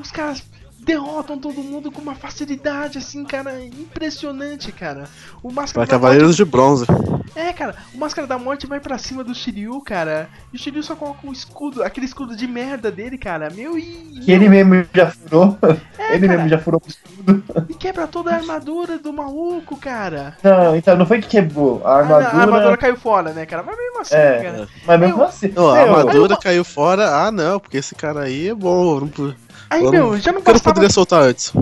os 0.00 0.10
caras 0.10 0.42
derrotam 0.78 1.38
todo 1.38 1.62
mundo 1.62 1.90
com 1.90 2.00
uma 2.00 2.14
facilidade, 2.14 2.98
assim, 2.98 3.24
cara, 3.24 3.62
impressionante, 3.62 4.72
cara. 4.72 5.04
O 5.42 5.52
Máscara 5.52 5.86
Para 5.86 5.98
da 5.98 6.00
Cavaleiros 6.00 6.36
de 6.36 6.44
Bronze. 6.44 6.86
Morte... 6.88 7.18
É, 7.34 7.52
cara, 7.52 7.74
o 7.94 7.98
Máscara 7.98 8.26
da 8.26 8.38
Morte 8.38 8.66
vai 8.66 8.80
pra 8.80 8.98
cima 8.98 9.22
do 9.22 9.34
Shiryu, 9.34 9.80
cara. 9.80 10.28
E 10.52 10.56
o 10.56 10.58
Shiryu 10.58 10.82
só 10.82 10.96
coloca 10.96 11.26
um 11.26 11.32
escudo, 11.32 11.82
aquele 11.82 12.06
escudo 12.06 12.34
de 12.34 12.46
merda 12.46 12.90
dele, 12.90 13.18
cara. 13.18 13.50
Meu, 13.50 13.78
e... 13.78 14.20
Que 14.24 14.32
ele 14.32 14.48
mesmo 14.48 14.86
já 14.92 15.10
furou. 15.10 15.58
É, 15.98 16.14
ele 16.14 16.26
cara. 16.26 16.38
mesmo 16.38 16.48
já 16.48 16.58
furou 16.58 16.80
o 16.84 16.88
escudo. 16.88 17.42
E 17.68 17.74
quebra 17.74 18.06
toda 18.06 18.30
a 18.30 18.36
armadura 18.36 18.98
do 18.98 19.12
maluco, 19.12 19.76
cara. 19.76 20.36
Não, 20.42 20.74
então 20.76 20.96
não 20.96 21.06
foi 21.06 21.20
que 21.20 21.28
quebrou. 21.28 21.82
A 21.84 21.98
Ah, 21.98 22.04
não, 22.04 22.16
armadura. 22.16 22.38
A 22.38 22.42
armadura 22.42 22.76
caiu 22.76 22.96
fora, 22.96 23.32
né, 23.32 23.46
cara? 23.46 23.62
Mas 23.62 23.76
mesmo 23.76 24.00
assim, 24.00 24.14
É, 24.14 24.42
cara? 24.42 24.68
mas 24.86 25.00
mesmo 25.00 25.16
Meu, 25.16 25.26
assim. 25.26 25.52
Não, 25.54 25.68
a 25.70 25.74
meu, 25.74 25.96
armadura 25.96 26.36
caiu 26.36 26.64
fora. 26.64 27.08
Ah, 27.26 27.30
não, 27.30 27.60
porque 27.60 27.76
esse 27.76 27.94
cara 27.94 28.22
aí 28.22 28.48
é 28.48 28.54
bom. 28.54 29.00
Não, 29.00 29.34
Aí, 29.70 29.84
eu 29.84 29.90
meu, 29.90 30.18
já 30.18 30.32
não 30.32 30.38
eu 30.40 30.44
não 30.44 30.52
bastava. 30.52 30.74
poderia 30.74 30.90
soltar 30.90 31.22
antes. 31.22 31.52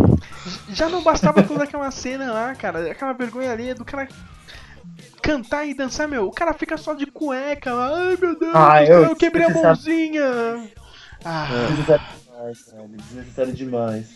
Já 0.72 0.88
não 0.88 1.02
bastava 1.02 1.42
toda 1.42 1.64
aquela 1.64 1.90
cena 1.90 2.32
lá, 2.32 2.54
cara. 2.54 2.90
Aquela 2.90 3.12
vergonha 3.12 3.50
ali 3.52 3.74
do 3.74 3.84
cara 3.84 4.08
cantar 5.22 5.66
e 5.66 5.74
dançar, 5.74 6.06
meu. 6.06 6.26
O 6.26 6.32
cara 6.32 6.52
fica 6.54 6.76
só 6.76 6.94
de 6.94 7.06
cueca 7.06 7.72
lá. 7.74 7.90
Ai, 7.94 8.16
meu 8.20 8.38
Deus, 8.38 8.52
Ah, 8.54 8.84
eu- 8.84 9.02
eu 9.04 9.16
quebrei 9.16 9.44
a 9.46 9.50
mãozinha. 9.50 10.24
Ah, 11.24 11.48
Desnecessário 11.68 12.04
demais, 12.24 12.62
cara. 12.62 12.88
Desnecessário 12.88 13.52
demais. 13.52 14.06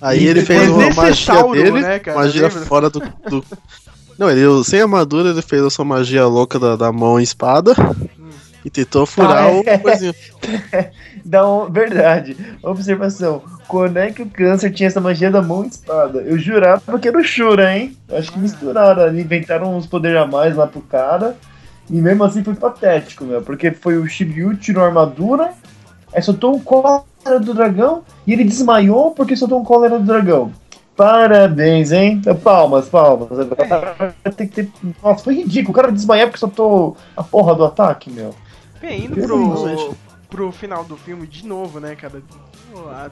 Aí 0.00 0.26
ele 0.26 0.44
fez 0.44 0.68
uma 0.68 0.90
magia 0.92 1.42
dele, 1.52 1.80
né, 1.80 1.98
cara? 1.98 2.18
magia 2.18 2.50
fora 2.50 2.90
do, 2.90 3.00
do- 3.00 3.44
Não, 4.18 4.30
ele 4.30 4.62
sem 4.64 4.82
armadura 4.82 5.30
ele 5.30 5.40
fez 5.40 5.62
essa 5.64 5.82
magia 5.84 6.26
louca 6.26 6.58
da, 6.58 6.76
da 6.76 6.92
mão 6.92 7.18
e 7.18 7.22
espada 7.22 7.74
e 8.66 8.70
tentou 8.70 9.06
furar 9.06 9.44
Ah, 9.44 9.52
o 9.52 9.62
é. 9.64 9.78
coisinho. 9.78 10.12
Dá 11.24 11.48
um, 11.48 11.70
verdade. 11.70 12.36
Observação. 12.60 13.40
Quando 13.68 13.96
é 13.98 14.10
que 14.10 14.22
o 14.22 14.26
câncer 14.26 14.72
tinha 14.72 14.88
essa 14.88 15.00
magia 15.00 15.30
da 15.30 15.40
mão 15.40 15.64
e 15.64 15.68
espada? 15.68 16.18
Eu 16.18 16.36
jurava 16.36 16.98
que 16.98 17.06
era 17.06 17.16
o 17.16 17.22
Shura, 17.22 17.76
hein? 17.76 17.96
Acho 18.10 18.32
que 18.32 18.40
misturaram 18.40 19.04
ali, 19.04 19.22
inventaram 19.22 19.76
uns 19.76 19.86
poderes 19.86 20.18
a 20.20 20.26
mais 20.26 20.56
lá 20.56 20.66
pro 20.66 20.80
cara. 20.80 21.36
E 21.88 21.94
mesmo 21.94 22.24
assim 22.24 22.42
foi 22.42 22.56
patético, 22.56 23.24
meu. 23.24 23.40
Porque 23.40 23.70
foi 23.70 23.98
o 23.98 24.08
Shiryu 24.08 24.56
tirou 24.56 24.82
a 24.82 24.88
armadura, 24.88 25.52
aí 26.12 26.20
soltou 26.20 26.56
um 26.56 26.58
cólera 26.58 27.04
do 27.40 27.54
dragão 27.54 28.02
e 28.26 28.32
ele 28.32 28.42
desmaiou 28.42 29.12
porque 29.12 29.36
soltou 29.36 29.60
um 29.60 29.64
cólera 29.64 29.96
do 29.96 30.04
dragão. 30.04 30.50
Parabéns, 30.96 31.92
hein? 31.92 32.20
Palmas, 32.42 32.88
palmas. 32.88 33.38
Agora 33.38 34.12
Tem 34.36 34.48
que 34.48 34.64
ter... 34.64 34.72
Nossa, 35.00 35.22
foi 35.22 35.34
ridículo. 35.34 35.70
O 35.70 35.74
cara 35.74 35.92
desmaiar 35.92 36.26
porque 36.26 36.40
soltou 36.40 36.96
a 37.16 37.22
porra 37.22 37.54
do 37.54 37.64
ataque, 37.64 38.10
meu. 38.10 38.34
Bem, 38.80 39.04
indo 39.06 39.14
pro, 39.20 39.76
de- 39.76 39.96
pro 40.28 40.52
final 40.52 40.84
do 40.84 40.96
filme 40.96 41.26
de 41.26 41.46
novo, 41.46 41.80
né, 41.80 41.94
cara? 41.96 42.22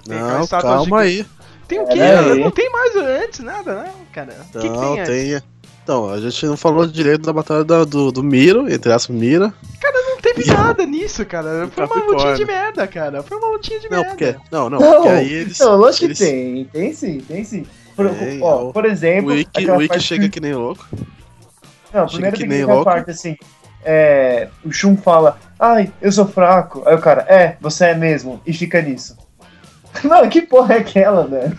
Tem 0.05 0.18
Não, 0.18 0.46
calma 0.46 0.85
gigante. 0.85 0.94
aí. 0.94 1.27
Tem 1.66 1.81
o 1.81 1.87
quê? 1.87 1.98
É. 1.98 2.35
Não 2.37 2.50
tem 2.50 2.70
mais 2.70 2.94
antes, 2.96 3.40
nada, 3.40 3.74
né, 3.83 3.90
cara? 4.12 4.35
O 4.55 4.59
que, 4.59 4.68
que 4.68 4.68
Não, 4.68 4.92
tem 4.94 5.00
antes? 5.00 5.42
tem. 5.42 5.42
Então, 5.83 6.09
a 6.11 6.18
gente 6.20 6.46
não 6.46 6.57
falou 6.57 6.87
direito 6.87 7.22
da 7.22 7.33
batalha 7.33 7.62
da- 7.64 7.85
do, 7.85 8.11
do 8.11 8.22
Miro, 8.22 8.70
entre 8.72 8.90
aspas, 8.92 9.14
Mira. 9.14 9.53
Cara, 9.81 9.98
não 10.11 10.20
teve 10.20 10.44
nada 10.53 10.85
nisso, 10.87 11.24
cara. 11.27 11.68
Foi 11.70 11.85
uma 11.87 12.05
lutinha 12.07 12.35
de 12.37 12.44
merda, 12.44 12.87
cara. 12.87 13.22
Foi 13.22 13.37
uma 13.38 13.48
lutinha 13.48 13.79
de 13.81 13.90
Não, 13.90 13.98
merda. 13.98 14.11
porque. 14.11 14.37
Não, 14.50 14.70
não, 14.70 14.79
Não, 14.79 14.92
porque 14.94 15.09
aí 15.09 15.33
eles. 15.33 15.59
não, 15.59 15.77
lógico 15.77 16.07
eles- 16.07 16.18
que 16.18 16.24
tem. 16.24 16.64
Tem 16.72 16.92
sim, 16.94 17.18
tem 17.20 17.44
sim. 17.44 17.66
Por, 17.94 18.09
Tem, 18.11 18.42
ó, 18.42 18.68
ó. 18.68 18.72
por 18.72 18.85
exemplo, 18.87 19.33
O 19.35 19.38
aquela 19.40 19.77
o 19.79 20.00
chega 20.00 20.24
que- 20.24 20.31
que 20.31 20.40
nem 20.40 20.55
louco. 20.55 20.87
Não, 21.92 22.09
chega 22.09 22.31
primeiro 22.33 22.37
que 22.37 22.42
tem 22.42 22.48
nem 22.48 22.62
aquela 22.62 22.74
louco. 22.74 22.90
parte 22.90 23.11
assim. 23.11 23.37
É, 23.85 24.49
o 24.64 24.73
Shun 24.73 24.97
fala, 24.97 25.38
ai, 25.59 25.92
eu 26.01 26.11
sou 26.11 26.27
fraco. 26.27 26.83
Aí 26.87 26.94
o 26.94 27.01
cara, 27.01 27.23
é, 27.29 27.57
você 27.61 27.87
é 27.87 27.94
mesmo. 27.94 28.40
E 28.47 28.53
fica 28.53 28.81
nisso. 28.81 29.16
Não, 30.03 30.29
que 30.29 30.42
porra 30.42 30.75
é 30.75 30.79
aquela, 30.79 31.25
velho? 31.27 31.57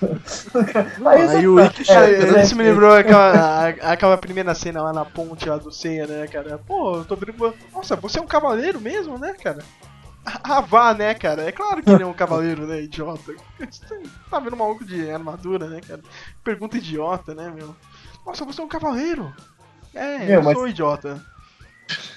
Aí, 1.06 1.22
Aí 1.22 1.48
o. 1.48 1.60
Ikki 1.64 1.90
É, 1.90 2.42
isso 2.44 2.56
me 2.56 2.64
lembrou 2.64 2.92
aquela, 2.98 3.68
aquela 3.70 4.18
primeira 4.18 4.54
cena 4.54 4.82
lá 4.82 4.92
na 4.92 5.06
ponte 5.06 5.48
lá 5.48 5.58
do 5.58 5.72
Seiya, 5.72 6.06
né, 6.06 6.28
cara? 6.28 6.58
Pô, 6.68 6.98
eu 6.98 7.06
tô 7.06 7.16
vendo. 7.16 7.54
Nossa, 7.74 7.96
você 7.96 8.20
é 8.20 8.22
um 8.22 8.28
cavaleiro 8.28 8.82
mesmo, 8.82 9.18
né, 9.18 9.34
cara? 9.42 9.60
Ah, 10.44 10.60
vá, 10.60 10.94
né, 10.94 11.14
cara? 11.14 11.44
É 11.44 11.52
claro 11.52 11.84
que 11.84 11.90
ele 11.90 12.02
é 12.04 12.06
um 12.06 12.12
cavaleiro, 12.14 12.66
né, 12.66 12.82
idiota? 12.82 13.32
Você 13.60 13.86
tá 14.30 14.40
vendo 14.40 14.56
um 14.56 14.60
maluco 14.60 14.84
de 14.84 15.10
armadura, 15.10 15.68
né, 15.68 15.80
cara? 15.88 16.02
Pergunta 16.44 16.78
idiota, 16.78 17.36
né, 17.36 17.52
meu? 17.56 17.76
Nossa, 18.26 18.44
você 18.44 18.60
é 18.60 18.64
um 18.64 18.68
cavaleiro! 18.68 19.32
É, 19.94 20.18
Meu, 20.20 20.30
eu 20.40 20.44
mas- 20.44 20.58
sou 20.58 20.68
idiota. 20.68 21.22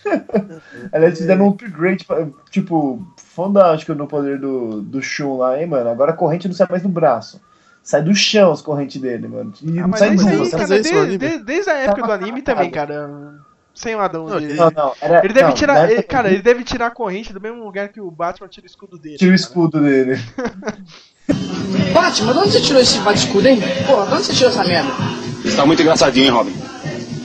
Aliás, 0.92 1.18
fizeram 1.18 1.46
um 1.46 1.50
upgrade, 1.50 2.07
tipo, 2.50 3.07
fantástico 3.16 3.94
no 3.94 4.07
poder 4.07 4.38
do, 4.38 4.81
do 4.83 5.02
Shun 5.02 5.37
lá, 5.38 5.61
hein, 5.61 5.66
mano. 5.66 5.90
Agora 5.90 6.12
a 6.12 6.14
corrente 6.16 6.48
não 6.48 6.54
sai 6.54 6.66
mais 6.70 6.83
no 6.83 6.88
braço. 6.88 7.40
Sai 7.83 8.02
do 8.02 8.14
chão 8.14 8.52
as 8.52 8.61
correntes 8.61 9.00
dele, 9.00 9.28
mano. 9.28 9.52
E 9.62 9.78
Ah, 9.78 9.87
não 9.87 9.96
sai 9.96 10.11
nunca. 10.11 10.31
aí, 10.31 10.50
cara, 10.50 10.66
desde, 10.66 11.18
desde- 11.18 11.38
desde 11.44 11.70
a 11.70 11.74
época 11.78 12.02
do 12.02 12.12
anime 12.12 12.42
também, 12.42 12.70
cara. 12.70 13.09
Sei 13.74 13.94
lá 13.94 14.09
de 14.09 14.16
onde. 14.18 14.54
Não, 14.54 14.70
não, 14.70 14.92
era, 15.00 15.24
Ele 15.24 15.33
deve 15.33 15.48
não, 15.48 15.54
tirar. 15.54 15.90
ele- 15.90 16.02
cara, 16.02 16.31
ele 16.31 16.42
deve 16.42 16.64
tirar 16.64 16.87
a 16.88 16.90
corrente 16.90 17.33
do 17.33 17.40
mesmo 17.40 17.62
lugar 17.64 17.88
que 17.90 18.00
o 18.00 18.11
Batman 18.11 18.48
tira 18.48 18.64
o 18.66 18.68
escudo 18.68 18.98
dele. 18.98 19.16
Tira 19.16 19.28
o 19.31 19.33
cara. 19.33 19.40
escudo 19.40 19.81
dele. 19.81 20.18
Batman, 21.94 22.33
de 22.33 22.38
onde 22.38 22.50
você 22.52 22.61
tirou 22.61 22.81
esse 22.83 22.98
bate-escudo, 23.00 23.46
hein? 23.48 23.61
Pô, 23.87 24.04
de 24.04 24.12
onde 24.14 24.24
você 24.24 24.33
tirou 24.35 24.50
essa 24.50 24.64
merda? 24.64 24.90
Você 25.42 25.57
tá 25.57 25.64
muito 25.64 25.81
engraçadinho, 25.81 26.26
hein, 26.26 26.31
Robin? 26.33 26.52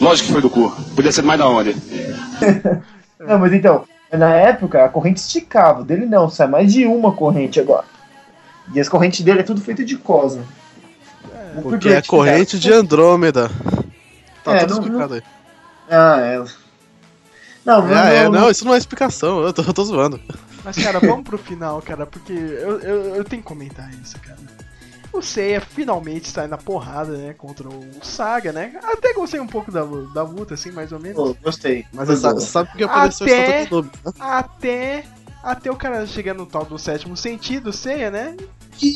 Lógico 0.04 0.28
que 0.28 0.34
foi 0.34 0.42
do 0.42 0.50
cu. 0.50 0.70
Podia 0.96 1.12
ser 1.12 1.22
mais 1.22 1.40
da 1.40 1.48
onde? 1.48 1.76
Não, 3.20 3.40
mas 3.40 3.54
então, 3.54 3.86
na 4.12 4.34
época 4.36 4.84
a 4.84 4.90
corrente 4.90 5.18
esticava, 5.22 5.80
o 5.82 5.84
dele 5.86 6.06
não, 6.06 6.30
sai 6.30 6.46
mais 6.46 6.74
de 6.74 6.86
uma 6.86 7.14
corrente 7.14 7.58
agora. 7.60 7.86
E 8.74 8.80
as 8.82 8.90
correntes 8.90 9.22
dele 9.22 9.40
é 9.40 9.44
tudo 9.44 9.62
feito 9.62 9.86
de 9.86 9.96
cosa. 9.98 10.42
O 11.56 11.62
Porque 11.62 11.88
é 11.88 11.98
a 11.98 12.02
corrente 12.04 12.60
de 12.60 12.72
Andrômeda. 12.74 13.50
Tá 14.44 14.56
É, 14.56 14.60
tudo 14.66 14.76
não- 14.76 14.82
explicado 14.84 15.14
aí. 15.14 15.24
Ah, 15.90 16.18
é. 16.20 16.38
Não, 17.66 17.88
não, 17.88 17.96
Ah, 17.96 18.10
é, 18.10 18.24
não, 18.26 18.32
não, 18.32 18.50
isso 18.52 18.66
não 18.66 18.74
é 18.74 18.78
explicação, 18.78 19.42
eu 19.42 19.54
tô, 19.54 19.62
eu 19.62 19.74
tô 19.74 19.86
zoando. 19.86 20.20
Mas, 20.66 20.76
cara, 20.76 21.00
vamos 21.00 21.24
pro 21.24 21.38
final, 21.38 21.82
cara, 21.82 22.06
porque 22.06 22.34
eu, 22.34 22.80
eu, 22.82 23.16
eu 23.16 23.24
tenho 23.24 23.42
que 23.42 23.48
comentar 23.48 23.90
isso, 24.04 24.20
cara. 24.20 24.38
O 25.14 25.22
Seiya 25.22 25.62
finalmente 25.62 26.28
sai 26.28 26.48
na 26.48 26.58
porrada, 26.58 27.16
né, 27.16 27.34
contra 27.38 27.70
o 27.70 27.90
Saga, 28.02 28.52
né? 28.52 28.80
Até 28.84 29.14
gostei 29.14 29.40
um 29.40 29.46
pouco 29.48 29.72
da, 29.72 29.84
da 30.14 30.24
luta, 30.24 30.56
assim, 30.56 30.72
mais 30.72 30.92
ou 30.92 31.00
menos. 31.00 31.16
Pô, 31.18 31.38
gostei. 31.44 31.86
Mas 31.94 32.08
sabe, 32.20 32.42
sabe 32.42 32.70
porque 32.70 32.84
apareceu 32.84 33.28
Até- 33.28 33.70
Noob, 33.70 33.90
né? 34.04 34.12
Até, 34.20 35.06
até 35.44 35.70
o 35.72 35.76
cara 35.76 36.06
chegar 36.08 36.34
no 36.34 36.46
tal 36.48 36.66
do 36.66 36.80
sétimo 36.80 37.16
sentido, 37.16 37.72
Seiya, 37.72 38.10
né? 38.10 38.36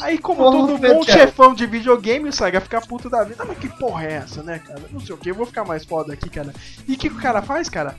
Aí, 0.01 0.17
como 0.17 0.41
todo 0.51 0.77
bom 0.79 1.03
chefão 1.03 1.53
de 1.53 1.67
videogame, 1.67 2.27
o 2.29 2.33
Saga 2.33 2.59
fica 2.59 2.81
puto 2.81 3.11
da 3.11 3.23
vida. 3.23 3.43
Ah, 3.43 3.45
mas 3.47 3.59
que 3.59 3.69
porra 3.69 4.05
é 4.05 4.13
essa, 4.13 4.41
né, 4.41 4.57
cara? 4.57 4.81
Não 4.91 4.99
sei 4.99 5.13
o 5.13 5.17
que, 5.19 5.29
eu 5.29 5.35
vou 5.35 5.45
ficar 5.45 5.65
mais 5.65 5.85
foda 5.85 6.13
aqui, 6.13 6.31
cara. 6.31 6.51
E 6.87 6.93
o 6.93 6.97
que, 6.97 7.09
que 7.09 7.15
o 7.15 7.21
cara 7.21 7.43
faz, 7.43 7.69
cara? 7.69 7.95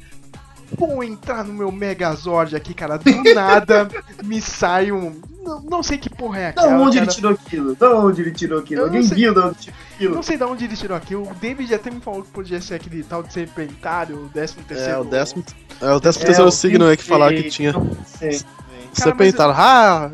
Vou 0.72 1.02
entrar 1.04 1.44
no 1.44 1.54
meu 1.54 1.70
Megazord 1.72 2.54
aqui, 2.56 2.74
cara. 2.74 2.98
Do 2.98 3.10
nada 3.32 3.88
me 4.24 4.40
sai 4.42 4.90
um. 4.92 5.20
Não, 5.48 5.60
não 5.62 5.82
sei 5.82 5.96
que 5.98 6.10
porra 6.10 6.38
é 6.38 6.52
Da 6.52 6.62
aquela. 6.62 6.80
onde 6.80 6.98
ele 6.98 7.06
cara. 7.06 7.16
tirou 7.16 7.32
aquilo? 7.32 7.74
Da 7.74 7.94
onde 7.98 8.20
ele 8.22 8.30
tirou 8.32 8.58
aquilo? 8.58 8.80
Eu 8.82 8.84
Alguém 8.86 9.00
não 9.00 9.08
sei. 9.08 9.16
viu 9.16 9.34
da 9.34 9.46
onde 9.46 9.58
tirou 9.58 9.78
aquilo? 9.94 10.14
Não 10.14 10.22
sei 10.22 10.36
de 10.36 10.44
onde 10.44 10.64
ele 10.64 10.76
tirou 10.76 10.96
aqui. 10.96 11.14
O 11.16 11.34
David 11.40 11.74
até 11.74 11.90
me 11.90 12.00
falou 12.00 12.22
que 12.22 12.30
podia 12.30 12.60
ser 12.60 12.74
aquele 12.74 13.02
tal 13.02 13.22
de 13.22 13.32
serpentário, 13.32 14.24
o 14.24 14.28
décimo 14.28 14.62
terceiro. 14.64 14.92
É, 14.92 14.98
o 14.98 15.04
décimo, 15.04 15.44
é, 15.80 15.92
o 15.92 16.00
décimo 16.00 16.22
É, 16.22 16.26
terceiro 16.26 16.48
o 16.48 16.52
signo 16.52 16.90
é 16.90 16.96
que 16.96 17.02
falar 17.04 17.32
que 17.32 17.44
tinha. 17.50 17.72
sei. 18.04 18.40
Você 18.92 19.14
pentar, 19.14 19.50
ah, 19.50 20.10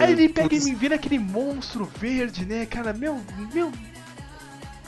é, 0.00 0.04
Aí 0.04 0.12
ele 0.12 0.28
pega 0.28 0.54
e 0.54 0.60
me 0.60 0.74
vira 0.74 0.94
aquele 0.96 1.18
monstro 1.18 1.88
verde, 2.00 2.44
né, 2.44 2.66
cara? 2.66 2.92
Meu, 2.92 3.20
meu. 3.52 3.70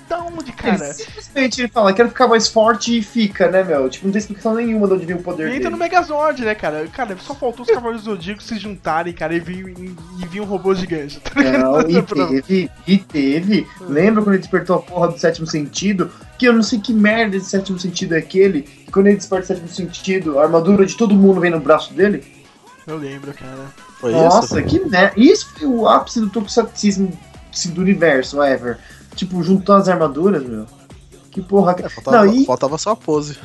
Da 0.08 0.20
onde, 0.20 0.52
cara? 0.52 0.84
Ele 0.84 0.94
simplesmente 0.94 1.60
ele 1.60 1.68
fala, 1.68 1.92
quero 1.92 2.08
ficar 2.08 2.28
mais 2.28 2.46
forte 2.46 2.98
e 2.98 3.02
fica, 3.02 3.50
né, 3.50 3.64
meu? 3.64 3.88
Tipo, 3.88 4.06
não 4.06 4.12
tem 4.12 4.20
explicação 4.20 4.54
nenhuma 4.54 4.86
de 4.86 4.94
onde 4.94 5.06
vem 5.06 5.16
o 5.16 5.22
poder 5.22 5.42
Ele 5.42 5.50
dele. 5.50 5.58
entra 5.58 5.70
no 5.70 5.76
Megazord, 5.76 6.44
né, 6.44 6.54
cara? 6.54 6.86
Cara, 6.88 7.16
só 7.18 7.34
faltou 7.34 7.64
os 7.66 7.70
Cavaleiros 7.72 8.04
do 8.04 8.12
Zodíaco 8.12 8.42
se 8.42 8.56
juntarem, 8.58 9.12
cara, 9.12 9.34
e 9.34 9.40
vir, 9.40 9.68
e, 9.68 10.26
vir 10.26 10.40
um 10.40 10.44
robô 10.44 10.74
gigante. 10.74 11.18
Tá 11.20 11.42
Não, 11.42 11.80
e 11.90 12.02
teve, 12.02 12.70
e 12.86 12.98
teve. 12.98 13.66
Lembra 13.80 14.22
quando 14.22 14.34
ele 14.34 14.42
despertou 14.42 14.76
a 14.76 14.82
porra 14.82 15.08
do 15.08 15.18
sétimo 15.18 15.46
sentido? 15.46 16.10
Que 16.38 16.46
eu 16.46 16.52
não 16.52 16.62
sei 16.62 16.78
que 16.78 16.92
merda 16.92 17.38
de 17.38 17.44
sétimo 17.44 17.78
sentido 17.78 18.14
é 18.14 18.18
aquele. 18.18 18.62
Que 18.62 18.92
quando 18.92 19.08
ele 19.08 19.16
desperta 19.16 19.44
o 19.44 19.48
sétimo 19.48 19.68
sentido, 19.68 20.38
a 20.38 20.44
armadura 20.44 20.86
de 20.86 20.96
todo 20.96 21.14
mundo 21.14 21.40
vem 21.40 21.50
no 21.50 21.60
braço 21.60 21.92
dele. 21.92 22.22
Eu 22.86 22.96
lembro, 22.96 23.34
cara. 23.34 23.66
Foi 23.98 24.12
Nossa, 24.12 24.60
isso? 24.60 24.68
que 24.68 24.78
merda. 24.78 25.12
Isso 25.16 25.48
foi 25.54 25.66
o 25.66 25.88
ápice 25.88 26.20
do 26.20 26.30
tokusatsuismo 26.30 27.12
assim, 27.52 27.70
do 27.70 27.80
universo, 27.80 28.42
ever. 28.42 28.78
Tipo, 29.16 29.42
juntando 29.42 29.80
as 29.82 29.88
armaduras, 29.88 30.44
meu. 30.44 30.66
Que 31.30 31.40
porra. 31.42 31.74
que- 31.74 31.88
Faltava, 31.88 32.24
Não, 32.24 32.32
e. 32.34 32.44
faltava 32.46 32.78
só 32.78 32.90
a 32.90 32.96
pose. 32.96 33.36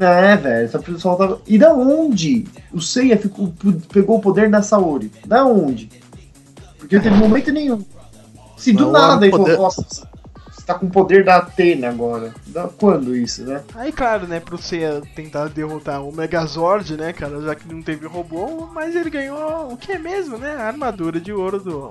É, 0.00 0.36
velho, 0.36 0.68
só 0.70 0.78
pessoal 0.80 1.16
tava. 1.16 1.40
E 1.46 1.56
da 1.56 1.72
onde? 1.72 2.46
O 2.72 2.80
Seiya 2.80 3.16
ficou, 3.16 3.54
pegou 3.92 4.16
o 4.16 4.20
poder 4.20 4.50
da 4.50 4.60
Saori. 4.62 5.12
Da 5.26 5.44
onde? 5.44 5.88
Porque 6.78 6.96
não 6.96 7.02
teve 7.02 7.16
momento 7.16 7.52
nenhum. 7.52 7.84
Se 8.56 8.72
do 8.72 8.84
Não, 8.86 8.92
nada 8.92 9.20
o 9.20 9.24
ele 9.24 9.30
falou, 9.30 9.46
poder- 9.46 9.58
nossa, 9.58 9.82
você 10.50 10.64
tá 10.66 10.74
com 10.74 10.86
o 10.86 10.90
poder 10.90 11.24
da 11.24 11.36
Atena 11.36 11.88
agora. 11.90 12.34
Da, 12.48 12.66
quando 12.68 13.14
isso, 13.14 13.44
né? 13.44 13.62
Aí, 13.74 13.92
claro, 13.92 14.26
né, 14.26 14.40
pro 14.40 14.58
Seiya 14.58 15.00
tentar 15.14 15.48
derrotar 15.48 16.02
o 16.02 16.10
Megazord, 16.14 16.96
né, 16.96 17.12
cara, 17.12 17.40
já 17.42 17.54
que 17.54 17.72
não 17.72 17.80
teve 17.82 18.06
robô, 18.06 18.66
mas 18.72 18.96
ele 18.96 19.10
ganhou 19.10 19.72
o 19.72 19.76
que 19.76 19.92
é 19.92 19.98
mesmo, 19.98 20.38
né? 20.38 20.56
A 20.56 20.64
armadura 20.66 21.20
de 21.20 21.32
ouro 21.32 21.60
do 21.60 21.90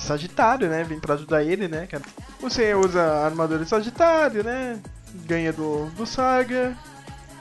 Sagitário, 0.00 0.68
né? 0.68 0.82
Vem 0.84 0.98
pra 0.98 1.14
ajudar 1.14 1.42
ele, 1.44 1.68
né, 1.68 1.86
cara. 1.86 2.02
O 2.42 2.48
Seiya 2.50 2.78
usa 2.78 3.00
a 3.02 3.24
armadura 3.26 3.62
de 3.64 3.68
Sagitário, 3.68 4.42
né? 4.42 4.78
Ganha 5.26 5.52
do, 5.52 5.86
do 5.96 6.06
Saga. 6.06 6.76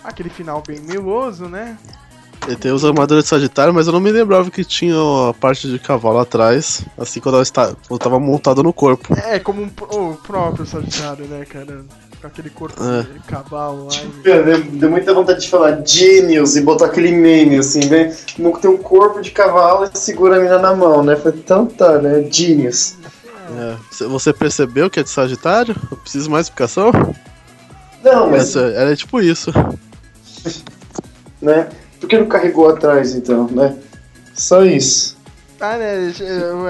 Aquele 0.03 0.30
final 0.30 0.64
bem 0.66 0.80
meloso, 0.80 1.45
né? 1.47 1.78
Ele 2.47 2.55
tem 2.55 2.72
os 2.72 2.86
armaduras 2.86 3.26
de 3.26 3.30
Sagitário, 3.30 3.74
mas 3.74 3.86
eu 3.88 3.93
não 3.93 3.99
me 3.99 4.12
lembrava 4.12 4.49
que 4.49 4.64
tinha 4.64 4.95
a 5.30 5.34
parte 5.34 5.68
de 5.70 5.78
cavalo 5.78 6.20
atrás, 6.20 6.86
assim 6.97 7.20
quando 7.20 7.36
eu, 7.36 7.41
esta- 7.41 7.76
quando 7.88 7.91
eu 7.91 7.99
tava 7.99 8.20
montado 8.20 8.64
no 8.64 8.72
corpo. 8.74 9.14
É, 9.14 9.39
como 9.39 9.62
um, 9.62 9.70
o 9.91 10.16
próprio 10.16 10.66
Sagitário, 10.66 11.26
né, 11.26 11.45
cara? 11.45 11.84
Com 12.22 12.28
aquele 12.28 12.49
corpo 12.49 12.82
É. 12.84 13.01
de 13.03 13.20
cavalo 13.22 13.86
lá. 13.86 13.91
Meu, 14.24 14.43
Deu, 14.45 14.61
deu 14.63 14.89
muita 14.91 15.13
vontade 15.13 15.41
de 15.41 15.49
falar 15.49 15.82
genius 15.86 16.55
e 16.55 16.61
botar 16.61 16.88
aquele 16.88 17.11
meme 17.11 17.57
assim, 17.57 17.86
né? 17.89 18.15
Tem 18.36 18.70
um 18.72 18.78
corpo 18.78 19.22
de 19.22 19.32
cavalo 19.32 19.89
e 19.93 19.97
segura 19.97 20.38
a 20.38 20.39
mina 20.39 20.59
na 20.59 20.76
mão, 20.76 21.03
né? 21.03 21.15
Foi 21.15 21.32
então 21.32 21.65
tá, 21.65 21.97
né? 21.99 22.28
Genius. 22.30 22.95
É, 23.57 23.76
você- 24.05 24.32
percebeu 24.34 24.89
que 24.89 24.99
é 24.99 25.03
de 25.03 25.09
Sagitário? 25.09 25.76
Eu 25.91 25.97
preciso 25.97 26.30
mais 26.30 26.45
explicação? 26.45 26.91
Não, 28.03 28.30
mas, 28.30 28.49
Essa- 28.55 28.67
Era 28.74 28.95
tipo 28.95 29.20
isso. 29.22 29.51
né? 31.41 31.70
Por 31.99 32.07
que 32.07 32.17
não 32.17 32.28
carregou 32.28 32.70
atrás 32.70 33.13
então, 33.15 33.47
né? 33.49 33.76
Só 34.36 34.63
isso. 34.63 35.17
Ah, 35.59 35.76
né? 35.78 36.13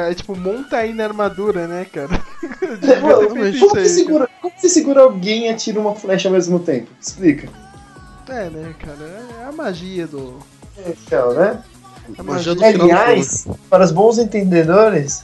É, 0.07 0.11
é 0.11 0.13
tipo, 0.15 0.35
monta 0.35 0.77
aí 0.77 0.93
na 0.93 1.03
armadura, 1.03 1.67
né, 1.67 1.85
cara? 1.85 2.09
É, 2.81 2.95
feito 2.95 3.27
como, 3.29 3.45
isso 3.45 3.77
aí, 3.77 3.89
segura, 3.89 4.29
você 4.59 4.69
segura 4.69 5.01
alguém 5.01 5.45
e 5.45 5.49
atira 5.49 5.79
uma 5.79 5.95
flecha 5.95 6.27
ao 6.27 6.33
mesmo 6.33 6.59
tempo? 6.59 6.87
Explica. 6.99 7.49
É, 8.27 8.49
né, 8.49 8.75
cara? 8.77 9.25
É 9.41 9.45
a 9.45 9.51
magia 9.51 10.05
do. 10.05 10.37
Então, 10.85 11.33
né? 11.33 11.63
A 12.17 12.23
Magia 12.23 12.55
do 12.55 12.61
do 12.61 12.83
Aliás, 12.83 13.47
para 13.69 13.83
os 13.83 13.91
bons 13.91 14.17
entendedores, 14.17 15.23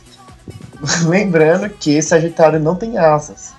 lembrando 1.07 1.69
que 1.69 2.01
Sagitário 2.01 2.59
não 2.59 2.75
tem 2.75 2.97
asas. 2.97 3.53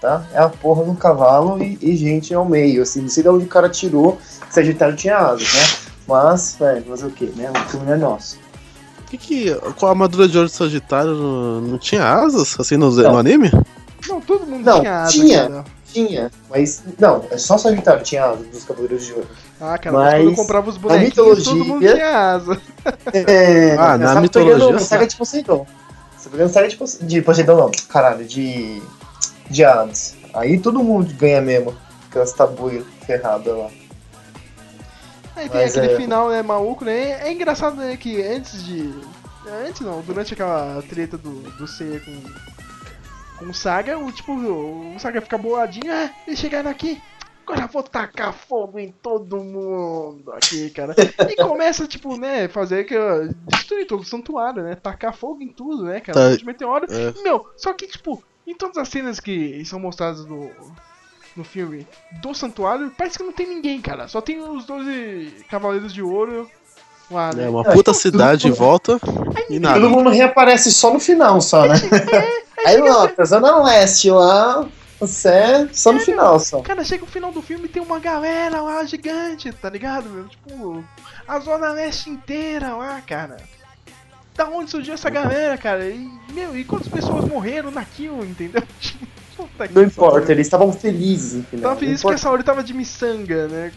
Tá? 0.00 0.24
É 0.32 0.38
a 0.38 0.48
porra 0.48 0.84
do 0.84 0.94
cavalo 0.94 1.62
e, 1.62 1.78
e 1.80 1.96
gente 1.96 2.34
ao 2.34 2.44
meio. 2.44 2.82
Assim, 2.82 3.02
não 3.02 3.08
sei 3.08 3.22
de 3.22 3.28
onde 3.28 3.44
o 3.44 3.48
cara 3.48 3.68
tirou 3.68 4.18
que 4.46 4.54
Sagitário 4.54 4.96
tinha 4.96 5.16
asas, 5.16 5.52
né? 5.54 5.92
Mas, 6.06 6.56
velho, 6.58 6.84
fazer 6.84 7.06
o 7.06 7.10
quê, 7.10 7.30
né? 7.34 7.50
O 7.50 7.70
filme 7.70 7.90
é 7.90 7.96
nosso. 7.96 8.38
Que 9.06 9.16
que, 9.16 9.54
com 9.78 9.86
a 9.86 9.90
armadura 9.90 10.28
de 10.28 10.36
ouro 10.36 10.48
de 10.48 10.54
Sagitário 10.54 11.14
não, 11.14 11.60
não 11.62 11.78
tinha 11.78 12.04
asas, 12.04 12.56
assim, 12.58 12.76
no, 12.76 12.90
Não. 12.90 13.12
no 13.12 13.18
anime? 13.18 13.50
Não, 14.08 14.20
todo 14.20 14.46
mundo 14.46 14.64
Não, 14.64 14.80
tinha 14.80 14.96
asa, 15.02 15.10
tinha. 15.12 15.48
cara. 15.48 15.64
Tinha, 15.92 16.30
mas. 16.50 16.82
Não, 16.98 17.24
é 17.30 17.38
só 17.38 17.56
Sagitário 17.56 18.00
que 18.00 18.06
tinha 18.06 18.24
asas 18.24 18.46
dos 18.48 18.64
Cavaleiros 18.64 19.06
de 19.06 19.12
Ouro. 19.12 19.28
Ah, 19.60 19.78
cara, 19.78 19.96
mas, 19.96 20.14
quando 20.24 20.28
eu 20.30 20.34
comprava 20.34 20.68
os 20.70 20.76
na 20.76 20.82
bonequinhos, 20.82 21.44
todo 21.44 21.56
mundo 21.64 21.80
mitologia- 21.80 21.94
tinha 21.94 22.30
asa. 22.32 22.60
É, 23.14 23.72
Ah, 23.78 23.96
na 23.96 24.08
você 24.08 24.14
tá 24.14 24.20
mitologia, 24.20 24.54
pegando 24.58 24.78
sim. 24.80 24.84
saga 24.86 25.06
de 25.06 25.16
Poseidon. 25.16 25.66
Você 26.18 26.28
pegando 26.28 26.52
saga 26.52 26.68
de, 26.68 26.76
Pose- 26.76 27.04
de 27.04 27.22
Poseidon, 27.22 27.56
não. 27.56 27.70
Caralho, 27.88 28.24
de. 28.24 28.82
De 29.48 29.64
Hades. 29.64 30.16
Aí 30.34 30.58
todo 30.58 30.82
mundo 30.82 31.14
ganha 31.14 31.40
mesmo. 31.40 31.74
Aquelas 32.10 32.32
tabuas 32.32 32.84
ferradas 33.06 33.56
lá. 33.56 33.68
Aí 35.36 35.48
tem 35.48 35.60
Mas 35.62 35.76
aquele 35.76 35.92
é- 35.92 35.96
final, 35.96 36.28
né, 36.28 36.42
maluco, 36.42 36.84
né? 36.84 37.20
É 37.26 37.32
engraçado, 37.32 37.76
né, 37.76 37.96
que 37.96 38.22
antes 38.22 38.64
de... 38.64 38.92
Antes 39.66 39.80
não, 39.82 40.00
durante 40.00 40.32
aquela 40.32 40.82
treta 40.88 41.18
do, 41.18 41.30
do 41.58 41.66
Seiya 41.66 42.00
com, 42.00 42.12
com 43.38 43.46
o 43.46 43.54
Saga, 43.54 43.98
o 43.98 44.10
tipo, 44.12 44.32
o 44.32 44.98
Saga 44.98 45.20
fica 45.20 45.38
boladinho, 45.38 45.92
ah, 45.92 46.10
eles 46.26 46.38
chegaram 46.38 46.70
aqui, 46.70 47.00
agora 47.46 47.66
vou 47.66 47.82
tacar 47.82 48.32
fogo 48.32 48.78
em 48.78 48.90
todo 48.90 49.36
mundo 49.36 50.32
aqui, 50.32 50.70
cara. 50.70 50.94
E 51.30 51.36
começa, 51.36 51.86
tipo, 51.86 52.16
né, 52.16 52.48
fazer 52.48 52.84
que 52.84 52.94
destruir 53.46 53.86
todo 53.86 54.00
o 54.00 54.04
santuário, 54.04 54.62
né? 54.62 54.74
Tacar 54.74 55.14
fogo 55.14 55.42
em 55.42 55.48
tudo, 55.48 55.84
né, 55.84 56.00
cara? 56.00 56.30
Tá. 56.30 56.36
De 56.36 56.44
meteoro. 56.44 56.86
É. 56.90 57.22
Meu, 57.22 57.46
só 57.56 57.72
que, 57.72 57.86
tipo, 57.86 58.22
em 58.46 58.54
todas 58.54 58.76
as 58.78 58.88
cenas 58.88 59.20
que 59.20 59.64
são 59.64 59.78
mostradas 59.78 60.24
no, 60.26 60.50
no 61.36 61.44
filme 61.44 61.86
do 62.22 62.34
santuário, 62.34 62.92
parece 62.96 63.18
que 63.18 63.24
não 63.24 63.32
tem 63.32 63.46
ninguém, 63.46 63.80
cara. 63.80 64.08
Só 64.08 64.20
tem 64.20 64.40
os 64.40 64.64
12 64.64 65.44
cavaleiros 65.48 65.92
de 65.92 66.02
ouro 66.02 66.50
lá, 67.10 67.32
né? 67.32 67.46
É 67.46 67.48
uma 67.48 67.64
puta 67.64 67.92
cidade 67.94 68.48
em 68.48 68.52
volta 68.52 68.98
e 69.48 69.58
nada. 69.58 69.80
Todo 69.80 69.90
mundo 69.90 70.10
reaparece 70.10 70.72
só 70.72 70.92
no 70.92 71.00
final, 71.00 71.40
só, 71.40 71.66
né? 71.66 71.74
Aí 72.64 72.78
nota, 72.78 73.24
Zona 73.24 73.62
Leste 73.62 74.10
lá, 74.10 74.66
você 74.98 75.68
só 75.72 75.92
no 75.92 76.00
final 76.00 76.38
só. 76.40 76.60
Cara, 76.60 76.84
chega 76.84 77.04
o 77.04 77.08
final 77.08 77.30
do 77.30 77.42
filme 77.42 77.66
e 77.66 77.68
tem 77.68 77.82
uma 77.82 77.98
galera 77.98 78.60
lá 78.62 78.84
gigante, 78.84 79.52
tá 79.52 79.68
ligado, 79.68 80.08
meu? 80.08 80.28
Tipo, 80.28 80.84
a 81.26 81.38
Zona 81.40 81.72
Leste 81.72 82.10
inteira 82.10 82.74
lá, 82.74 83.00
cara. 83.06 83.36
Da 84.34 84.48
onde 84.48 84.70
surgiu 84.70 84.94
essa 84.94 85.10
galera, 85.10 85.56
cara? 85.56 85.88
E, 85.88 86.10
meu, 86.32 86.56
e 86.56 86.64
quantas 86.64 86.88
pessoas 86.88 87.24
morreram 87.24 87.70
naquilo, 87.70 88.24
entendeu? 88.24 88.62
Tipo, 88.80 89.06
puta 89.36 89.68
que 89.68 89.74
Não 89.74 89.82
importa, 89.82 90.32
eles 90.32 90.46
estavam 90.46 90.72
felizes 90.72 91.34
no 91.34 91.44
final. 91.44 91.62
Tava 91.62 91.74
não 91.74 91.80
feliz 91.80 92.00
que 92.00 92.06
importa. 92.06 92.20
essa 92.20 92.30
hora 92.30 92.42
tava 92.42 92.62
de 92.62 92.72
miçanga, 92.72 93.48
né? 93.48 93.72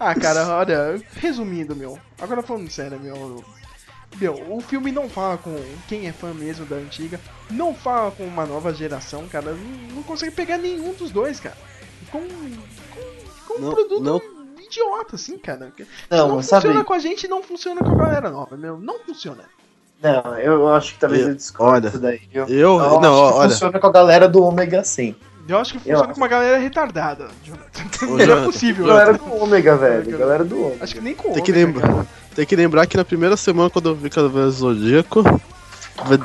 Ah, 0.00 0.14
cara, 0.14 0.48
olha, 0.48 1.00
resumindo, 1.16 1.76
meu. 1.76 1.98
Agora 2.20 2.42
falando 2.42 2.70
sério, 2.70 2.98
meu. 2.98 3.44
Meu, 4.20 4.34
o 4.56 4.60
filme 4.60 4.90
não 4.90 5.08
fala 5.08 5.38
com 5.38 5.54
quem 5.86 6.08
é 6.08 6.12
fã 6.12 6.34
mesmo 6.34 6.66
da 6.66 6.74
antiga, 6.76 7.20
não 7.48 7.72
fala 7.72 8.10
com 8.10 8.24
uma 8.24 8.44
nova 8.44 8.74
geração, 8.74 9.28
cara. 9.28 9.52
Não, 9.52 9.94
não 9.96 10.02
consegue 10.02 10.34
pegar 10.34 10.58
nenhum 10.58 10.92
dos 10.94 11.12
dois, 11.12 11.38
cara. 11.38 11.56
Com, 12.10 12.20
com, 12.22 12.26
com 13.46 13.54
um 13.54 13.60
Não, 13.66 13.72
produto 13.74 14.02
não. 14.02 14.20
idiota, 14.64 15.14
assim, 15.14 15.38
cara. 15.38 15.72
Não, 16.10 16.28
não 16.28 16.36
mas 16.36 16.46
sabe- 16.46 16.62
funciona 16.66 16.84
com 16.84 16.92
a 16.92 16.98
gente 16.98 17.28
não 17.28 17.40
funciona 17.42 17.80
com 17.82 17.92
a 17.92 17.94
galera 17.94 18.30
nova, 18.30 18.56
meu. 18.56 18.78
Não 18.80 18.98
funciona. 18.98 19.44
Não, 20.02 20.38
eu 20.38 20.66
acho 20.74 20.94
que 20.94 20.98
talvez 21.00 21.22
Eu- 21.22 21.28
eu 21.28 21.34
discordo 21.36 21.88
olha, 21.88 21.98
daí. 21.98 22.22
Eu, 22.32 22.48
eu- 22.48 23.00
não, 23.00 23.14
olha. 23.14 23.48
funciona 23.50 23.78
com 23.78 23.86
a 23.86 23.92
galera 23.92 24.28
do 24.28 24.42
Ômega 24.42 24.82
sim. 24.82 25.14
Eu 25.50 25.58
acho 25.58 25.72
que 25.72 25.78
funciona 25.80 26.04
acho. 26.04 26.10
com 26.12 26.16
uma 26.16 26.28
galera 26.28 26.58
retardada, 26.58 27.28
Não 28.02 28.18
é 28.20 28.44
possível. 28.44 28.86
Galera 28.86 29.12
do 29.14 29.34
Ômega, 29.42 29.76
velho. 29.76 30.18
Galera 30.18 30.44
do 30.44 30.58
Ômega. 30.66 30.84
Acho 30.84 30.94
que 30.94 31.00
nem 31.00 31.14
com 31.14 31.32
Tem 31.32 31.42
que, 31.42 31.50
ômega, 31.52 31.80
cara. 31.80 31.86
lembrar, 31.92 32.06
tem 32.34 32.46
que 32.46 32.56
lembrar 32.56 32.86
que 32.86 32.96
na 32.96 33.04
primeira 33.04 33.36
semana, 33.36 33.68
quando 33.68 33.88
eu 33.90 33.94
vi 33.94 34.08
Cavaleiro 34.08 34.50
Zodíaco, 34.50 35.22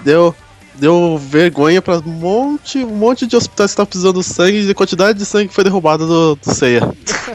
deu, 0.03 0.33
deu 0.75 1.17
vergonha 1.17 1.81
pra 1.81 1.97
um 1.97 2.01
monte, 2.03 2.83
um 2.83 2.87
monte 2.95 3.25
de 3.27 3.35
hospitais 3.35 3.71
que 3.71 3.73
estavam 3.73 3.87
precisando 3.87 4.19
de 4.19 4.25
sangue 4.25 4.61
e 4.67 4.71
a 4.71 4.75
quantidade 4.75 5.17
de 5.17 5.25
sangue 5.25 5.47
que 5.49 5.53
foi 5.55 5.63
derrubada 5.63 6.05
do, 6.05 6.35
do 6.35 6.53
Seiya. 6.53 6.81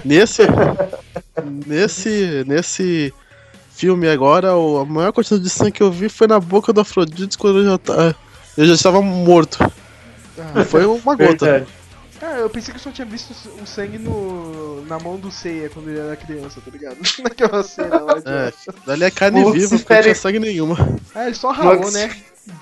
Nesse, 0.04 0.42
nesse, 1.66 2.44
nesse 2.46 3.12
filme 3.74 4.08
agora, 4.08 4.50
a 4.52 4.84
maior 4.84 5.12
quantidade 5.12 5.42
de 5.42 5.50
sangue 5.50 5.72
que 5.72 5.82
eu 5.82 5.90
vi 5.90 6.08
foi 6.08 6.26
na 6.26 6.38
boca 6.40 6.72
do 6.72 6.80
Afrodite 6.80 7.36
quando 7.36 7.58
eu 7.58 7.64
já, 7.64 7.78
ta- 7.78 8.14
eu 8.56 8.66
já 8.66 8.74
estava 8.74 9.00
morto. 9.02 9.58
Ah, 10.54 10.64
Foi 10.64 10.86
uma 10.86 11.14
gota. 11.14 11.44
Verdade. 11.44 11.66
Cara, 12.20 12.36
eu 12.38 12.50
pensei 12.50 12.72
que 12.74 12.78
eu 12.78 12.82
só 12.82 12.90
tinha 12.92 13.06
visto 13.06 13.30
o 13.62 13.66
sangue 13.66 13.96
no, 13.98 14.84
na 14.84 14.98
mão 14.98 15.16
do 15.18 15.30
Seiya 15.30 15.70
quando 15.70 15.88
ele 15.88 15.98
era 15.98 16.14
criança, 16.14 16.60
tá 16.60 16.70
ligado? 16.70 16.98
Naquela 17.24 17.62
cena 17.62 17.98
lá. 17.98 18.14
de- 18.18 18.28
É, 18.28 18.52
dali 18.86 19.04
é 19.04 19.10
carne 19.10 19.42
viva, 19.52 19.78
porque 19.78 19.94
não 19.94 20.02
tinha 20.02 20.14
sangue 20.14 20.38
nenhuma. 20.38 20.76
Ah, 21.14 21.24
ele 21.26 21.34
só 21.34 21.50
ralou, 21.50 21.90
né? 21.90 22.14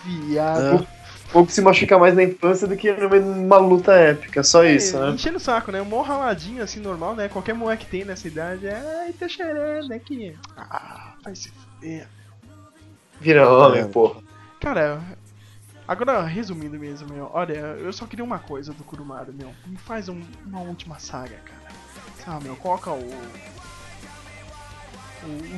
Viado. 0.05 0.85
É. 0.85 1.33
pouco 1.33 1.51
se 1.51 1.61
machuca 1.61 1.99
mais 1.99 2.15
na 2.15 2.23
infância 2.23 2.67
do 2.69 2.77
que 2.77 2.91
numa 2.93 3.59
luta 3.59 3.93
épica, 3.93 4.43
só 4.45 4.65
isso, 4.65 4.97
É, 4.97 5.01
né? 5.01 5.11
Enchendo 5.11 5.39
o 5.39 5.41
saco, 5.41 5.73
né? 5.73 5.83
Um 5.83 5.87
mó 5.87 6.03
raladinho 6.03 6.63
assim, 6.63 6.79
normal, 6.81 7.17
né? 7.17 7.29
Qualquer 7.29 7.55
moleque 7.55 7.85
tem 7.87 8.05
nessa 8.05 8.29
idade. 8.29 8.67
É, 8.67 9.03
ai, 9.07 9.13
tá 9.13 9.27
cheirando 9.29 9.91
aqui. 9.93 10.37
Ah, 10.57 11.15
vai 11.25 11.35
se 11.35 11.51
fuder. 11.51 12.07
Vira 13.21 13.51
homem, 13.51 13.81
É. 13.81 13.85
porra. 13.87 14.21
Cara, 14.61 15.01
agora 15.89 16.23
resumindo 16.23 16.79
mesmo, 16.79 17.09
meu. 17.13 17.29
Olha, 17.33 17.55
eu 17.55 17.93
só 17.93 18.07
queria 18.07 18.25
uma 18.25 18.39
coisa 18.39 18.73
do 18.73 18.85
Kurumada, 18.85 19.33
meu. 19.33 19.53
Me 19.67 19.77
faz 19.79 20.09
um- 20.09 20.23
uma 20.47 20.61
última 20.61 21.01
saga, 21.01 21.37
cara. 21.45 21.75
Sabe, 22.25 22.45
meu, 22.45 22.55
coloca 22.57 22.91
o. 22.93 23.01
o- 23.01 23.49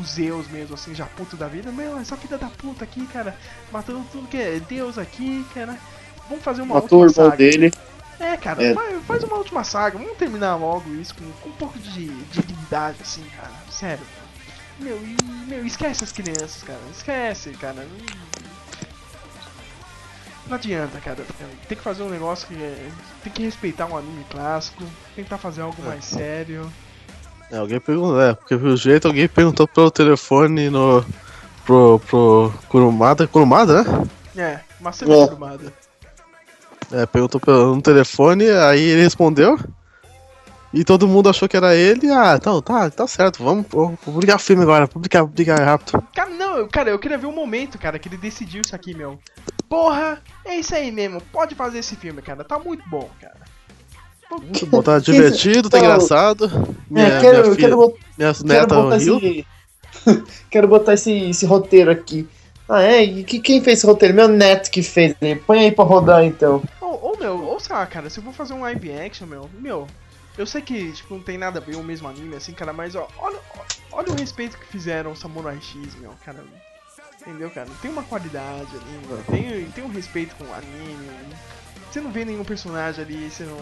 Os 0.01 0.13
Zeus 0.13 0.49
mesmo, 0.49 0.75
assim, 0.75 0.95
já 0.95 1.05
puto 1.07 1.37
da 1.37 1.47
vida. 1.47 1.71
Meu, 1.71 1.99
essa 1.99 2.17
filha 2.17 2.39
da 2.39 2.49
puta 2.49 2.85
aqui, 2.85 3.07
cara, 3.09 3.37
matando 3.71 4.05
tudo 4.11 4.27
que 4.27 4.37
é 4.37 4.59
Deus 4.61 4.97
aqui, 4.97 5.45
cara. 5.53 5.77
Vamos 6.29 6.43
fazer 6.43 6.63
uma 6.63 6.77
Matou 6.77 7.01
o 7.01 7.05
última 7.07 7.25
saga. 7.25 7.37
dele. 7.37 7.71
É, 8.19 8.37
cara, 8.37 8.63
É. 8.63 8.75
Faz, 9.07 9.23
uma 9.25 9.37
última 9.37 9.65
saga, 9.65 9.99
vamos 9.99 10.17
terminar 10.17 10.55
logo 10.57 10.91
isso 10.95 11.15
com, 11.15 11.31
com 11.43 11.49
um 11.49 11.53
pouco 11.53 11.79
de 11.79 12.09
dignidade, 12.27 12.99
assim, 13.03 13.25
cara. 13.37 13.51
Sério. 13.71 14.05
Meu, 14.79 14.97
e, 14.97 15.17
meu, 15.47 15.67
esquece 15.67 16.05
as 16.05 16.13
crianças, 16.13 16.63
cara. 16.63 16.81
Esquece, 16.91 17.51
cara. 17.53 17.87
Não, 20.51 20.57
adianta, 20.57 20.99
cara. 20.99 21.19
Tem 21.69 21.79
que 21.79 21.85
fazer 21.85 22.03
um 22.03 22.11
negócio 22.11 22.49
que 22.49 22.55
é. 22.61 22.89
Tem 23.23 23.33
que 23.33 23.45
respeitar 23.45 23.87
um 23.87 23.97
anime 23.97 24.27
clássico, 24.29 24.83
tentar 25.15 25.39
fazer 25.39 25.63
algo 25.63 25.81
mais 25.81 26.05
sério. 26.05 26.71
É, 27.53 27.59
alguém 27.59 27.79
perguntou, 27.79 28.21
é, 28.21 28.35
porque 28.35 28.57
pelo 28.57 28.77
jeito 28.77 29.07
alguém 29.07 29.29
perguntou 29.29 29.69
pelo 29.69 29.91
telefone 29.93 30.69
no. 30.69 31.05
pro. 31.65 32.01
pro 32.01 32.53
Kurumada. 32.69 33.29
Kurumada, 33.29 33.85
né? 33.85 34.09
É, 34.37 34.61
Masami 34.81 35.13
É. 35.13 35.25
Kurumada. 35.27 35.73
É, 36.91 37.07
perguntou 37.07 37.41
pelo, 37.41 37.77
no 37.77 37.83
telefone, 37.83 38.51
aí 38.51 38.81
ele 38.81 39.03
respondeu. 39.03 39.57
E 40.75 40.85
todo 40.85 41.07
mundo 41.07 41.29
achou 41.29 41.49
que 41.49 41.57
era 41.57 41.77
ele. 41.77 42.11
Ah, 42.11 42.35
então 42.37 42.61
tá, 42.61 42.91
tá 42.91 43.07
certo, 43.07 43.43
vamos 43.43 43.67
publicar 44.05 44.37
o 44.37 44.41
filme 44.41 44.63
agora, 44.63 44.89
publicar, 44.89 45.25
publicar 45.25 45.61
rápido. 45.61 46.03
Cara, 46.15 46.31
não, 46.31 46.69
cara, 46.69 46.91
eu 46.91 46.99
queria 46.99 47.19
ver 47.19 47.27
o 47.27 47.33
momento, 47.33 47.79
cara, 47.79 47.99
que 48.01 48.09
ele 48.09 48.17
decidiu 48.17 48.63
isso 48.65 48.75
aqui, 48.75 48.95
meu. 48.95 49.19
Porra, 49.71 50.21
é 50.45 50.57
isso 50.57 50.75
aí 50.75 50.91
mesmo, 50.91 51.21
pode 51.33 51.55
fazer 51.55 51.79
esse 51.79 51.95
filme, 51.95 52.21
cara. 52.21 52.43
Tá 52.43 52.59
muito 52.59 52.83
bom, 52.91 53.09
cara. 53.21 53.37
Botar 54.67 54.99
divertido, 55.01 55.71
tá 55.71 55.79
Então, 55.79 55.89
engraçado. 55.91 56.51
Minha, 56.91 57.07
é, 57.07 57.21
quero, 57.21 57.39
minha, 57.43 57.45
filha, 57.55 57.57
quero, 57.69 57.77
bot- 57.77 58.01
minha 58.19 58.35
quero 58.35 58.45
neta 58.49 58.75
botar 58.75 58.97
riu. 58.97 59.17
esse. 59.19 59.47
quero 60.51 60.67
botar 60.69 60.95
esse, 60.95 61.13
esse 61.31 61.47
roteiro 61.47 61.89
aqui. 61.89 62.29
Ah, 62.69 62.83
é? 62.83 63.03
E 63.05 63.23
que, 63.23 63.39
quem 63.41 63.63
fez 63.63 63.79
esse 63.79 63.87
roteiro? 63.87 64.13
Meu 64.15 64.27
neto 64.27 64.71
que 64.73 64.83
fez. 64.83 65.15
né? 65.21 65.37
Põe 65.47 65.61
aí 65.61 65.73
pra 65.73 65.85
rodar 65.85 66.25
então. 66.25 66.63
Ou, 66.81 67.01
ou, 67.05 67.17
meu, 67.19 67.41
ou 67.45 67.61
sei 67.61 67.75
lá, 67.75 67.87
cara, 67.87 68.11
se 68.11 68.19
eu 68.19 68.25
vou 68.25 68.33
fazer 68.33 68.55
um 68.55 68.63
live 68.63 68.91
action, 68.93 69.27
meu, 69.27 69.49
meu, 69.55 69.87
eu 70.37 70.47
sei 70.47 70.63
que, 70.63 70.91
tipo, 70.93 71.15
não 71.15 71.23
tem 71.23 71.39
nada 71.39 71.61
a 71.61 71.63
ver 71.63 71.77
o 71.77 71.83
mesmo 71.83 72.09
anime, 72.09 72.35
assim, 72.35 72.53
cara, 72.53 72.73
mas, 72.73 72.95
ó, 72.97 73.07
olha, 73.19 73.39
olha 73.93 74.11
o 74.11 74.15
respeito 74.17 74.59
que 74.59 74.67
fizeram 74.67 75.13
o 75.13 75.17
Samurai 75.17 75.61
X, 75.61 75.95
meu, 76.01 76.13
cara. 76.25 76.45
Entendeu, 77.21 77.51
cara? 77.51 77.69
Tem 77.83 77.91
uma 77.91 78.03
qualidade 78.03 78.69
ali, 78.75 79.07
meu, 79.07 79.19
tem, 79.31 79.65
tem 79.73 79.85
um 79.85 79.89
respeito 79.89 80.35
com 80.37 80.45
o 80.45 80.55
anime. 80.55 81.09
Você 81.91 82.01
não 82.01 82.11
vê 82.11 82.25
nenhum 82.25 82.45
personagem 82.45 83.05
ali 83.05 83.31
sendo, 83.31 83.57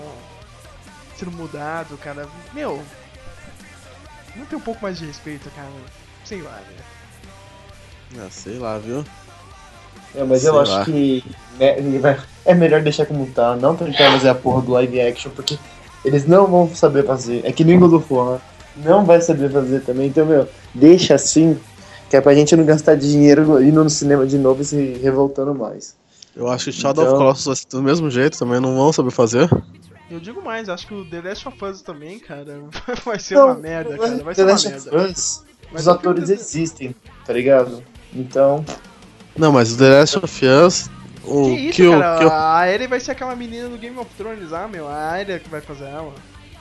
sendo 1.16 1.32
mudado, 1.32 1.96
cara. 1.98 2.28
Meu, 2.52 2.80
não 4.36 4.46
tem 4.46 4.58
um 4.58 4.62
pouco 4.62 4.82
mais 4.82 4.98
de 4.98 5.06
respeito, 5.06 5.50
cara. 5.56 5.68
Sei 6.24 6.40
lá, 6.40 6.52
né? 6.52 8.20
Ah, 8.24 8.28
sei 8.30 8.58
lá, 8.58 8.78
viu? 8.78 9.04
É, 10.14 10.24
mas 10.24 10.40
Sei 10.42 10.50
eu 10.50 10.60
acho 10.60 10.72
lá. 10.72 10.84
que 10.84 11.24
né, 11.58 11.78
ele 11.78 11.98
vai- 11.98 12.18
é 12.44 12.54
melhor 12.54 12.80
deixar 12.80 13.06
como 13.06 13.26
tá, 13.26 13.56
não 13.56 13.76
tentar 13.76 14.10
fazer 14.12 14.28
a 14.28 14.34
porra 14.34 14.62
do 14.62 14.72
live 14.72 15.00
action, 15.00 15.30
porque 15.32 15.58
eles 16.04 16.26
não 16.26 16.46
vão 16.46 16.74
saber 16.74 17.04
fazer. 17.04 17.44
É 17.44 17.52
que 17.52 17.64
nem 17.64 17.78
God 17.78 17.92
of 17.94 18.12
War, 18.12 18.40
não 18.76 19.04
vai 19.04 19.20
saber 19.20 19.50
fazer 19.50 19.80
também. 19.80 20.06
Então, 20.08 20.24
meu, 20.24 20.48
deixa 20.74 21.14
assim, 21.16 21.58
que 22.08 22.16
é 22.16 22.20
pra 22.20 22.34
gente 22.34 22.54
não 22.56 22.64
gastar 22.64 22.94
dinheiro 22.96 23.62
indo 23.62 23.82
no 23.84 23.90
cinema 23.90 24.26
de 24.26 24.38
novo 24.38 24.62
e 24.62 24.64
se 24.64 24.76
revoltando 25.02 25.54
mais. 25.54 25.96
Eu 26.34 26.48
acho 26.48 26.66
que 26.66 26.72
Shadow 26.72 27.02
Então- 27.04 27.14
of 27.14 27.22
Colossus 27.22 27.44
vai 27.46 27.56
ser 27.56 27.66
do 27.70 27.82
mesmo 27.82 28.10
jeito, 28.10 28.38
também 28.38 28.60
não 28.60 28.74
vão 28.76 28.92
saber 28.92 29.10
fazer. 29.10 29.48
Eu 30.10 30.18
digo 30.20 30.40
mais, 30.42 30.68
acho 30.68 30.86
que 30.86 30.94
o 30.94 31.04
The 31.04 31.20
Last 31.20 31.48
of 31.48 31.64
Us 31.64 31.82
também, 31.82 32.18
cara, 32.18 32.60
vai 33.04 33.18
ser 33.18 33.34
Não, 33.34 33.46
uma 33.46 33.54
merda, 33.54 33.98
cara. 33.98 34.16
Vai 34.24 34.34
The 34.34 34.34
ser 34.34 34.42
uma 34.42 34.50
Last 34.52 34.68
merda. 34.68 35.10
Us, 35.10 35.42
os 35.74 35.88
atores 35.88 36.30
existem, 36.30 36.94
tá 37.26 37.32
ligado? 37.32 37.82
Então, 38.14 38.64
Não, 39.36 39.52
mas 39.52 39.72
o 39.72 39.76
The 39.78 39.88
Last 40.00 40.18
of 40.18 40.46
Us, 40.46 40.90
o 41.24 41.44
Que 41.44 41.50
isso, 41.56 41.72
que 41.76 41.86
o 41.88 41.98
cara? 42.00 42.26
A 42.32 42.58
Aeryn 42.60 42.88
vai 42.88 43.00
ser 43.00 43.10
aquela 43.10 43.36
menina 43.36 43.68
do 43.68 43.76
Game 43.76 43.98
of 43.98 44.08
Thrones 44.16 44.50
lá, 44.50 44.66
meu. 44.66 44.88
A 44.88 45.10
Aeryn 45.12 45.38
que 45.40 45.50
vai 45.50 45.60
fazer 45.60 45.84
ela. 45.84 46.12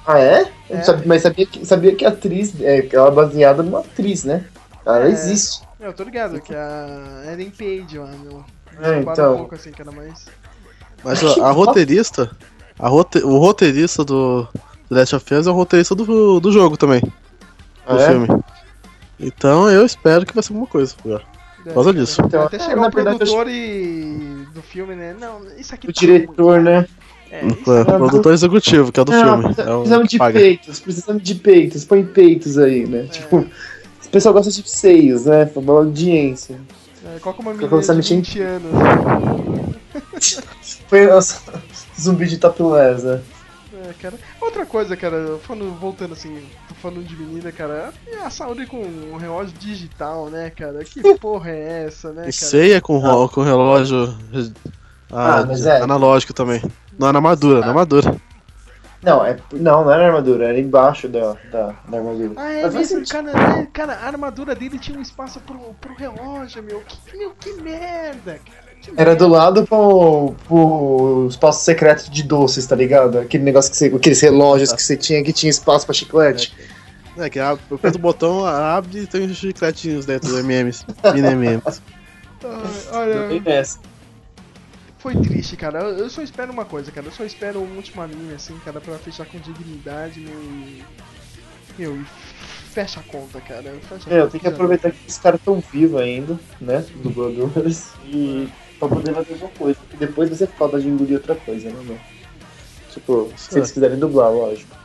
ah 0.05 0.19
é? 0.19 0.51
É. 0.69 0.81
sabia- 0.81 1.03
mas 1.05 1.21
sabia 1.21 1.45
que, 1.45 1.65
sabia 1.65 1.95
que 1.95 2.03
a 2.03 2.09
atriz, 2.09 2.53
é, 2.61 2.81
que 2.81 2.93
ela 2.95 3.07
é 3.07 3.11
baseada 3.11 3.63
numa 3.63 3.79
atriz, 3.79 4.25
né? 4.25 4.43
Ela 4.87 5.05
É. 5.07 5.11
existe. 5.11 5.61
Eu 5.79 5.93
tô 5.93 6.03
ligado 6.03 6.39
que 6.41 6.55
a 6.55 7.23
Ellen 7.31 7.51
Page 7.51 7.99
lá, 7.99 8.07
meu. 8.23 8.43
É, 8.81 8.99
então. 8.99 9.33
um 9.33 9.37
pouco 9.37 9.55
assim, 9.55 9.71
cara, 9.71 9.91
mas. 9.91 10.25
Mas 11.03 11.23
a, 11.23 11.47
a 11.47 11.51
roteirista, 11.51 12.31
a 12.79 12.87
rote, 12.87 13.19
o 13.19 13.37
roteirista 13.37 14.03
do 14.03 14.45
The 14.89 14.95
Last 14.95 15.15
of 15.15 15.33
Us 15.35 15.47
é 15.47 15.49
o 15.49 15.53
roteirista 15.53 15.93
do, 15.93 16.39
do 16.39 16.51
jogo 16.51 16.75
também, 16.77 17.01
do 17.01 17.11
Ah, 17.87 18.01
é? 18.01 18.07
filme. 18.09 18.27
Então 19.19 19.69
eu 19.69 19.85
espero 19.85 20.25
que 20.25 20.33
vai 20.33 20.43
ser 20.43 20.53
alguma 20.53 20.67
coisa. 20.67 20.95
Por 21.01 21.21
É, 21.65 21.73
causa 21.73 21.93
disso. 21.93 22.21
Então, 22.25 22.43
Até 22.43 22.57
é, 22.57 22.59
chegar 22.59 22.75
na 22.77 22.81
o 22.83 22.85
eu 22.87 22.91
produtor 22.91 23.47
e... 23.49 24.45
do 24.53 24.61
filme, 24.61 24.95
né? 24.95 25.15
Não, 25.19 25.41
isso 25.57 25.73
aqui 25.75 25.87
O 25.89 25.93
tá 25.93 25.99
diretor, 25.99 26.53
ruim. 26.55 26.63
né? 26.63 26.87
É, 27.29 27.43
O 27.43 27.47
isso 27.49 27.71
é, 27.73 27.81
o 27.81 27.85
produtor 27.85 28.33
executivo, 28.33 28.91
que 28.91 28.99
é 28.99 29.03
do 29.03 29.11
Não, 29.11 29.41
filme. 29.41 29.55
É 29.57 29.73
o 29.73 29.77
precisamos 29.79 30.03
que 30.07 30.11
de 30.11 30.17
paga. 30.17 30.39
peitos, 30.39 30.79
precisamos 30.79 31.23
de 31.23 31.35
peitos, 31.35 31.83
põe 31.85 32.05
peitos 32.05 32.57
aí, 32.57 32.85
né? 32.87 33.03
Tipo, 33.11 33.45
o 34.07 34.09
pessoal 34.11 34.33
gosta 34.33 34.51
de 34.51 34.67
seios, 34.69 35.25
né? 35.25 35.45
Foi 35.45 35.61
uma 35.63 35.73
audiência. 35.73 36.59
É, 37.15 37.19
coloca 37.19 37.41
uma 37.41 37.51
Fica 37.51 37.65
menina 37.65 37.69
começando 37.69 37.97
a 37.97 38.01
de 38.01 38.13
mexer 38.15 38.33
20 38.33 38.39
em- 38.39 38.41
anos. 38.41 39.77
Foi 40.87 41.05
nossa, 41.07 41.41
zumbi 41.99 42.27
de 42.27 42.37
topless, 42.37 43.03
né? 43.05 43.21
É, 43.89 43.93
cara. 44.01 44.15
Outra 44.41 44.65
coisa, 44.65 44.95
cara, 44.97 45.37
falando, 45.45 45.71
voltando 45.79 46.13
assim, 46.13 46.35
tô 46.67 46.75
falando 46.75 47.03
de 47.03 47.15
menina, 47.15 47.51
cara, 47.51 47.93
é 48.07 48.17
a 48.25 48.29
saúde 48.29 48.65
com 48.65 48.77
um 48.81 49.17
relógio 49.17 49.53
digital, 49.59 50.29
né, 50.29 50.49
cara? 50.49 50.83
Que 50.83 51.01
porra 51.19 51.51
é 51.51 51.85
essa, 51.87 52.09
né, 52.09 52.21
cara? 52.23 52.31
ceia 52.31 52.81
com, 52.81 52.97
ro- 52.97 53.29
com 53.29 53.41
relógio 53.43 54.15
ah, 55.11 55.39
Ah, 55.41 55.45
mas 55.45 55.65
é. 55.65 55.81
analógico 55.81 56.33
também. 56.33 56.61
Não, 56.97 57.11
na 57.11 57.19
armadura, 57.19 57.59
na 57.61 57.67
armadura. 57.67 58.15
Não, 59.03 59.23
é, 59.23 59.37
não, 59.53 59.83
não 59.83 59.91
era 59.91 60.07
armadura, 60.07 60.47
era 60.47 60.59
embaixo 60.59 61.07
da, 61.07 61.33
da, 61.51 61.75
da 61.87 61.97
armadura. 61.97 62.33
Ah, 62.35 62.51
é 62.51 62.63
Mas 62.63 62.73
mesmo, 62.73 63.07
cara, 63.07 63.31
né? 63.31 63.67
cara, 63.71 63.93
a 63.93 64.07
armadura 64.07 64.55
dele 64.55 64.79
tinha 64.79 64.97
um 64.97 65.01
espaço 65.01 65.39
pro, 65.41 65.59
pro 65.79 65.93
relógio, 65.95 66.63
meu. 66.63 66.81
Que, 66.81 67.17
meu, 67.17 67.31
que 67.39 67.53
merda, 67.61 68.39
cara. 68.43 68.67
Que 68.81 68.91
Era 68.95 69.15
do 69.15 69.27
lado 69.27 69.65
pro, 69.65 70.33
pro 70.47 71.27
espaço 71.29 71.63
secreto 71.63 72.09
de 72.09 72.23
doces, 72.23 72.65
tá 72.65 72.75
ligado? 72.75 73.19
Aquele 73.19 73.43
negócio 73.43 73.71
que 73.71 73.77
você. 73.77 73.87
Aqueles 73.87 74.21
relógios 74.21 74.73
que 74.73 74.81
você 74.81 74.97
tinha 74.97 75.23
que 75.23 75.31
tinha 75.33 75.49
espaço 75.49 75.85
pra 75.85 75.93
chiclete. 75.93 76.55
É, 77.17 77.29
que 77.29 77.39
abre, 77.39 77.63
aperta 77.71 77.97
o 77.97 78.01
botão, 78.01 78.45
abre 78.45 78.99
e 79.01 79.07
tem 79.07 79.25
uns 79.25 79.37
chicletinhos 79.37 80.05
dentro 80.05 80.29
do 80.29 80.39
MMs. 80.39 80.85
Mini 81.13 81.27
MMs. 81.33 81.81
Ah, 82.43 82.99
olha, 82.99 83.41
nessa. 83.41 83.79
Foi 85.07 85.15
triste, 85.21 85.55
cara. 85.55 85.79
Eu, 85.79 85.99
eu 85.99 86.09
só 86.09 86.21
espero 86.21 86.51
uma 86.51 86.65
coisa, 86.65 86.91
cara. 86.91 87.07
Eu 87.07 87.11
só 87.11 87.23
espero 87.23 87.61
um 87.61 87.75
último 87.77 88.01
anime, 88.01 88.33
assim, 88.33 88.57
cara, 88.65 88.81
pra 88.81 88.97
fechar 88.97 89.25
com 89.25 89.39
dignidade, 89.39 90.19
meu. 90.19 90.37
E, 90.37 90.83
meu, 91.77 91.95
e 91.95 92.03
fecha 92.03 92.99
a 92.99 93.03
conta, 93.03 93.39
cara. 93.39 93.73
Fecha 93.87 94.13
É, 94.13 94.19
eu 94.19 94.29
tenho 94.29 94.41
que 94.41 94.47
aproveitar 94.49 94.91
que 94.91 95.07
os 95.07 95.17
caras 95.17 95.39
estão 95.39 95.61
vivos 95.71 96.01
ainda, 96.01 96.37
né? 96.59 96.85
Dubladores. 97.01 97.91
E 98.05 98.49
pra 98.77 98.89
poder 98.89 99.13
fazer 99.13 99.33
alguma 99.33 99.51
coisa. 99.51 99.79
Porque 99.79 100.05
depois 100.05 100.37
ser 100.37 100.47
foda 100.47 100.79
de 100.79 100.89
engolir 100.89 101.15
outra 101.15 101.35
coisa, 101.35 101.69
né, 101.69 101.81
meu? 101.83 101.99
Tipo, 102.91 103.31
se 103.37 103.57
eles 103.57 103.71
quiserem 103.71 103.97
dublar, 103.97 104.31
lógico. 104.31 104.75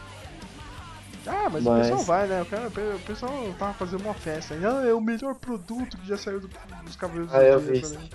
Ah, 1.26 1.48
mas, 1.50 1.62
Mas- 1.64 1.86
o 1.86 1.90
pessoal 1.90 2.04
vai, 2.04 2.26
né? 2.28 2.42
O, 2.42 2.46
cara, 2.46 2.68
o 2.68 3.00
pessoal 3.00 3.54
tava 3.58 3.74
fazendo 3.74 4.04
uma 4.04 4.14
festa. 4.14 4.54
Ah, 4.54 4.86
é 4.86 4.92
o 4.92 5.00
melhor 5.00 5.34
produto 5.36 5.96
que 5.96 6.06
já 6.06 6.16
saiu 6.16 6.40
do- 6.40 6.50
dos 6.84 6.96
Cavaleiros 6.96 7.32
Ah, 7.32 7.38
do 7.38 7.44
eu 7.44 7.60
Zodíaco", 7.60 7.88
vi 7.88 7.94
né? 7.96 8.08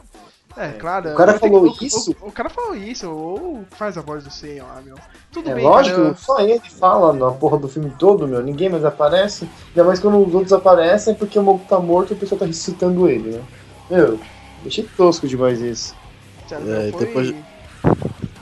É, 0.58 0.70
claro. 0.70 1.12
O 1.12 1.16
cara 1.16 1.34
tem 1.34 1.50
que- 1.52 1.56
falou 1.56 1.72
o- 1.72 1.86
isso? 1.86 2.16
O, 2.22 2.28
o 2.28 2.32
cara 2.32 2.50
falou 2.50 2.76
isso, 2.76 3.10
ou 3.10 3.64
faz 3.72 3.98
a 3.98 4.02
voz 4.02 4.24
do 4.24 4.32
Seiya 4.32 4.64
lá, 4.64 4.82
meu. 4.84 4.96
Tudo 5.32 5.50
É 5.52 5.54
bem, 5.54 5.64
lógico, 5.64 6.02
cara. 6.02 6.16
só 6.16 6.40
ele 6.40 6.60
fala 6.80 7.14
na 7.14 7.30
porra 7.32 7.58
do 7.60 7.68
filme 7.68 7.92
todo, 8.00 8.28
meu. 8.28 8.42
Ninguém 8.42 8.68
mais 8.70 8.84
aparece. 8.84 9.48
Ainda 9.70 9.84
mais 9.84 10.00
quando 10.00 10.18
os 10.26 10.34
outros 10.34 10.54
aparecem 10.54 11.14
é 11.14 11.16
porque 11.16 11.38
o 11.38 11.44
Mogo 11.44 11.64
tá 11.70 11.80
morto 11.80 12.12
e 12.12 12.16
o 12.16 12.18
pessoal 12.18 12.40
tá 12.40 12.46
ressuscitando 12.46 13.08
ele, 13.08 13.32
né? 13.38 13.42
Meu, 13.90 14.20
achei 14.66 14.84
tosco 14.98 15.28
demais 15.28 15.62
isso. 15.62 15.96
Sério, 16.48 16.74
É, 16.74 16.92
foi- 16.92 17.06
depois- 17.06 17.36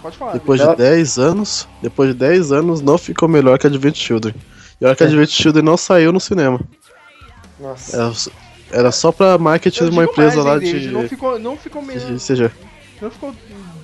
Pode 0.01 0.17
falar. 0.17 0.33
Depois 0.33 0.61
de 0.61 0.75
10 0.75 1.17
anos, 1.17 1.67
depois 1.81 2.09
de 2.09 2.15
10 2.15 2.51
anos 2.51 2.79
não 2.79 2.97
ficou 2.97 3.27
melhor 3.27 3.57
que 3.59 3.65
Advent 3.67 3.95
Children. 3.97 4.35
E 4.79 4.85
olha 4.85 4.95
que 4.95 5.03
É. 5.03 5.07
Advent 5.07 5.29
Children 5.29 5.65
não 5.65 5.75
saiu 5.77 6.13
no 6.13 6.19
cinema. 6.19 6.59
Nossa. 7.59 7.95
Era, 7.97 8.11
era 8.75 8.91
só 8.91 9.11
pra 9.11 9.37
marketing 9.37 9.85
de 9.85 9.89
uma 9.91 10.03
empresa 10.03 10.43
mais, 10.43 10.45
lá 10.61 10.65
hein, 10.65 10.79
de, 10.79 10.87
Não 10.91 11.07
ficou, 11.07 11.39
não 11.39 11.57
ficou 11.57 11.81
de 11.83 12.19
CG. 12.19 12.51
Não 13.01 13.09
ficou 13.11 13.33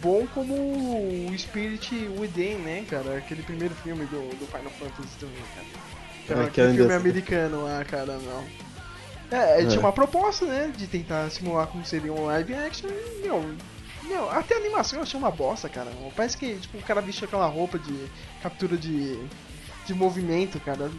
bom 0.01 0.25
como 0.33 0.53
o 1.29 1.33
Spirit 1.37 1.93
Within, 2.17 2.55
né, 2.55 2.83
cara? 2.89 3.17
Aquele 3.17 3.41
primeiro 3.43 3.73
filme 3.75 4.05
do, 4.05 4.29
do 4.37 4.45
Final 4.47 4.71
Fantasy 4.79 5.09
também, 5.19 5.35
cara. 5.55 5.67
É, 6.29 6.43
que 6.43 6.49
aquele 6.49 6.67
ainda- 6.67 6.77
filme 6.83 6.93
americano 6.95 7.63
lá, 7.63 7.83
cara, 7.85 8.17
não. 8.17 8.43
É, 9.37 9.61
É. 9.61 9.65
tinha 9.65 9.79
uma 9.79 9.93
proposta, 9.93 10.45
né, 10.45 10.71
de 10.75 10.87
tentar 10.87 11.29
simular 11.29 11.67
como 11.67 11.85
seria 11.85 12.11
um 12.11 12.25
live 12.25 12.53
action 12.53 12.89
e, 12.89 13.21
meu, 13.21 13.43
meu, 14.03 14.29
até 14.29 14.55
a 14.55 14.57
animação 14.57 14.99
eu 14.99 15.03
achei 15.03 15.17
uma 15.19 15.31
bosta, 15.31 15.69
cara. 15.69 15.89
Parece 16.15 16.37
que, 16.37 16.55
tipo, 16.55 16.77
o 16.77 16.81
cara 16.81 17.01
vestiu 17.01 17.25
aquela 17.27 17.47
roupa 17.47 17.79
de 17.79 17.93
captura 18.43 18.75
de, 18.77 19.17
de 19.85 19.93
movimento, 19.93 20.59
cara, 20.59 20.89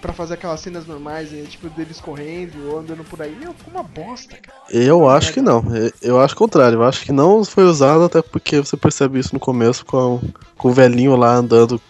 pra 0.00 0.12
fazer 0.12 0.34
aquelas 0.34 0.60
cenas 0.60 0.86
normais, 0.86 1.30
né, 1.32 1.44
tipo, 1.48 1.68
deles 1.70 2.00
correndo 2.00 2.70
ou 2.70 2.78
andando 2.80 3.02
por 3.04 3.20
aí. 3.20 3.34
Meu, 3.34 3.52
ficou 3.52 3.74
uma 3.74 3.82
bosta, 3.82 4.36
cara. 4.36 4.56
Eu 4.70 5.08
acho 5.08 5.32
que 5.32 5.40
não. 5.40 5.64
Eu- 5.74 5.92
Eu 6.00 6.20
acho 6.20 6.34
o 6.34 6.38
contrário. 6.38 6.76
Eu 6.78 6.84
acho 6.84 7.04
que 7.04 7.12
não 7.12 7.44
foi 7.44 7.64
usado, 7.64 8.04
até 8.04 8.22
porque 8.22 8.58
você 8.60 8.76
percebe 8.76 9.18
isso 9.18 9.34
no 9.34 9.40
começo 9.40 9.84
com, 9.84 10.20
com 10.56 10.68
o 10.68 10.72
velhinho 10.72 11.16
lá 11.16 11.34
andando 11.34 11.80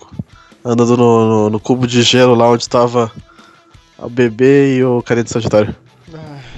andando 0.65 0.97
no, 0.97 1.29
no- 1.29 1.51
no 1.51 1.61
cubo 1.61 1.87
de 1.87 2.03
gelo 2.03 2.35
lá 2.35 2.49
onde 2.51 2.63
estava 2.65 3.11
o 3.99 4.09
bebê 4.09 4.77
e 4.77 4.85
o 4.85 5.03
carinha 5.03 5.25
de 5.25 5.31
Sagitário. 5.31 5.75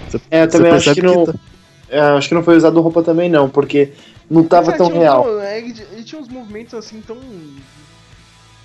Você, 0.09 0.21
É, 0.31 0.43
eu 0.45 0.49
também 0.49 0.73
acho 0.73 0.85
percebe 0.85 1.01
que 1.09 1.15
não. 1.17 1.25
tá- 1.27 1.35
é, 1.89 2.01
acho 2.01 2.29
que 2.29 2.35
não 2.35 2.43
foi 2.43 2.57
usado 2.57 2.81
roupa 2.81 3.03
também, 3.03 3.29
não, 3.29 3.49
porque 3.49 3.93
não 4.29 4.43
tava 4.45 4.73
é, 4.73 4.77
tão 4.77 4.89
real. 4.89 5.25
mo- 5.25 5.39
é, 5.41 5.59
ele 5.59 5.73
tinha 6.05 6.21
uns 6.21 6.29
movimentos 6.29 6.75
assim 6.75 7.01
tão. 7.07 7.17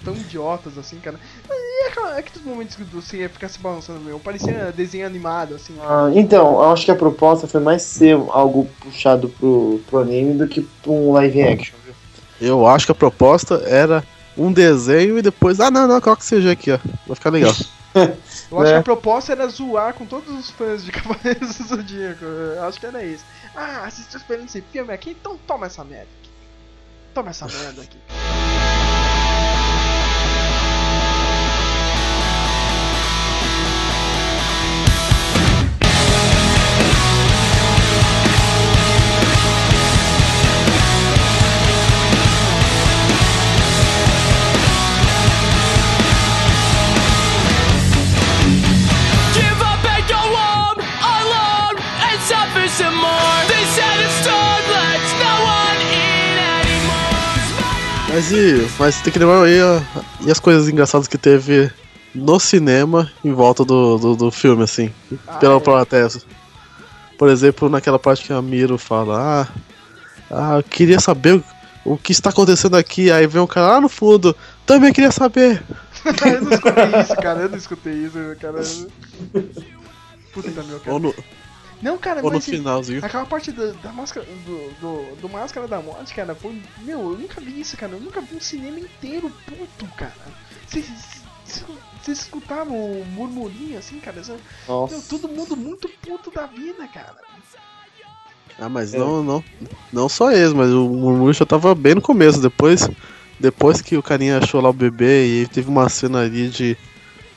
Tão 0.06 0.14
idiotas 0.16 0.78
assim, 0.78 1.00
cara. 1.00 1.20
E 1.50 1.88
aquela- 1.90 2.18
aqueles 2.18 2.42
momentos 2.46 2.76
que 2.76 2.84
você 2.84 3.18
ia 3.18 3.30
ficar 3.30 3.50
se 3.50 3.60
balançando, 3.60 4.00
meu, 4.00 4.20
parecia 4.20 4.72
desenho 4.72 5.06
animado, 5.06 5.56
assim. 5.56 5.76
Ah, 5.82 6.10
então, 6.14 6.54
eu 6.62 6.72
acho 6.72 6.86
que 6.86 6.92
a 6.92 6.96
proposta 6.96 7.48
foi 7.48 7.60
mais 7.60 7.82
ser 7.82 8.14
algo 8.30 8.70
puxado 8.80 9.28
pro, 9.30 9.82
pro 9.88 10.00
anime 10.00 10.36
do 10.36 10.48
que 10.48 10.62
pra 10.62 10.92
um 10.92 11.12
live 11.12 11.42
action, 11.42 11.76
viu? 11.84 11.94
Eu 12.40 12.68
acho 12.68 12.86
que 12.86 12.92
a 12.92 12.96
proposta 12.96 13.56
era 13.66 14.04
um 14.38 14.52
desenho 14.52 15.18
e 15.18 15.22
depois. 15.22 15.60
Ah, 15.60 15.72
não, 15.72 15.88
não, 15.88 16.00
coloca 16.00 16.22
CG 16.24 16.50
aqui, 16.50 16.72
ó. 16.72 16.78
Vai 17.08 17.16
ficar 17.16 17.30
legal. 17.32 17.54
Eu 18.52 18.60
acho 18.60 18.72
É. 18.72 18.74
que 18.74 18.80
a 18.80 18.84
proposta 18.84 19.32
era 19.32 19.48
zoar 19.48 19.94
com 19.94 20.06
todos 20.06 20.38
os 20.38 20.50
fãs 20.50 20.84
de 20.84 20.92
Cavaleiros 20.94 21.58
do 21.58 21.64
Zodíaco. 21.64 22.26
Eu 22.26 22.64
acho 22.64 22.78
que 22.78 22.86
era 22.86 23.02
isso. 23.04 23.24
Ah, 23.56 23.82
vocês 23.90 24.00
estão 24.00 24.20
esperando 24.20 24.48
esse 24.48 24.62
filme 24.72 24.92
aqui? 24.94 25.12
Então 25.12 25.38
toma 25.48 25.68
essa 25.68 25.82
merda 25.86 26.08
aqui. 26.22 26.30
Toma 27.14 27.30
essa 27.30 27.46
merda 27.48 27.82
aqui. 27.84 27.98
Mas 58.16 58.32
e, 58.32 58.66
mas 58.80 59.02
tem 59.02 59.12
que 59.12 59.20
lembrar 59.20 59.44
aí 59.44 59.60
a- 59.60 59.84
e 60.22 60.32
as 60.32 60.40
coisas 60.40 60.70
engraçadas 60.70 61.06
que 61.06 61.18
teve 61.18 61.70
no 62.14 62.40
cinema 62.40 63.12
em 63.22 63.34
volta 63.34 63.66
do, 63.66 63.98
do, 63.98 64.16
do 64.16 64.32
filme, 64.32 64.64
assim, 64.64 64.90
pela 65.38 65.58
é. 65.58 65.60
plateia. 65.60 66.08
Por 67.18 67.28
exemplo, 67.28 67.68
naquela 67.68 68.00
parte 68.00 68.24
que 68.24 68.32
a 68.32 68.42
Miro 68.42 68.78
fala, 68.78 69.20
ah, 69.20 69.48
ah, 70.32 70.58
eu 70.60 70.64
queria 70.64 70.98
saber 71.02 71.34
o, 71.36 71.44
o 71.84 71.98
que 71.98 72.14
está 72.14 72.30
acontecendo 72.30 72.78
aqui, 72.78 73.12
aí 73.12 73.28
vem 73.28 73.42
um 73.42 73.48
cara 73.48 73.68
lá 73.68 73.82
no 73.82 73.90
fundo, 73.90 74.34
também 74.66 74.94
queria 74.94 75.12
saber. 75.12 75.62
eu 76.08 76.42
não 76.42 76.54
escutei 76.54 77.02
isso, 77.02 77.16
cara. 77.18 77.40
Eu 77.42 77.50
não 77.50 77.58
escutei 77.58 77.94
isso, 77.96 78.18
cara. 78.40 78.62
Puta 80.32 80.64
meu, 80.64 80.80
cara. 80.80 80.94
Ou 80.94 81.00
no, 81.02 81.14
Não, 81.82 81.98
cara, 81.98 82.22
ou 82.24 82.30
no 82.30 82.36
mas 82.36 82.46
finalzinho. 82.46 83.04
aquela 83.06 83.26
parte 83.26 83.52
da, 83.52 83.72
da 83.74 83.92
máscara 83.92 84.26
do, 84.46 84.70
do, 84.80 85.16
do 85.22 85.30
Máscara 85.30 85.68
da 85.68 85.82
Morte, 85.82 86.14
cara, 86.14 86.34
foi. 86.34 86.60
Meu, 86.80 87.00
eu 87.12 87.18
nunca 87.18 87.40
vi 87.42 87.60
isso, 87.60 87.76
cara. 87.78 87.94
Eu 87.94 88.00
nunca 88.00 88.22
vi 88.22 88.36
um 88.36 88.40
cinema 88.40 88.80
inteiro 88.80 89.32
puto, 89.46 89.86
cara. 89.98 90.14
Vocês 90.68 90.88
escutavam 92.08 92.76
o 92.76 93.06
murmurinho 93.06 93.78
assim, 93.78 94.00
cara? 94.00 94.20
Isso- 94.20 94.36
Nossa. 94.68 94.94
Meu, 94.94 95.04
todo 95.04 95.28
mundo 95.28 95.56
muito 95.58 95.90
puto 96.02 96.32
da 96.32 96.46
vida, 96.46 96.88
cara. 96.88 97.16
Ah, 98.58 98.70
mas 98.70 98.94
É. 98.94 98.98
não, 98.98 99.22
não, 99.22 99.44
não 99.92 100.08
só 100.08 100.32
eles, 100.32 100.54
mas 100.54 100.72
o 100.72 100.88
murmúrio 100.88 101.34
já 101.34 101.46
tava 101.46 101.76
bem 101.76 101.96
no 101.96 102.02
começo. 102.02 102.40
Depois, 102.42 102.90
depois 103.40 103.82
que 103.82 103.98
o 103.98 104.04
carinha 104.04 104.38
achou 104.38 104.62
lá 104.62 104.70
o 104.70 104.74
bebê 104.74 105.26
e 105.42 105.48
teve 105.48 105.68
uma 105.70 105.90
cena 105.90 106.22
ali 106.22 106.48
de, 106.50 106.78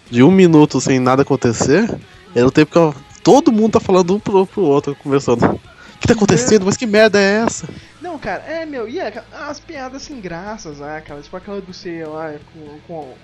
de 0.09 0.23
um 0.23 0.31
minuto 0.31 0.81
sem 0.81 1.01
nada 1.01 1.23
acontecer, 1.23 1.91
era 2.37 2.47
o 2.47 2.53
tempo 2.53 2.71
que 2.71 2.79
todo 3.23 3.53
mundo 3.53 3.73
tá 3.73 3.81
falando 3.81 4.15
um 4.15 4.21
pro, 4.21 4.47
pro 4.47 4.63
outro, 4.63 4.95
conversando. 4.97 5.45
O 5.45 6.01
que 6.01 6.07
tá 6.07 6.15
acontecendo? 6.15 6.65
Mas 6.65 6.77
que 6.77 6.87
merda 6.87 7.21
é 7.21 7.43
essa? 7.43 7.69
Não, 8.01 8.19
cara, 8.19 8.45
é, 8.45 8.65
meu, 8.65 8.89
e 8.89 9.01
é, 9.01 9.25
as 9.33 9.59
piadas 9.59 10.03
sem 10.03 10.21
graças 10.21 10.79
lá, 10.79 11.01
cara. 11.01 11.21
Tipo 11.21 11.37
aquela 11.37 11.61
do 11.61 11.75
C 11.75 12.05
lá 12.05 12.35
com, 12.53 12.79
com 12.87 13.01
o 13.01 13.19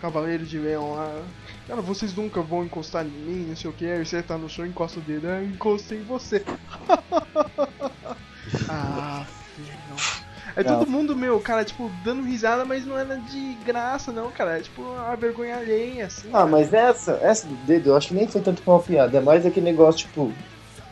Cavaleiro 0.00 0.44
de 0.44 0.58
Leão 0.58 0.94
lá. 0.94 1.22
Cara, 1.66 1.82
vocês 1.82 2.14
nunca 2.14 2.40
vão 2.40 2.64
encostar 2.64 3.04
em 3.04 3.10
mim, 3.10 3.46
não 3.48 3.56
sei 3.56 3.68
o 3.68 3.74
que. 3.74 3.84
Aí 3.84 4.04
você 4.04 4.22
tá 4.22 4.38
no 4.38 4.48
chão, 4.48 4.64
encosta 4.64 5.00
o 5.00 5.02
dedo. 5.02 5.28
Ah, 5.28 5.44
encostei 5.44 5.98
em 5.98 6.04
você. 6.04 6.42
ah, 8.70 9.26
filho, 9.54 9.72
não. 9.90 10.17
É 10.58 10.64
todo 10.64 10.90
mundo, 10.90 11.14
meu, 11.14 11.38
cara, 11.38 11.64
tipo, 11.64 11.88
dando 12.02 12.22
risada, 12.22 12.64
mas 12.64 12.84
não 12.84 12.98
era 12.98 13.16
de 13.16 13.56
graça, 13.64 14.10
não, 14.10 14.28
cara. 14.28 14.58
É 14.58 14.60
tipo 14.60 14.82
a 15.08 15.14
vergonha 15.14 15.56
alheia, 15.56 16.06
assim. 16.06 16.28
Ah, 16.32 16.46
mas 16.46 16.72
essa, 16.72 17.12
essa 17.22 17.46
do 17.46 17.54
dedo, 17.64 17.90
eu 17.90 17.96
acho 17.96 18.08
que 18.08 18.14
nem 18.14 18.26
foi 18.26 18.40
tanto 18.40 18.60
uma 18.66 18.80
piada. 18.80 19.18
É 19.18 19.20
mais 19.20 19.46
aquele 19.46 19.66
negócio, 19.66 20.00
tipo, 20.00 20.32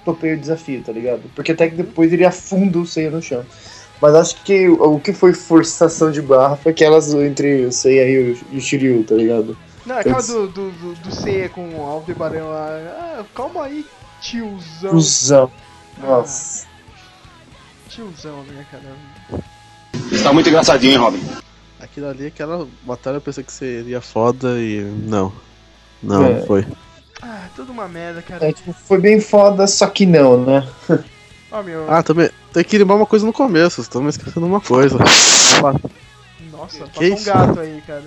topei 0.05 0.35
o 0.35 0.39
desafio, 0.39 0.85
tá 0.85 0.93
ligado? 0.93 1.23
Porque 1.35 1.51
até 1.51 1.69
que 1.69 1.75
depois 1.75 2.13
ele 2.13 2.25
afunda 2.25 2.79
o 2.79 2.87
Seiya 2.87 3.11
no 3.11 3.21
chão. 3.21 3.45
Mas 4.01 4.15
acho 4.15 4.45
que 4.45 4.69
o, 4.69 5.01
que 5.01 5.13
foi 5.13 5.33
forçação 5.33 6.13
de 6.13 6.23
barra 6.23 6.55
foi 6.55 6.71
aquelas 6.71 7.13
entre 7.13 7.67
o 7.67 7.73
Seiya 7.73 8.09
e 8.09 8.39
o, 8.53 8.61
Shiryu, 8.61 9.03
tá 9.03 9.17
ligado? 9.17 9.59
Não, 9.85 9.99
aquela 9.99 10.23
do, 10.23 10.47
do, 10.47 10.71
do, 10.71 10.95
do 10.95 11.15
C 11.15 11.49
com 11.49 11.69
o 11.71 11.83
Aldebaran 11.83 12.45
lá. 12.45 12.69
Ah, 12.69 13.25
calma 13.35 13.65
aí, 13.65 13.85
tiozão. 14.21 14.91
Cusão. 14.91 15.51
Nossa. 15.99 16.67
Tiozão, 17.89 18.45
né, 18.45 18.65
cara? 18.71 18.95
Tá 20.27 20.33
muito 20.33 20.49
engraçadinho, 20.49 20.93
hein, 20.93 20.99
Robin? 20.99 21.21
Aquilo 21.81 22.09
ali, 22.09 22.27
aquela 22.27 22.67
batalha 22.83 23.17
eu 23.17 23.21
pensei 23.21 23.45
que 23.45 23.53
seria 23.53 24.01
foda 24.01 24.59
e. 24.61 24.81
Não. 25.07 25.33
Não, 26.03 26.25
É. 26.25 26.41
foi. 26.43 26.67
Ah, 27.23 27.47
tudo 27.55 27.71
uma 27.73 27.87
merda, 27.87 28.21
cara. 28.23 28.49
É, 28.49 28.53
tipo, 28.53 28.73
foi 28.73 28.99
bem 29.01 29.21
foda, 29.21 29.67
só 29.67 29.87
que 29.87 30.05
não, 30.05 30.45
né? 30.45 30.67
Ó, 31.53 31.63
meu. 31.63 31.91
Ah, 31.91 32.03
também. 32.03 32.29
Tem 32.53 32.65
que 32.65 32.77
lembrar 32.77 32.97
uma 32.97 33.07
coisa 33.07 33.25
no 33.25 33.33
começo, 33.33 33.77
vocês 33.77 33.87
estão 33.87 34.03
me 34.03 34.09
esquecendo 34.11 34.47
uma 34.47 34.61
coisa. 34.61 34.99
Nossa, 34.99 36.79
que 36.79 36.81
passou 36.81 37.03
um 37.03 37.15
isso? 37.15 37.25
gato 37.25 37.61
aí, 37.61 37.83
cara. 37.87 38.03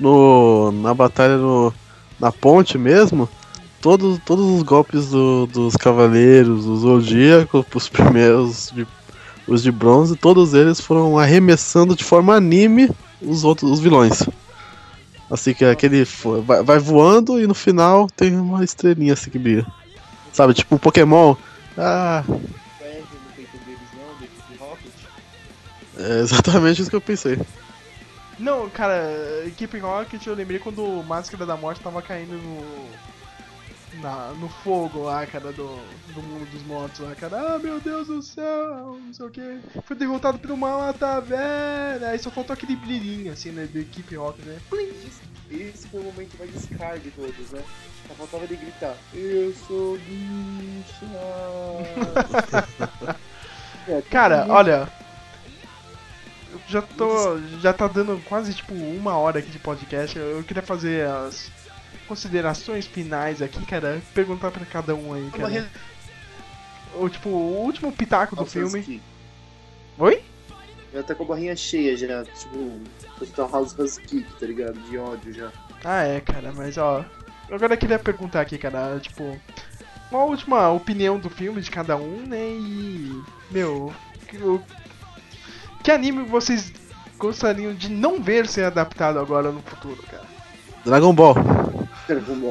no, 0.00 0.72
na 0.72 0.92
batalha 0.94 1.36
no, 1.36 1.72
na 2.20 2.32
ponte 2.32 2.76
mesmo, 2.76 3.28
todos, 3.80 4.18
todos 4.24 4.44
os 4.46 4.62
golpes 4.62 5.06
do- 5.10 5.46
dos 5.46 5.76
cavaleiros, 5.76 6.64
do 6.64 6.76
zodíaco, 6.76 7.64
os 7.74 7.88
primeiros, 7.88 8.70
de, 8.74 8.86
os 9.46 9.62
de 9.62 9.70
bronze, 9.70 10.16
todos 10.16 10.54
eles 10.54 10.80
foram 10.80 11.18
arremessando 11.18 11.94
de 11.94 12.04
forma 12.04 12.34
anime 12.34 12.90
os 13.20 13.44
outros 13.44 13.70
os 13.70 13.80
vilões. 13.80 14.22
Assim 15.30 15.54
que 15.54 15.64
aquele 15.64 16.04
vai, 16.44 16.62
vai 16.62 16.78
voando 16.78 17.40
e 17.40 17.46
no 17.46 17.54
final 17.54 18.06
tem 18.16 18.36
uma 18.36 18.62
estrelinha 18.62 19.12
assim 19.12 19.30
que 19.30 19.38
brilha. 19.38 19.66
Sabe, 20.32 20.54
tipo 20.54 20.74
um 20.74 20.78
Pokémon. 20.78 21.34
Ah, 21.76 22.22
é 25.98 26.20
exatamente 26.20 26.80
isso 26.80 26.90
que 26.90 26.96
eu 26.96 27.00
pensei. 27.00 27.38
Não, 28.38 28.68
cara, 28.68 29.42
Equipe 29.46 29.78
Rocket 29.78 30.24
eu 30.26 30.34
lembrei 30.34 30.58
quando 30.58 30.84
o 30.84 31.02
Máscara 31.02 31.46
da 31.46 31.56
Morte 31.56 31.80
tava 31.80 32.02
caindo 32.02 32.34
no. 32.34 32.62
Na, 34.02 34.28
no 34.32 34.48
fogo 34.48 35.04
lá, 35.04 35.24
cara, 35.26 35.52
do, 35.52 35.66
do 36.14 36.22
mundo 36.22 36.50
dos 36.50 36.62
mortos 36.64 37.00
lá, 37.00 37.14
cara. 37.14 37.54
Ah, 37.54 37.58
meu 37.58 37.80
Deus 37.80 38.08
do 38.08 38.20
céu, 38.22 38.98
não 39.04 39.14
sei 39.14 39.26
o 39.26 39.30
que. 39.30 39.60
Foi 39.84 39.96
derrotado 39.96 40.38
por 40.38 40.50
uma 40.50 40.76
lata 40.76 41.20
velha. 41.20 42.08
Aí 42.08 42.18
só 42.18 42.30
faltou 42.30 42.52
aquele 42.54 42.76
brilhinho, 42.76 43.32
assim, 43.32 43.50
né, 43.50 43.66
do 43.66 43.78
Equipe 43.78 44.16
Rocket, 44.16 44.44
né? 44.44 44.58
Plim. 44.68 44.90
Esse 45.48 45.86
foi 45.88 46.00
o 46.00 46.04
momento 46.04 46.36
mais 46.38 46.50
Scar 46.62 46.98
de 46.98 47.10
todos, 47.12 47.52
né? 47.52 47.62
Só 48.08 48.14
faltava 48.14 48.44
ele 48.44 48.56
gritar: 48.56 48.94
Eu 49.14 49.54
sou 49.66 49.96
bicha! 49.98 51.06
É, 53.88 54.02
Cara, 54.10 54.40
tudo 54.42 54.52
olha. 54.52 54.88
eu 56.50 56.60
Já 56.68 56.82
tô. 56.82 57.38
Já 57.60 57.72
tá 57.72 57.86
dando 57.86 58.20
quase 58.24 58.52
tipo 58.52 58.74
uma 58.74 59.16
hora 59.16 59.38
aqui 59.38 59.48
de 59.50 59.60
podcast. 59.60 60.18
Eu 60.18 60.42
queria 60.42 60.62
fazer 60.62 61.06
as 61.06 61.50
considerações 62.06 62.86
finais 62.86 63.42
aqui, 63.42 63.64
cara. 63.66 64.00
Perguntar 64.14 64.50
pra 64.50 64.64
cada 64.64 64.94
um 64.94 65.12
aí, 65.14 65.30
cara. 65.30 65.48
re- 65.48 65.66
O, 66.94 67.08
tipo, 67.08 67.28
o 67.28 67.62
último 67.64 67.92
pitaco 67.92 68.34
do 68.36 68.46
filme. 68.46 68.80
Husky. 68.80 69.02
Oi? 69.98 70.22
Já 70.94 71.02
tá 71.02 71.14
com 71.14 71.24
a 71.24 71.26
barrinha 71.26 71.54
cheia 71.54 71.96
já, 71.96 72.24
tipo, 72.24 72.80
Total 73.18 73.50
House 73.50 73.78
Husky, 73.78 74.24
tá 74.40 74.46
ligado? 74.46 74.78
De 74.88 74.96
ódio 74.96 75.32
já. 75.32 75.52
Ah, 75.84 76.02
é, 76.04 76.20
cara, 76.20 76.52
mas 76.56 76.78
ó. 76.78 77.04
Agora 77.50 77.74
eu 77.74 77.78
queria 77.78 77.98
perguntar 77.98 78.40
aqui, 78.40 78.56
cara, 78.58 78.98
tipo. 79.00 79.38
Uma 80.10 80.22
última 80.24 80.70
opinião 80.70 81.18
do 81.18 81.28
filme 81.28 81.60
de 81.60 81.70
cada 81.70 81.96
um, 81.96 82.24
né? 82.26 82.38
E. 82.48 83.22
Meu. 83.50 83.92
Que 85.82 85.90
anime 85.90 86.22
vocês 86.24 86.72
gostariam 87.18 87.74
de 87.74 87.88
não 87.90 88.22
ver 88.22 88.46
ser 88.46 88.64
adaptado 88.64 89.18
agora 89.18 89.50
no 89.50 89.60
futuro, 89.62 90.02
cara? 90.10 90.24
Dragon 90.84 91.12
Ball. 91.14 91.34
Dragon 92.06 92.34
Ball. 92.36 92.50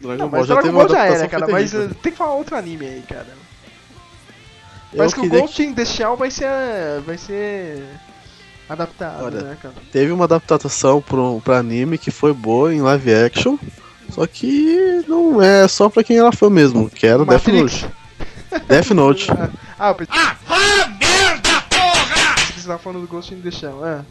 Dragon 0.00 0.16
Não, 0.16 0.28
Ball 0.28 0.40
mas 0.40 0.46
já 0.46 0.54
Dragon 0.54 0.62
teve 0.68 0.76
uma 0.76 0.84
Ball 0.86 0.88
já 0.88 1.04
era, 1.04 1.14
adaptação 1.24 1.28
cara, 1.30 1.44
foi 1.44 1.52
mas 1.60 1.70
terrível. 1.70 1.90
uh, 1.90 1.94
tem 1.96 2.12
que 2.12 2.18
falar 2.18 2.34
outro 2.34 2.56
anime 2.56 2.86
aí, 2.86 3.02
cara. 3.08 3.26
Parece 4.96 5.14
que 5.14 5.20
o 5.20 5.28
Ghost 5.28 5.62
in 5.62 5.74
the 5.74 5.84
Shell 5.84 6.16
vai 6.16 6.30
ser. 6.30 6.48
vai 7.06 7.16
ser. 7.16 7.84
adaptado, 8.68 9.24
Olha, 9.24 9.40
né, 9.42 9.56
cara? 9.62 9.74
Teve 9.92 10.10
uma 10.10 10.24
adaptação 10.24 11.00
pro, 11.00 11.40
pra 11.44 11.58
anime 11.58 11.96
que 11.98 12.10
foi 12.10 12.32
boa 12.32 12.74
em 12.74 12.80
live 12.80 13.14
action, 13.14 13.56
só 14.10 14.26
que 14.26 15.04
não 15.06 15.40
é 15.40 15.68
só 15.68 15.88
pra 15.88 16.02
quem 16.02 16.18
era 16.18 16.32
fã 16.32 16.50
mesmo, 16.50 16.90
que 16.90 17.06
era 17.06 17.22
o 17.22 17.26
Death. 17.26 17.46
Note. 17.48 17.86
Death 18.68 18.90
Note. 18.90 19.26
Ah, 19.82 19.88
eu 19.88 19.94
pensei... 19.94 20.14
ah, 20.14 20.36
merda, 21.00 21.62
porra! 21.70 22.36
Você 22.54 22.66
tava 22.66 22.78
falando 22.78 23.00
do 23.00 23.06
Ghost 23.06 23.32
in 23.32 23.40
the 23.40 23.50
Shell, 23.50 23.86
é. 23.86 24.02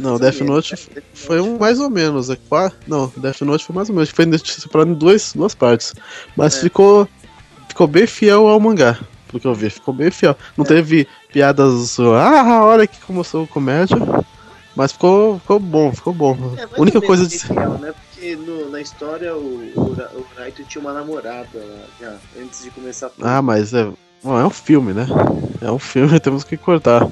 Não, 0.00 0.18
Death 0.18 0.40
Note 0.40 0.74
f- 0.74 0.90
foi 1.14 1.40
um 1.40 1.58
mais 1.58 1.78
ou 1.78 1.88
menos. 1.88 2.28
É, 2.30 2.36
não, 2.86 3.12
Death 3.16 3.40
Note 3.42 3.64
foi 3.64 3.74
mais 3.76 3.88
ou 3.88 3.94
menos. 3.94 4.10
Foi 4.10 4.26
separado 4.38 4.90
em 4.90 4.94
duas, 4.94 5.32
duas 5.34 5.54
partes. 5.54 5.94
Mas 6.36 6.56
É. 6.56 6.60
ficou, 6.62 7.08
ficou 7.68 7.86
bem 7.86 8.06
fiel 8.06 8.48
ao 8.48 8.58
mangá, 8.58 8.98
pelo 9.28 9.40
que 9.40 9.46
eu 9.46 9.54
vi. 9.54 9.70
Ficou 9.70 9.94
bem 9.94 10.10
fiel. 10.10 10.36
Não 10.56 10.64
É. 10.64 10.68
teve 10.68 11.06
piadas. 11.32 11.98
Ah, 12.00 12.40
a 12.58 12.64
hora 12.64 12.86
que 12.86 12.98
começou 13.00 13.44
a 13.44 13.46
comédia. 13.46 13.96
Mas 14.74 14.92
ficou, 14.92 15.38
ficou 15.38 15.58
bom, 15.58 15.90
ficou 15.92 16.12
bom. 16.12 16.36
É, 16.58 16.64
a 16.64 16.80
única 16.80 17.00
coisa 17.00 17.26
de. 17.26 17.38
fiel, 17.38 17.78
né? 17.78 17.94
Porque 18.12 18.36
no- 18.36 18.68
na 18.70 18.80
história 18.80 19.34
o, 19.34 19.72
o, 19.74 19.80
o 19.80 20.26
Raito 20.36 20.62
tinha 20.64 20.82
uma 20.82 20.92
namorada 20.92 21.48
lá, 21.54 21.84
já, 22.00 22.14
antes 22.42 22.62
de 22.62 22.70
começar 22.70 23.08
tudo. 23.08 23.26
Ah, 23.26 23.40
mas 23.40 23.72
é. 23.72 23.88
Bom, 24.22 24.38
é 24.38 24.44
um 24.44 24.50
filme, 24.50 24.92
né? 24.92 25.06
É 25.62 25.70
um 25.70 25.78
filme, 25.78 26.18
temos 26.20 26.44
que 26.44 26.56
cortar. 26.58 27.08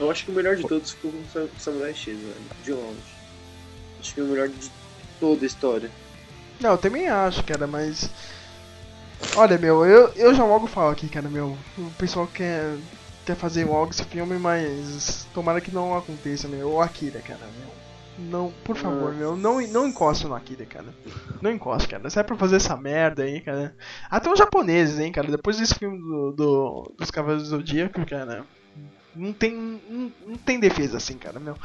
Eu 0.00 0.10
acho 0.10 0.24
que 0.24 0.30
o 0.30 0.34
melhor 0.34 0.54
de 0.56 0.66
todos 0.66 0.90
ficou 0.92 1.10
com 1.10 1.18
o 1.18 1.24
Sa- 1.32 1.48
Samurai 1.58 1.92
X, 1.94 2.16
velho. 2.16 2.34
De 2.64 2.72
longe. 2.72 2.98
Acho 4.00 4.14
que 4.14 4.20
é 4.20 4.22
o 4.22 4.26
melhor 4.26 4.48
de 4.48 4.70
toda 5.18 5.44
a 5.44 5.46
história. 5.46 5.90
Não, 6.60 6.70
eu 6.72 6.78
também 6.78 7.08
acho, 7.08 7.42
cara, 7.44 7.66
mas. 7.66 8.08
Olha, 9.36 9.58
meu, 9.58 9.84
eu, 9.84 10.08
eu 10.14 10.34
já 10.34 10.44
logo 10.44 10.66
falo 10.66 10.90
aqui, 10.90 11.08
cara, 11.08 11.28
meu. 11.28 11.56
O 11.76 11.90
pessoal 11.98 12.26
quer, 12.28 12.76
quer 13.26 13.34
fazer 13.36 13.64
logo 13.64 13.90
esse 13.90 14.04
filme, 14.04 14.38
mas 14.38 15.26
tomara 15.34 15.60
que 15.60 15.72
não 15.74 15.96
aconteça, 15.96 16.46
meu. 16.46 16.70
O 16.74 16.80
Akira, 16.80 17.20
cara, 17.20 17.40
meu. 17.58 17.78
Não, 18.20 18.52
por 18.64 18.76
favor, 18.76 19.14
meu, 19.14 19.36
não, 19.36 19.60
não 19.68 19.86
encosta 19.86 20.26
no 20.26 20.34
Akira, 20.34 20.64
cara. 20.66 20.86
Não 21.40 21.52
encosta, 21.52 21.88
cara. 21.88 22.10
Se 22.10 22.18
é 22.18 22.22
pra 22.24 22.36
fazer 22.36 22.56
essa 22.56 22.76
merda 22.76 23.22
aí, 23.22 23.40
cara. 23.40 23.76
Até 24.10 24.28
os 24.30 24.38
japoneses, 24.38 24.98
hein, 24.98 25.12
cara. 25.12 25.28
Depois 25.30 25.56
desse 25.58 25.74
filme 25.74 25.98
do, 25.98 26.32
do- 26.32 26.92
dos 26.98 27.10
Cavaleiros 27.12 27.44
do 27.48 27.56
Zodíaco, 27.56 28.04
cara. 28.06 28.44
Não 29.16 29.32
tem, 29.32 29.52
não, 29.90 30.12
não 30.26 30.36
tem 30.36 30.60
defesa 30.60 30.96
assim, 30.96 31.14
cara, 31.14 31.40
meu. 31.40 31.56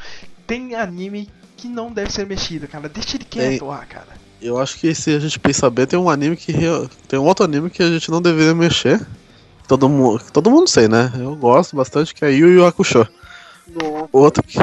Tem 0.46 0.74
anime 0.74 1.28
que 1.56 1.68
não 1.68 1.92
deve 1.92 2.10
ser 2.12 2.26
mexido, 2.26 2.66
cara. 2.66 2.88
Deixa 2.88 3.16
ele 3.16 3.24
quieto 3.24 3.58
Tem- 3.60 3.68
lá, 3.68 3.84
cara. 3.86 4.08
Eu 4.42 4.58
acho 4.58 4.78
que 4.78 4.94
se 4.94 5.14
a 5.14 5.18
gente 5.18 5.38
pensar 5.38 5.70
bem, 5.70 5.86
tem 5.86 5.98
um 5.98 6.10
anime 6.10 6.36
que. 6.36 6.52
re- 6.52 6.88
Tem 7.08 7.18
um 7.18 7.24
outro 7.24 7.44
anime 7.44 7.70
que 7.70 7.82
a 7.82 7.88
gente 7.88 8.10
não 8.10 8.20
deveria 8.20 8.54
mexer. 8.54 9.00
Todo 9.66 9.88
mundo, 9.88 10.22
todo 10.32 10.50
mundo 10.50 10.68
sei, 10.68 10.88
né? 10.88 11.10
Eu 11.18 11.34
gosto 11.36 11.74
bastante, 11.76 12.12
que 12.14 12.24
é 12.24 12.30
Yu 12.30 12.48
Yu 12.52 12.66
Hakusho. 12.66 13.08
Outro 14.12 14.42
que, 14.42 14.58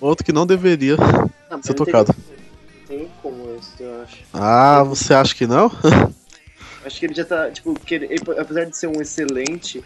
outro 0.00 0.24
que 0.24 0.32
não 0.32 0.46
deveria 0.46 0.96
Não, 0.96 1.62
ser 1.62 1.74
não 1.74 1.74
tem- 1.74 1.74
tocado. 1.74 2.14
Não 2.16 2.86
tem 2.86 3.08
como 3.22 3.56
isso, 3.60 3.74
eu 3.80 4.02
acho. 4.02 4.16
Ah, 4.32 4.82
você 4.82 5.12
acha 5.12 5.34
que 5.34 5.46
não? 5.46 5.70
Acho 6.84 7.00
que 7.00 7.06
ele 7.06 7.14
já 7.14 7.24
tá, 7.24 7.50
tipo, 7.50 7.74
porque 7.74 7.96
ele- 7.96 8.06
ele- 8.06 8.38
apesar 8.40 8.64
de 8.64 8.76
ser 8.76 8.86
um 8.86 9.02
excelente, 9.02 9.82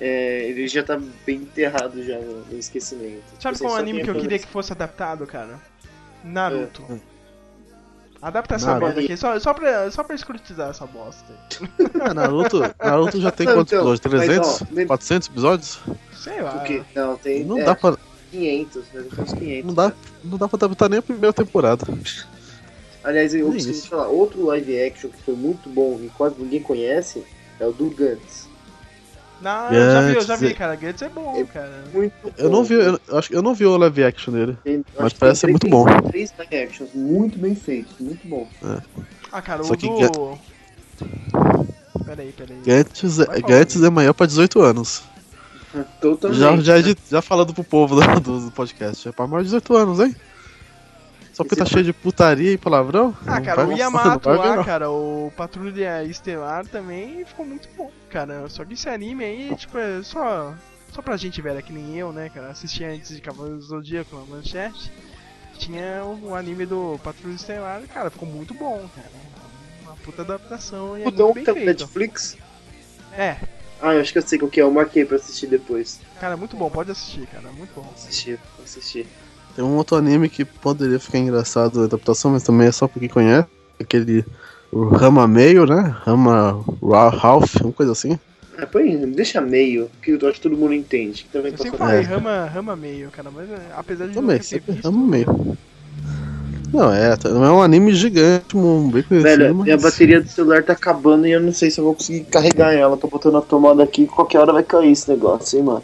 é, 0.00 0.48
ele 0.48 0.66
já 0.66 0.82
tá 0.82 0.98
bem 1.26 1.36
enterrado 1.36 2.02
já 2.02 2.18
no, 2.18 2.44
no 2.46 2.58
esquecimento. 2.58 3.22
Sabe 3.38 3.56
Tipo, 3.56 3.68
qual 3.68 3.74
assim, 3.76 3.82
anime 3.82 3.98
só 4.00 4.04
que 4.04 4.10
eu 4.10 4.20
queria 4.20 4.38
que 4.38 4.46
fosse 4.46 4.72
adaptado, 4.72 5.26
cara? 5.26 5.60
Naruto. 6.24 6.84
É. 6.90 6.98
Adaptação 8.22 8.68
Naruto. 8.74 8.86
merda 8.86 9.00
aqui, 9.00 9.16
só, 9.16 9.38
só, 9.40 9.54
pra, 9.54 9.90
só 9.90 10.02
pra 10.04 10.14
escrutizar 10.14 10.70
essa 10.70 10.86
bosta. 10.86 11.32
Ah, 12.00 12.12
Naruto, 12.12 12.60
Naruto 12.78 13.20
já 13.20 13.30
tem 13.30 13.46
Não, 13.46 13.54
quantos 13.54 13.72
então, 13.72 13.94
episódios? 13.94 14.12
mas, 14.12 14.26
300? 14.26 14.62
ó, 14.62 14.66
lem- 14.74 14.86
400 14.86 15.28
episódios? 15.28 15.80
Sei 16.14 16.40
lá. 16.42 16.56
O 16.56 16.64
quê? 16.64 16.82
Não, 16.94 17.16
tem. 17.16 17.44
Não 17.44 17.58
é, 17.58 17.64
dá 17.64 17.74
pra. 17.74 17.96
500, 18.30 18.84
né? 18.92 19.04
Tem 19.14 19.24
uns 19.24 19.32
500. 19.32 19.66
Não 19.66 19.74
dá, 19.74 19.92
não 20.22 20.38
dá 20.38 20.48
pra 20.48 20.56
adaptar 20.56 20.88
nem 20.90 20.98
a 20.98 21.02
primeira 21.02 21.32
temporada. 21.32 21.86
Aliás, 23.02 23.34
eu 23.34 23.50
preciso 23.50 23.88
falar, 23.88 24.08
outro 24.08 24.44
live 24.46 24.82
action 24.82 25.10
que 25.10 25.22
foi 25.22 25.34
muito 25.34 25.70
bom 25.70 25.98
e 26.02 26.08
quase 26.10 26.34
ninguém 26.38 26.60
conhece 26.62 27.24
é 27.58 27.66
o 27.66 27.72
do 27.72 27.88
Gantz. 27.88 28.49
Não, 29.40 29.72
eu 29.72 29.92
já 29.92 30.00
vi, 30.02 30.14
eu 30.14 30.20
já 30.20 30.26
Gantz 30.34 30.40
vi, 30.40 30.46
é- 30.48 30.54
cara. 30.54 30.74
Gantz 30.76 31.02
é 31.02 31.08
bom, 31.08 31.46
cara. 31.46 31.84
Muito 31.92 32.12
Eu 32.36 32.50
não 32.50 32.62
vi, 32.64 32.74
eu, 32.74 33.00
eu 33.08 33.18
acho 33.18 33.28
que 33.28 33.36
eu 33.36 33.42
não 33.42 33.54
vi 33.54 33.64
o 33.64 33.76
live 33.76 34.04
action 34.04 34.32
dele. 34.32 34.58
Mas 34.98 35.12
parece 35.14 35.40
ser 35.40 35.46
muito 35.48 35.68
bom. 35.68 35.84
Três 36.08 36.32
live 36.36 36.56
actions, 36.56 36.90
muito 36.94 37.38
bem 37.38 37.54
feitos, 37.54 37.94
muito 37.98 38.26
bom. 38.28 38.46
Ah, 39.32 39.40
cara, 39.40 39.62
Só 39.64 39.72
o 39.72 39.76
que 39.76 39.86
do... 39.88 40.38
Peraí, 42.04 42.32
peraí. 42.32 42.60
Gantz, 42.64 43.18
é-. 43.20 43.40
Gantz 43.40 43.82
é 43.82 43.90
maior 43.90 44.12
pra 44.12 44.26
18 44.26 44.60
anos. 44.60 45.02
Totalmente. 46.00 46.40
Já, 46.40 46.56
já, 46.56 46.78
edi- 46.78 46.98
já 47.10 47.22
falando 47.22 47.54
pro 47.54 47.62
povo 47.64 47.94
do, 47.94 48.00
do- 48.20 48.40
do 48.46 48.50
podcast. 48.50 49.08
É 49.08 49.12
pra 49.12 49.26
maior 49.26 49.40
de 49.42 49.46
18 49.46 49.76
anos, 49.76 50.00
hein? 50.00 50.14
Só 51.40 51.44
porque 51.44 51.56
tá 51.56 51.64
cheio 51.64 51.84
de 51.84 51.92
putaria 51.94 52.52
e 52.52 52.58
palavrão? 52.58 53.16
Ah, 53.26 53.36
não 53.36 53.42
cara, 53.42 53.66
o 53.66 53.72
Yamato 53.72 54.28
não 54.28 54.36
lá, 54.36 54.56
não. 54.56 54.64
cara, 54.64 54.90
o 54.90 55.32
Patrulha 55.34 56.04
Estelar 56.04 56.66
também 56.66 57.24
ficou 57.24 57.46
muito 57.46 57.66
bom, 57.78 57.90
cara. 58.10 58.46
Só 58.50 58.62
que 58.62 58.74
esse 58.74 58.90
anime 58.90 59.24
aí, 59.24 59.54
tipo, 59.56 59.78
é 59.78 60.02
só, 60.02 60.54
só 60.92 61.00
pra 61.00 61.16
gente 61.16 61.40
velha 61.40 61.62
que 61.62 61.72
nem 61.72 61.96
eu, 61.96 62.12
né, 62.12 62.28
cara, 62.28 62.48
assistia 62.50 62.90
antes 62.90 63.14
de 63.16 63.22
Cavaleiros 63.22 63.64
do 63.64 63.68
Zodíaco 63.70 64.16
na 64.16 64.24
manchete. 64.26 64.92
Tinha 65.56 66.04
o, 66.04 66.28
o 66.28 66.34
anime 66.34 66.66
do 66.66 67.00
Patrulha 67.02 67.34
Estelar, 67.34 67.80
cara, 67.88 68.10
ficou 68.10 68.28
muito 68.28 68.52
bom, 68.52 68.86
cara. 68.94 69.08
Uma 69.82 69.96
puta 69.96 70.20
adaptação 70.20 70.98
e 70.98 71.02
é 71.02 71.04
muito 71.04 71.32
bem 71.32 71.44
no 71.44 71.54
feito. 71.54 71.66
Netflix? 71.66 72.36
É, 73.16 73.36
Ah, 73.80 73.94
eu 73.94 74.02
acho 74.02 74.12
que 74.12 74.18
eu 74.18 74.22
sei 74.22 74.38
qual 74.38 74.50
que 74.50 74.60
é, 74.60 74.62
eu 74.62 74.70
marquei 74.70 75.06
pra 75.06 75.16
assistir 75.16 75.46
depois. 75.46 76.00
cara, 76.20 76.36
muito 76.36 76.54
bom, 76.54 76.68
pode 76.70 76.90
assistir, 76.90 77.26
cara, 77.28 77.50
muito 77.52 77.72
bom. 77.74 77.90
Assistir, 77.96 78.38
assistir. 78.62 79.06
Tem 79.54 79.64
um 79.64 79.76
outro 79.76 79.96
anime 79.96 80.28
que 80.28 80.44
poderia 80.44 80.98
ficar 80.98 81.18
engraçado 81.18 81.78
na 81.78 81.84
adaptação, 81.84 82.30
mas 82.30 82.42
também 82.42 82.68
é 82.68 82.72
só 82.72 82.86
porque 82.86 83.08
conhece. 83.08 83.48
Aquele. 83.80 84.24
O 84.72 84.84
Rama 84.84 85.26
Meio, 85.26 85.66
né? 85.66 85.94
Rama 86.04 86.64
Ra- 86.82 87.08
Ralph, 87.08 87.56
uma 87.62 87.72
coisa 87.72 87.92
assim. 87.92 88.18
É, 88.56 88.66
põe, 88.66 88.94
deixa 89.12 89.40
meio, 89.40 89.90
que 90.02 90.12
eu 90.12 90.18
acho 90.28 90.34
que 90.34 90.40
todo 90.42 90.56
mundo 90.56 90.74
entende. 90.74 91.24
Que 91.24 91.28
também 91.30 91.50
Eu 91.50 91.58
sempre 91.58 91.78
falei 91.78 92.02
rama, 92.02 92.44
rama 92.44 92.76
meio, 92.76 93.10
cara, 93.10 93.30
mas 93.30 93.50
é, 93.50 93.58
apesar 93.76 94.06
de 94.06 94.14
Também, 94.14 94.36
nunca 94.36 94.38
ter 94.38 94.44
sempre 94.44 94.74
visto, 94.74 94.90
Rama 94.90 95.06
Meio. 95.06 95.56
Não, 96.72 96.92
é, 96.92 97.16
tá- 97.16 97.30
não 97.30 97.44
é 97.44 97.50
um 97.50 97.62
anime 97.62 97.92
gigante, 97.94 98.56
um 98.56 98.88
bem 98.90 99.02
conhecido, 99.02 99.38
Velho, 99.38 99.54
mas... 99.56 99.64
minha 99.64 99.76
bateria 99.76 100.20
do 100.20 100.28
celular 100.28 100.62
tá 100.62 100.72
acabando 100.72 101.26
e 101.26 101.32
eu 101.32 101.40
não 101.40 101.52
sei 101.52 101.70
se 101.70 101.80
eu 101.80 101.84
vou 101.84 101.94
conseguir 101.94 102.24
carregar 102.24 102.72
ela. 102.72 102.96
Tô 102.96 103.08
botando 103.08 103.38
a 103.38 103.42
tomada 103.42 103.82
aqui 103.82 104.06
qualquer 104.06 104.38
hora 104.38 104.52
vai 104.52 104.62
cair 104.62 104.92
esse 104.92 105.08
negócio, 105.08 105.58
hein, 105.58 105.64
mano. 105.64 105.82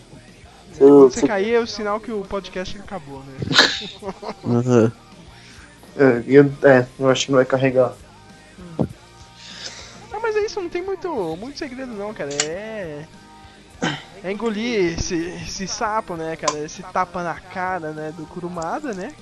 Quando 0.78 1.10
você 1.10 1.26
cair 1.26 1.54
é 1.54 1.60
o 1.60 1.66
sinal 1.66 2.00
que 2.00 2.12
o 2.12 2.22
podcast 2.22 2.78
acabou, 2.78 3.20
né? 3.20 3.36
Aham. 4.44 4.92
É, 5.98 6.22
eu, 6.26 6.52
é, 6.62 6.86
eu 6.98 7.08
acho 7.08 7.24
que 7.24 7.32
não 7.32 7.38
vai 7.38 7.46
carregar. 7.46 7.94
Ah, 10.12 10.18
mas 10.22 10.36
é 10.36 10.40
isso, 10.40 10.60
não 10.60 10.68
tem 10.68 10.82
muito, 10.82 11.08
muito 11.36 11.58
segredo 11.58 11.92
não, 11.92 12.12
cara. 12.12 12.28
É. 12.44 13.04
É 14.22 14.32
engolir 14.32 14.92
esse, 14.98 15.14
esse 15.14 15.66
sapo, 15.66 16.16
né, 16.16 16.36
cara? 16.36 16.58
Esse 16.58 16.82
tapa 16.82 17.22
na 17.22 17.34
cara, 17.34 17.92
né, 17.92 18.12
do 18.16 18.26
Kurumada, 18.26 18.92
né? 18.92 19.14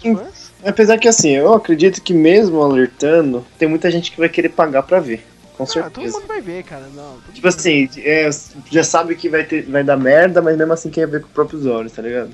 Fãs. 0.00 0.52
Apesar 0.64 0.98
que 0.98 1.08
assim, 1.08 1.30
eu 1.30 1.52
acredito 1.52 2.00
que 2.00 2.14
mesmo 2.14 2.62
alertando, 2.62 3.44
tem 3.58 3.68
muita 3.68 3.90
gente 3.90 4.10
que 4.10 4.18
vai 4.18 4.28
querer 4.28 4.50
pagar 4.50 4.82
pra 4.84 5.00
ver. 5.00 5.26
Com 5.56 5.64
Ah, 5.64 5.90
todo 5.90 6.04
mundo 6.12 6.26
vai 6.28 6.40
ver, 6.42 6.62
cara. 6.64 6.88
Não, 6.90 7.18
Tipo 7.32 7.48
assim, 7.48 7.88
é, 7.98 8.28
já 8.70 8.82
sabe 8.84 9.14
que 9.16 9.28
vai, 9.28 9.44
ter, 9.44 9.64
vai 9.70 9.82
dar 9.82 9.96
merda, 9.96 10.42
mas 10.42 10.56
mesmo 10.56 10.72
assim 10.72 10.90
quer 10.90 11.08
ver 11.08 11.20
com 11.20 11.26
os 11.28 11.32
próprios 11.32 11.64
olhos, 11.66 11.92
tá 11.92 12.02
ligado? 12.02 12.30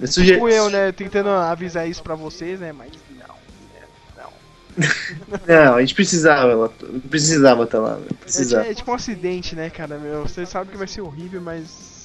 Eu 0.00 0.06
suge- 0.06 0.32
Tipo 0.34 0.48
eu, 0.48 0.70
né, 0.70 0.90
tentando 0.92 1.28
avisar 1.28 1.86
isso 1.88 2.02
pra 2.02 2.14
vocês, 2.14 2.60
né, 2.60 2.72
mas 2.72 2.90
não. 3.10 3.42
Não, 5.46 5.74
a 5.74 5.80
gente 5.80 5.94
precisava, 5.94 6.68
precisava 7.10 7.64
estar 7.64 7.78
lá, 7.80 7.96
velho, 7.96 8.08
É, 8.10 8.18
precisava. 8.20 8.64
ti- 8.64 8.70
é 8.70 8.74
tipo 8.74 8.90
um 8.90 8.94
acidente, 8.94 9.54
né, 9.54 9.70
cara, 9.70 9.98
meu. 9.98 10.22
Você 10.22 10.46
sabe 10.46 10.70
que 10.70 10.78
vai 10.78 10.86
ser 10.86 11.02
horrível, 11.02 11.40
mas. 11.42 12.00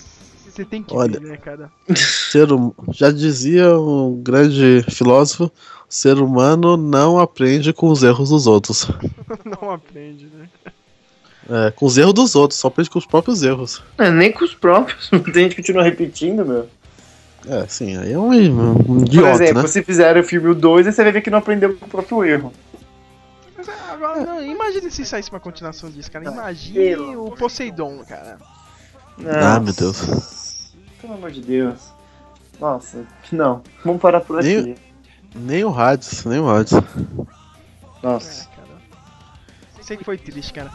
Você 0.46 0.66
tem 0.66 0.84
que 0.84 0.96
Olha. 0.96 1.20
ver, 1.20 1.22
né, 1.22 1.38
cara? 1.38 1.72
Ser 1.96 2.52
hum- 2.52 2.74
Já 2.92 3.12
dizia 3.12 3.78
um 3.78 4.22
grande 4.22 4.84
filósofo, 4.92 5.52
ser 5.90 6.18
humano 6.18 6.76
não 6.76 7.20
aprende 7.20 7.72
com 7.74 7.88
os 7.90 8.04
erros 8.04 8.30
dos 8.30 8.48
outros. 8.48 8.90
não 9.46 9.72
aprende, 9.72 10.26
né? 10.34 10.50
É, 11.50 11.72
com 11.72 11.86
os 11.86 11.98
erros 11.98 12.14
dos 12.14 12.36
outros, 12.36 12.60
só 12.60 12.68
aprende 12.68 12.90
com 12.90 13.00
os 13.00 13.06
próprios 13.06 13.42
erros. 13.42 13.82
É, 13.98 14.10
nem 14.12 14.32
com 14.32 14.44
os 14.44 14.54
próprios, 14.54 15.10
tem 15.34 15.44
gente 15.44 15.56
que 15.56 15.62
continua 15.62 15.84
repetindo, 15.84 16.46
meu. 16.46 16.68
É, 17.48 17.66
sim, 17.68 17.96
aí 17.98 18.12
é 18.12 18.20
um, 18.20 18.30
um 18.30 18.76
Por 18.76 18.98
idiota, 19.08 19.44
exemplo, 19.44 19.62
né? 19.62 19.68
se 19.70 19.82
fizeram 19.82 20.20
o 20.20 20.24
filme 20.24 20.50
o 20.50 20.56
2, 20.56 20.88
aí 20.88 20.92
você 20.92 21.04
vai 21.04 21.14
ver 21.14 21.22
que 21.22 21.30
não 21.30 21.38
aprendeu 21.38 21.78
com 21.78 21.86
o 21.86 21.90
próprio 21.90 22.26
erro. 22.26 22.52
Mas 23.58 23.70
ah, 23.70 23.94
agora, 23.94 24.26
não, 24.26 24.46
imagine 24.46 24.92
se 24.92 25.06
saísse 25.06 25.30
uma 25.30 25.40
continuação 25.40 25.90
disso, 25.90 26.12
cara. 26.12 26.26
Imagine 26.26 26.74
pelo 26.74 27.28
o 27.28 27.32
Poseidon, 27.38 28.04
cara. 28.06 28.38
Ah, 29.26 29.60
meu 29.62 29.74
Deus. 29.74 30.74
Pelo 31.02 31.14
amor 31.14 31.32
de 31.32 31.42
Deus. 31.42 31.94
Nossa, 32.60 33.06
não. 33.32 33.62
Vamos 33.86 34.02
parar 34.02 34.20
por 34.22 34.40
aqui. 34.40 34.62
Nem- 34.62 34.87
Nem 35.36 35.64
o 35.64 35.70
Hades, 35.78 36.26
nem 36.26 36.40
o 36.40 36.50
Hades. 36.50 36.74
Nossa. 38.02 38.44
É, 38.52 38.56
cara. 38.56 38.82
Sei 39.82 39.98
que 39.98 40.04
foi 40.04 40.18
triste, 40.18 40.54
cara. 40.54 40.72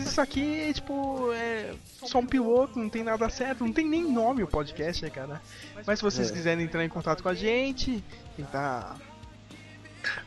Isso 0.00 0.20
aqui, 0.20 0.72
tipo, 0.72 1.32
é 1.32 1.72
só 2.04 2.18
um 2.18 2.26
piloto, 2.26 2.78
não 2.78 2.88
tem 2.88 3.04
nada 3.04 3.28
certo, 3.28 3.64
não 3.64 3.72
tem 3.72 3.88
nem 3.88 4.02
nome 4.10 4.42
o 4.42 4.46
podcast, 4.48 5.02
né, 5.02 5.10
cara? 5.10 5.40
Mas 5.86 5.98
se 5.98 6.04
vocês 6.04 6.30
É. 6.30 6.32
quiserem 6.32 6.64
entrar 6.64 6.84
em 6.84 6.88
contato 6.88 7.22
com 7.22 7.28
a 7.28 7.34
gente, 7.34 8.02
tentar. 8.36 8.96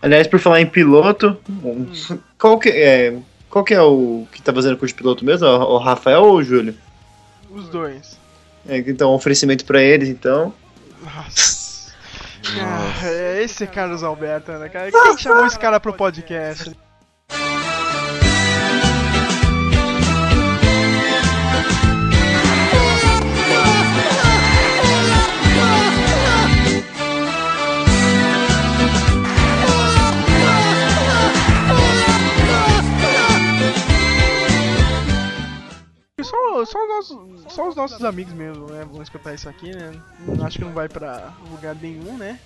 Aliás, 0.01 0.27
por 0.27 0.39
falar 0.39 0.61
em 0.61 0.65
piloto, 0.65 1.38
qual 2.38 2.57
que 2.57 2.69
é, 2.69 3.17
qual 3.49 3.63
que 3.63 3.73
é 3.73 3.82
o 3.82 4.25
que 4.32 4.41
tá 4.41 4.53
fazendo 4.53 4.77
curso 4.77 4.93
de 4.93 5.01
piloto 5.01 5.25
mesmo? 5.25 5.47
O 5.47 5.77
Rafael 5.77 6.23
ou 6.23 6.36
o 6.36 6.43
Júlio? 6.43 6.75
Os 7.49 7.67
dois. 7.69 8.19
É, 8.67 8.77
então, 8.77 9.11
um 9.11 9.15
oferecimento 9.15 9.65
pra 9.65 9.82
eles, 9.82 10.09
então. 10.09 10.53
Nossa. 11.03 11.91
Ah, 12.59 13.07
é, 13.07 13.43
esse 13.43 13.63
é 13.63 13.67
Carlos 13.67 14.03
Alberto, 14.03 14.51
né, 14.53 14.69
cara? 14.69 14.91
Quem 14.91 15.17
chamou 15.17 15.45
esse 15.45 15.59
cara 15.59 15.79
pro 15.79 15.93
podcast? 15.93 16.71
Só, 36.66 36.72
só, 36.72 36.84
os 36.84 36.89
nossos, 36.89 37.53
só 37.53 37.70
os 37.70 37.76
nossos 37.76 38.03
amigos 38.03 38.34
mesmo, 38.34 38.68
né? 38.68 38.86
Vão 38.91 39.01
escutar 39.01 39.34
isso 39.34 39.47
aqui, 39.49 39.72
né? 39.76 39.91
Acho 40.43 40.57
que 40.59 40.66
não 40.66 40.74
vai 40.74 40.88
pra 40.89 41.34
lugar 41.49 41.76
nenhum, 41.76 42.18
né? 42.18 42.39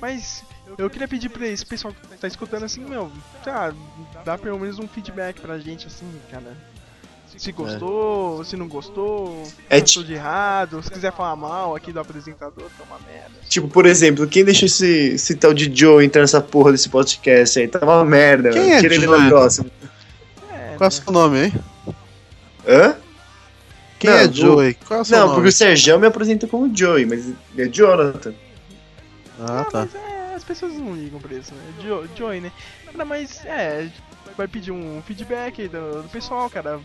Mas 0.00 0.42
eu 0.78 0.88
queria 0.88 1.08
pedir 1.08 1.28
pra 1.28 1.46
esse 1.46 1.64
pessoal 1.64 1.92
que 1.92 2.16
tá 2.16 2.26
escutando 2.26 2.64
assim, 2.64 2.84
meu, 2.84 3.10
lá, 3.46 3.74
dá 4.24 4.38
pelo 4.38 4.58
menos 4.58 4.78
um 4.78 4.88
feedback 4.88 5.40
pra 5.40 5.58
gente, 5.58 5.86
assim, 5.86 6.06
cara. 6.30 6.56
se 7.36 7.52
gostou, 7.52 8.44
se 8.44 8.56
não 8.56 8.66
gostou, 8.68 9.42
É 9.68 9.78
é 9.78 9.80
de 9.80 10.12
errado, 10.14 10.82
se 10.82 10.90
quiser 10.90 11.12
falar 11.12 11.36
mal 11.36 11.74
aqui 11.76 11.92
do 11.92 12.00
apresentador, 12.00 12.64
tá 12.78 12.84
uma 12.84 12.98
merda. 13.06 13.30
Tipo, 13.48 13.68
por 13.68 13.86
exemplo, 13.86 14.26
quem 14.26 14.44
deixou 14.44 14.66
esse, 14.66 15.14
esse 15.14 15.34
tal 15.34 15.52
de 15.52 15.70
Joe 15.74 16.04
entrar 16.04 16.22
nessa 16.22 16.40
porra 16.40 16.72
desse 16.72 16.88
podcast 16.88 17.58
aí? 17.58 17.68
Tá 17.68 17.78
uma 17.84 18.04
merda, 18.04 18.50
Quem 18.50 18.60
mano. 18.62 18.72
é 18.74 18.80
Tira 18.80 18.94
ele 18.94 19.06
na 19.06 19.28
próxima. 19.28 19.70
Qual 20.76 20.86
é 20.86 20.88
o 20.88 20.90
seu 20.90 21.12
nome, 21.12 21.44
hein? 21.44 21.52
Hã? 22.66 22.96
Quem 24.00 24.10
Não, 24.10 24.16
é 24.16 24.24
o- 24.26 24.32
Joey? 24.32 24.74
Qual 24.74 24.98
é 24.98 25.02
o 25.02 25.04
seu 25.04 25.16
Não, 25.18 25.24
nome? 25.26 25.36
porque 25.36 25.48
o 25.50 25.52
Sérgio 25.52 25.98
me 26.00 26.06
apresenta 26.08 26.46
como 26.48 26.74
Joey, 26.76 27.06
mas 27.06 27.26
ele 27.26 27.36
é 27.58 27.68
Jonathan. 27.68 28.34
Ah, 29.38 29.64
tá. 29.70 29.80
Mas 29.82 29.94
é, 29.94 30.34
as 30.34 30.42
pessoas 30.42 30.72
não 30.74 30.94
ligam 30.94 31.20
pra 31.20 31.34
isso, 31.34 31.54
né? 31.54 31.62
Jo 31.82 32.08
Joey, 32.16 32.40
né? 32.40 32.50
Cara, 32.90 33.04
mas 33.04 33.44
é, 33.44 33.88
vai 34.36 34.48
pedir 34.48 34.72
um 34.72 35.00
feedback 35.06 35.62
aí 35.62 35.68
do, 35.68 36.02
do 36.02 36.08
pessoal, 36.08 36.48
cara. 36.50 36.80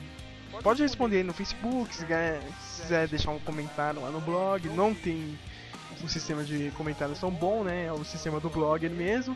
Pode 0.62 0.82
responder 0.82 1.18
aí 1.18 1.24
no 1.24 1.34
Facebook, 1.34 1.94
se 1.96 2.04
quiser, 2.04 2.42
se 2.76 2.82
quiser 2.84 3.08
deixar 3.08 3.32
um 3.32 3.40
comentário 3.40 4.02
lá 4.02 4.10
no 4.10 4.22
blog. 4.22 4.68
Não 4.70 4.94
tem 4.94 5.38
um 6.04 6.08
sistema 6.08 6.44
de 6.44 6.72
comentários 6.78 7.20
tão 7.20 7.32
bom, 7.32 7.64
né? 7.64 7.86
É 7.88 7.92
o 7.94 8.04
sistema 8.06 8.40
do 8.40 8.50
blog 8.50 8.88
mesmo. 8.90 9.36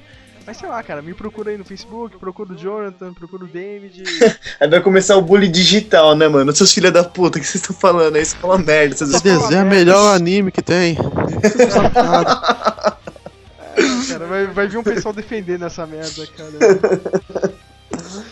Mas 0.50 0.58
sei 0.58 0.68
lá, 0.68 0.82
cara, 0.82 1.00
me 1.00 1.14
procura 1.14 1.52
aí 1.52 1.60
no 1.60 1.64
Facebook, 1.64 2.18
procura 2.18 2.54
o 2.54 2.56
Jonathan, 2.58 3.14
procura 3.14 3.44
o 3.44 3.48
David. 3.48 4.02
Aí 4.60 4.68
vai 4.68 4.82
começar 4.82 5.16
o 5.16 5.22
bullying 5.22 5.52
digital, 5.52 6.16
né, 6.16 6.28
mano? 6.28 6.52
Seus 6.56 6.74
filhos 6.74 6.92
da 6.92 7.04
puta, 7.04 7.38
o 7.38 7.42
que 7.42 7.46
vocês 7.46 7.62
estão 7.62 7.76
falando 7.76 8.16
aí? 8.16 8.24
Isso 8.24 8.36
é 8.42 8.46
uma 8.48 8.58
merda. 8.58 8.96
Vocês 8.96 9.14
Esse 9.14 9.24
desenho 9.24 9.60
é 9.60 9.64
o 9.64 9.68
melhor 9.68 10.16
anime 10.16 10.52
que 10.52 10.64
tem. 10.64 10.96
cara, 14.10 14.26
vai, 14.28 14.48
vai 14.48 14.68
vir 14.68 14.80
um 14.80 14.84
pessoal 14.84 15.14
defender 15.14 15.60
nessa 15.60 15.86
merda, 15.86 16.26
cara. 16.36 17.54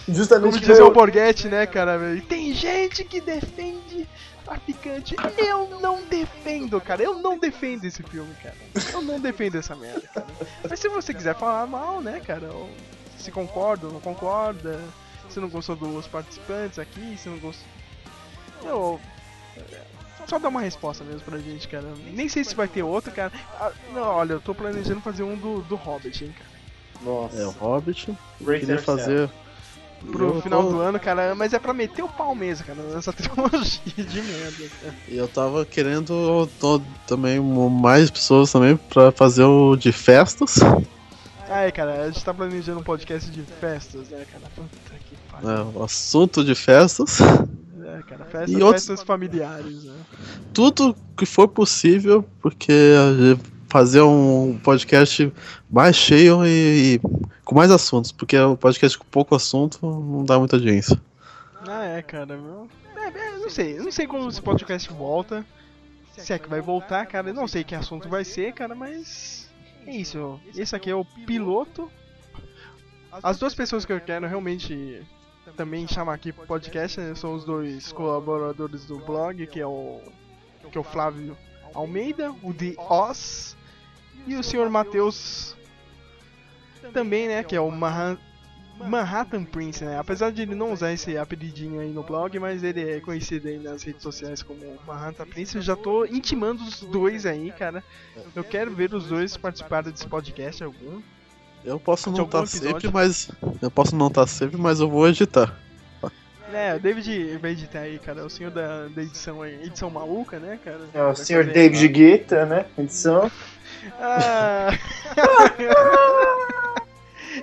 Justamente 0.10 0.54
Como 0.54 0.60
dizia 0.60 0.76
eu- 0.78 0.88
o 0.88 0.92
Borghetti, 0.92 1.48
né, 1.48 1.68
cara? 1.68 2.00
velho? 2.00 2.24
Tem 2.24 2.52
gente 2.52 3.04
que 3.04 3.22
defende 3.22 4.08
traficante. 4.48 5.16
Eu 5.38 5.80
não 5.80 6.02
defendo, 6.06 6.80
cara. 6.80 7.04
Eu 7.04 7.16
não 7.16 7.38
defendo 7.38 7.86
esse 7.86 8.02
filme, 8.04 8.34
cara. 8.36 8.56
Eu 8.94 9.02
não 9.02 9.20
defendo 9.20 9.56
essa 9.56 9.76
merda, 9.76 10.08
cara. 10.08 10.28
Mas 10.68 10.80
se 10.80 10.88
você 10.88 11.14
quiser 11.14 11.36
falar 11.36 11.68
mal, 11.68 12.02
né, 12.02 12.22
cara? 12.26 12.52
ou 12.52 12.70
Se 13.18 13.32
concorda 13.32 13.88
ou 13.88 13.94
não 13.94 14.00
concorda. 14.00 14.82
Se 15.30 15.42
não 15.42 15.50
gostou 15.50 15.76
dos 15.76 16.08
participantes 16.08 16.80
aqui, 16.80 17.18
se 17.18 17.28
não 17.28 17.38
gostou. 17.38 17.68
Eu. 18.64 19.00
Só 20.26 20.40
dá 20.40 20.50
uma 20.50 20.62
resposta 20.62 21.04
mesmo 21.04 21.22
pra 21.22 21.38
gente, 21.38 21.68
cara. 21.68 21.88
Nem 22.14 22.28
sei 22.28 22.44
se 22.44 22.56
vai 22.56 22.68
ter 22.68 22.84
outro, 22.84 23.12
cara. 23.12 23.32
Ah, 23.60 23.72
não, 23.94 24.04
olha, 24.04 24.34
eu 24.34 24.42
tô 24.42 24.56
planejando 24.56 25.02
fazer 25.02 25.24
um 25.24 25.36
do, 25.36 25.62
do 25.64 25.76
Hobbit, 25.76 26.26
hein, 26.26 26.36
cara. 26.38 26.50
Nossa. 27.02 27.38
É 27.38 27.46
o 27.46 27.52
Hobbit. 27.52 28.18
Break 28.40 28.66
Queria 28.66 28.82
fazer. 28.82 29.30
Pro 30.12 30.36
Eu 30.36 30.42
final 30.42 30.64
tô- 30.64 30.70
do 30.72 30.80
ano, 30.80 31.00
cara, 31.00 31.34
mas 31.36 31.54
é 31.54 31.60
pra 31.60 31.74
meter 31.74 32.04
o 32.04 32.08
pau 32.08 32.34
mesmo, 32.36 32.66
cara, 32.66 32.82
nessa 32.94 33.12
trilogia 33.14 33.82
de 33.96 34.22
merda, 34.22 34.66
cara. 34.82 34.96
E 35.08 35.18
eu 35.18 35.28
tava 35.28 35.66
querendo 35.66 36.48
tô, 36.60 36.82
também 37.06 37.40
mais 37.40 38.10
pessoas 38.10 38.52
também 38.52 38.78
pra 38.78 39.12
fazer 39.12 39.44
o 39.44 39.76
de 39.76 39.92
festas. 39.92 40.60
Ai, 41.50 41.72
cara, 41.72 42.04
a 42.04 42.08
gente 42.12 42.24
tá 42.24 42.34
planejando 42.34 42.80
um 42.80 42.84
podcast 42.84 43.30
de 43.32 43.42
festas, 43.42 44.10
né, 44.10 44.26
cara? 44.32 44.44
Puta 44.56 44.70
que 45.10 45.16
pariu. 45.32 45.48
né, 45.66 45.72
o 45.76 45.84
assunto 45.84 46.44
de 46.44 46.54
festas. 46.56 47.20
É, 47.22 48.02
cara, 48.08 48.26
festas, 48.26 48.52
E 48.52 48.62
outros- 48.62 48.86
festas 48.86 49.04
familiares, 49.06 49.84
né? 49.86 49.94
Tudo 50.54 50.96
que 51.16 51.26
for 51.26 51.48
possível, 51.48 52.24
porque 52.42 52.72
a 52.72 53.14
gente 53.36 53.42
fazer 53.70 54.02
um 54.02 54.58
podcast 54.64 55.32
mais 55.70 55.96
cheio 55.96 56.46
e, 56.46 56.96
e 56.96 57.02
com 57.48 57.56
mais 57.56 57.72
assuntos, 57.72 58.12
porque 58.12 58.38
o 58.38 58.58
podcast 58.58 58.98
com 58.98 59.06
pouco 59.06 59.34
assunto 59.34 59.80
não 59.82 60.26
dá 60.26 60.38
muita 60.38 60.58
audiência. 60.58 61.02
Ah, 61.66 61.86
é, 61.86 62.02
cara, 62.02 62.38
meu. 62.38 62.68
É, 62.94 63.08
é, 63.08 63.38
não 63.38 63.50
sei, 63.50 63.78
não 63.80 63.90
sei 63.90 64.06
como 64.06 64.28
esse 64.28 64.42
podcast 64.42 64.92
volta. 64.92 65.46
Se 66.18 66.34
é 66.34 66.40
que 66.40 66.50
vai 66.50 66.60
voltar, 66.60 67.06
cara, 67.06 67.30
eu 67.30 67.34
não 67.34 67.48
sei 67.48 67.64
que 67.64 67.74
assunto 67.74 68.10
vai 68.10 68.26
ser, 68.26 68.52
cara, 68.52 68.76
mas. 68.76 69.50
É 69.86 69.96
isso, 69.96 70.38
esse 70.58 70.76
aqui 70.76 70.90
é 70.90 70.96
o 70.96 71.06
piloto. 71.06 71.90
As 73.24 73.40
duas 73.40 73.56
pessoas 73.56 73.86
que 73.86 73.94
eu 73.94 74.02
quero 74.02 74.28
realmente 74.28 75.02
também 75.56 75.88
chamar 75.88 76.16
aqui 76.16 76.34
pro 76.34 76.46
podcast 76.46 77.00
né, 77.00 77.16
são 77.16 77.34
os 77.34 77.46
dois 77.46 77.94
colaboradores 77.94 78.84
do 78.86 79.00
blog, 79.00 79.48
que 79.48 79.62
é 79.62 79.66
o. 79.66 80.02
que 80.70 80.78
é 80.78 80.82
o 80.82 80.84
Flávio 80.84 81.38
Almeida, 81.74 82.30
o 82.44 82.54
The 82.54 82.74
Oz, 82.78 83.56
e 84.26 84.36
o 84.36 84.44
senhor 84.44 84.70
Matheus 84.70 85.57
também, 86.94 87.28
né, 87.28 87.44
que 87.44 87.56
é 87.56 87.62
o 87.62 87.70
Mahan, 87.72 88.18
Manhattan 88.80 89.44
Prince, 89.44 89.84
né? 89.84 89.98
Apesar 89.98 90.32
de 90.32 90.42
ele 90.44 90.54
não 90.56 90.72
usar 90.72 90.92
esse 90.94 91.18
apelidinho 91.18 91.80
aí 91.80 91.90
no 91.92 92.04
blog, 92.04 92.38
mas 92.40 92.64
ele 92.64 92.98
é 92.98 93.00
conhecido 93.00 93.48
aí 93.48 93.58
nas 93.58 93.82
redes 93.84 94.04
sociais 94.04 94.44
como 94.44 94.60
Manhattan 94.86 95.26
Prince. 95.26 95.56
Eu 95.56 95.62
já 95.62 95.76
tô 95.76 96.06
intimando 96.06 96.64
os 96.64 96.82
dois 96.82 97.26
aí, 97.26 97.52
cara. 97.52 97.84
Eu 98.36 98.44
quero 98.44 98.72
ver 98.76 98.94
os 98.94 99.08
dois 99.08 99.36
participarem 99.36 99.92
desse 99.92 100.08
podcast 100.08 100.64
algum. 100.64 101.02
Eu 101.66 101.80
posso 101.80 102.12
não 102.12 102.24
estar 102.26 102.44
episódio? 102.44 102.72
sempre, 102.72 102.92
mas. 102.94 103.32
Eu 103.62 103.72
posso 103.72 103.96
não 103.96 104.08
estar 104.08 104.28
sempre, 104.28 104.58
mas 104.58 104.80
eu 104.80 104.90
vou 104.90 105.08
editar. 105.08 105.58
É, 106.54 106.76
o 106.76 106.80
David 106.80 107.38
vai 107.40 107.52
editar 107.52 107.80
aí, 107.80 108.00
cara. 108.00 108.26
O 108.26 108.30
senhor 108.30 108.52
da, 108.52 108.88
da 108.88 109.02
edição 109.02 109.42
aí, 109.42 109.56
edição 109.66 109.90
maluca, 109.90 110.40
né, 110.40 110.58
cara? 110.64 110.80
É 110.94 111.02
o 111.02 111.06
Vai 111.08 111.16
senhor 111.16 111.46
fazer- 111.46 111.54
David 111.54 111.88
Guetta, 111.90 112.46
né? 112.46 112.66
Edição. 112.78 113.30
Ah. 114.00 114.70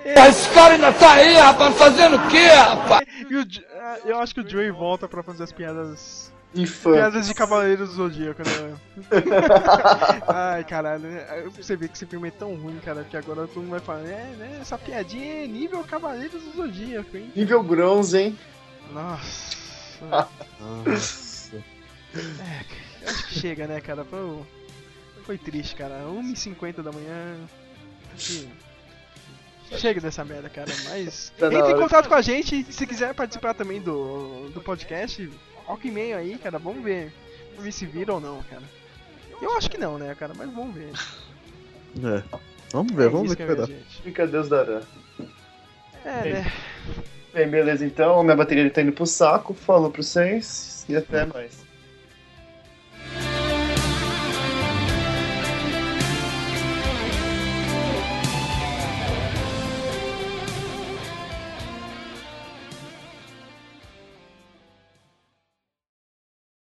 Esse 0.04 0.48
cara 0.50 0.74
ainda 0.74 0.92
tá 0.92 1.12
aí, 1.12 1.34
rapaz, 1.34 1.76
fazendo 1.76 2.16
o 2.16 2.28
quê, 2.28 2.46
rapaz? 2.46 3.06
E 3.30 3.36
o 3.36 3.44
ah, 3.80 3.98
eu 4.04 4.18
acho 4.18 4.34
que 4.34 4.40
o 4.40 4.48
Joey 4.48 4.70
volta 4.70 5.06
pra 5.06 5.22
fazer 5.22 5.44
as 5.44 5.52
piadas. 5.52 6.32
Infame. 6.54 6.96
Piadas 6.96 7.26
de 7.26 7.34
Cavaleiros 7.34 7.90
do 7.90 7.94
Zodíaco, 7.96 8.42
né? 8.42 8.76
Ai, 10.28 10.64
caralho, 10.64 11.02
né? 11.02 11.44
você 11.50 11.74
vê 11.74 11.88
que 11.88 11.94
esse 11.94 12.06
filme 12.06 12.28
é 12.28 12.30
tão 12.30 12.54
ruim, 12.54 12.78
cara, 12.84 13.02
que 13.02 13.16
agora 13.16 13.48
todo 13.48 13.62
mundo 13.62 13.70
vai 13.70 13.80
falar, 13.80 14.06
é, 14.06 14.34
né? 14.38 14.58
Essa 14.60 14.78
piadinha 14.78 15.44
é 15.44 15.46
nível 15.48 15.82
Cavaleiros 15.82 16.42
do 16.42 16.52
Zodíaco, 16.52 17.16
hein? 17.16 17.32
Nível 17.34 17.62
bronze, 17.62 18.16
hein? 18.16 18.38
Nossa. 18.92 19.98
Nossa. 20.60 21.56
É, 22.14 23.10
acho 23.10 23.26
que 23.28 23.40
chega, 23.40 23.66
né, 23.66 23.80
cara? 23.80 24.04
Foi, 24.04 24.46
foi 25.24 25.38
triste, 25.38 25.74
cara. 25.74 26.04
1h50 26.06 26.82
da 26.82 26.92
manhã. 26.92 27.36
Que 28.16 28.48
Chega 29.78 30.00
dessa 30.00 30.24
merda, 30.24 30.48
cara. 30.48 30.70
Mas 30.88 31.32
Tá 31.38 31.46
entre 31.46 31.72
em 31.72 31.76
contato 31.76 32.08
com 32.08 32.14
a 32.14 32.22
gente. 32.22 32.64
Se 32.72 32.86
quiser 32.86 33.14
participar 33.14 33.54
também 33.54 33.80
do, 33.80 34.48
do 34.50 34.60
podcast, 34.60 35.28
coloca 35.64 35.86
e-mail 35.86 36.16
aí, 36.16 36.38
cara. 36.38 36.58
Vamos 36.58 36.82
ver. 36.82 37.12
Vamos 37.50 37.64
ver 37.64 37.72
se 37.72 37.86
vira 37.86 38.12
ou 38.12 38.20
não, 38.20 38.42
cara. 38.44 38.62
Eu 39.40 39.56
acho 39.56 39.70
que 39.70 39.78
não, 39.78 39.98
né, 39.98 40.14
cara? 40.14 40.32
Mas 40.36 40.50
vamos 40.52 40.74
ver. 40.74 40.90
É. 42.02 42.22
Vamos 42.72 42.92
ver, 42.92 43.06
É 43.06 43.08
vamos 43.08 43.28
ver 43.28 43.34
o 43.34 43.36
que 43.36 43.44
vai 43.44 43.54
é, 43.54 43.58
dar. 43.58 43.66
gente. 43.66 44.02
Fica 44.02 44.26
Deus 44.26 44.48
dará. 44.48 44.80
É, 46.04 46.32
né? 46.32 46.52
Bem, 47.32 47.48
beleza 47.48 47.84
então. 47.84 48.22
Minha 48.22 48.36
bateria 48.36 48.68
tá 48.70 48.82
indo 48.82 48.92
pro 48.92 49.06
saco. 49.06 49.54
Falou 49.54 49.90
pra 49.90 50.02
vocês 50.02 50.84
e 50.88 50.96
até 50.96 51.24
mais. 51.26 51.63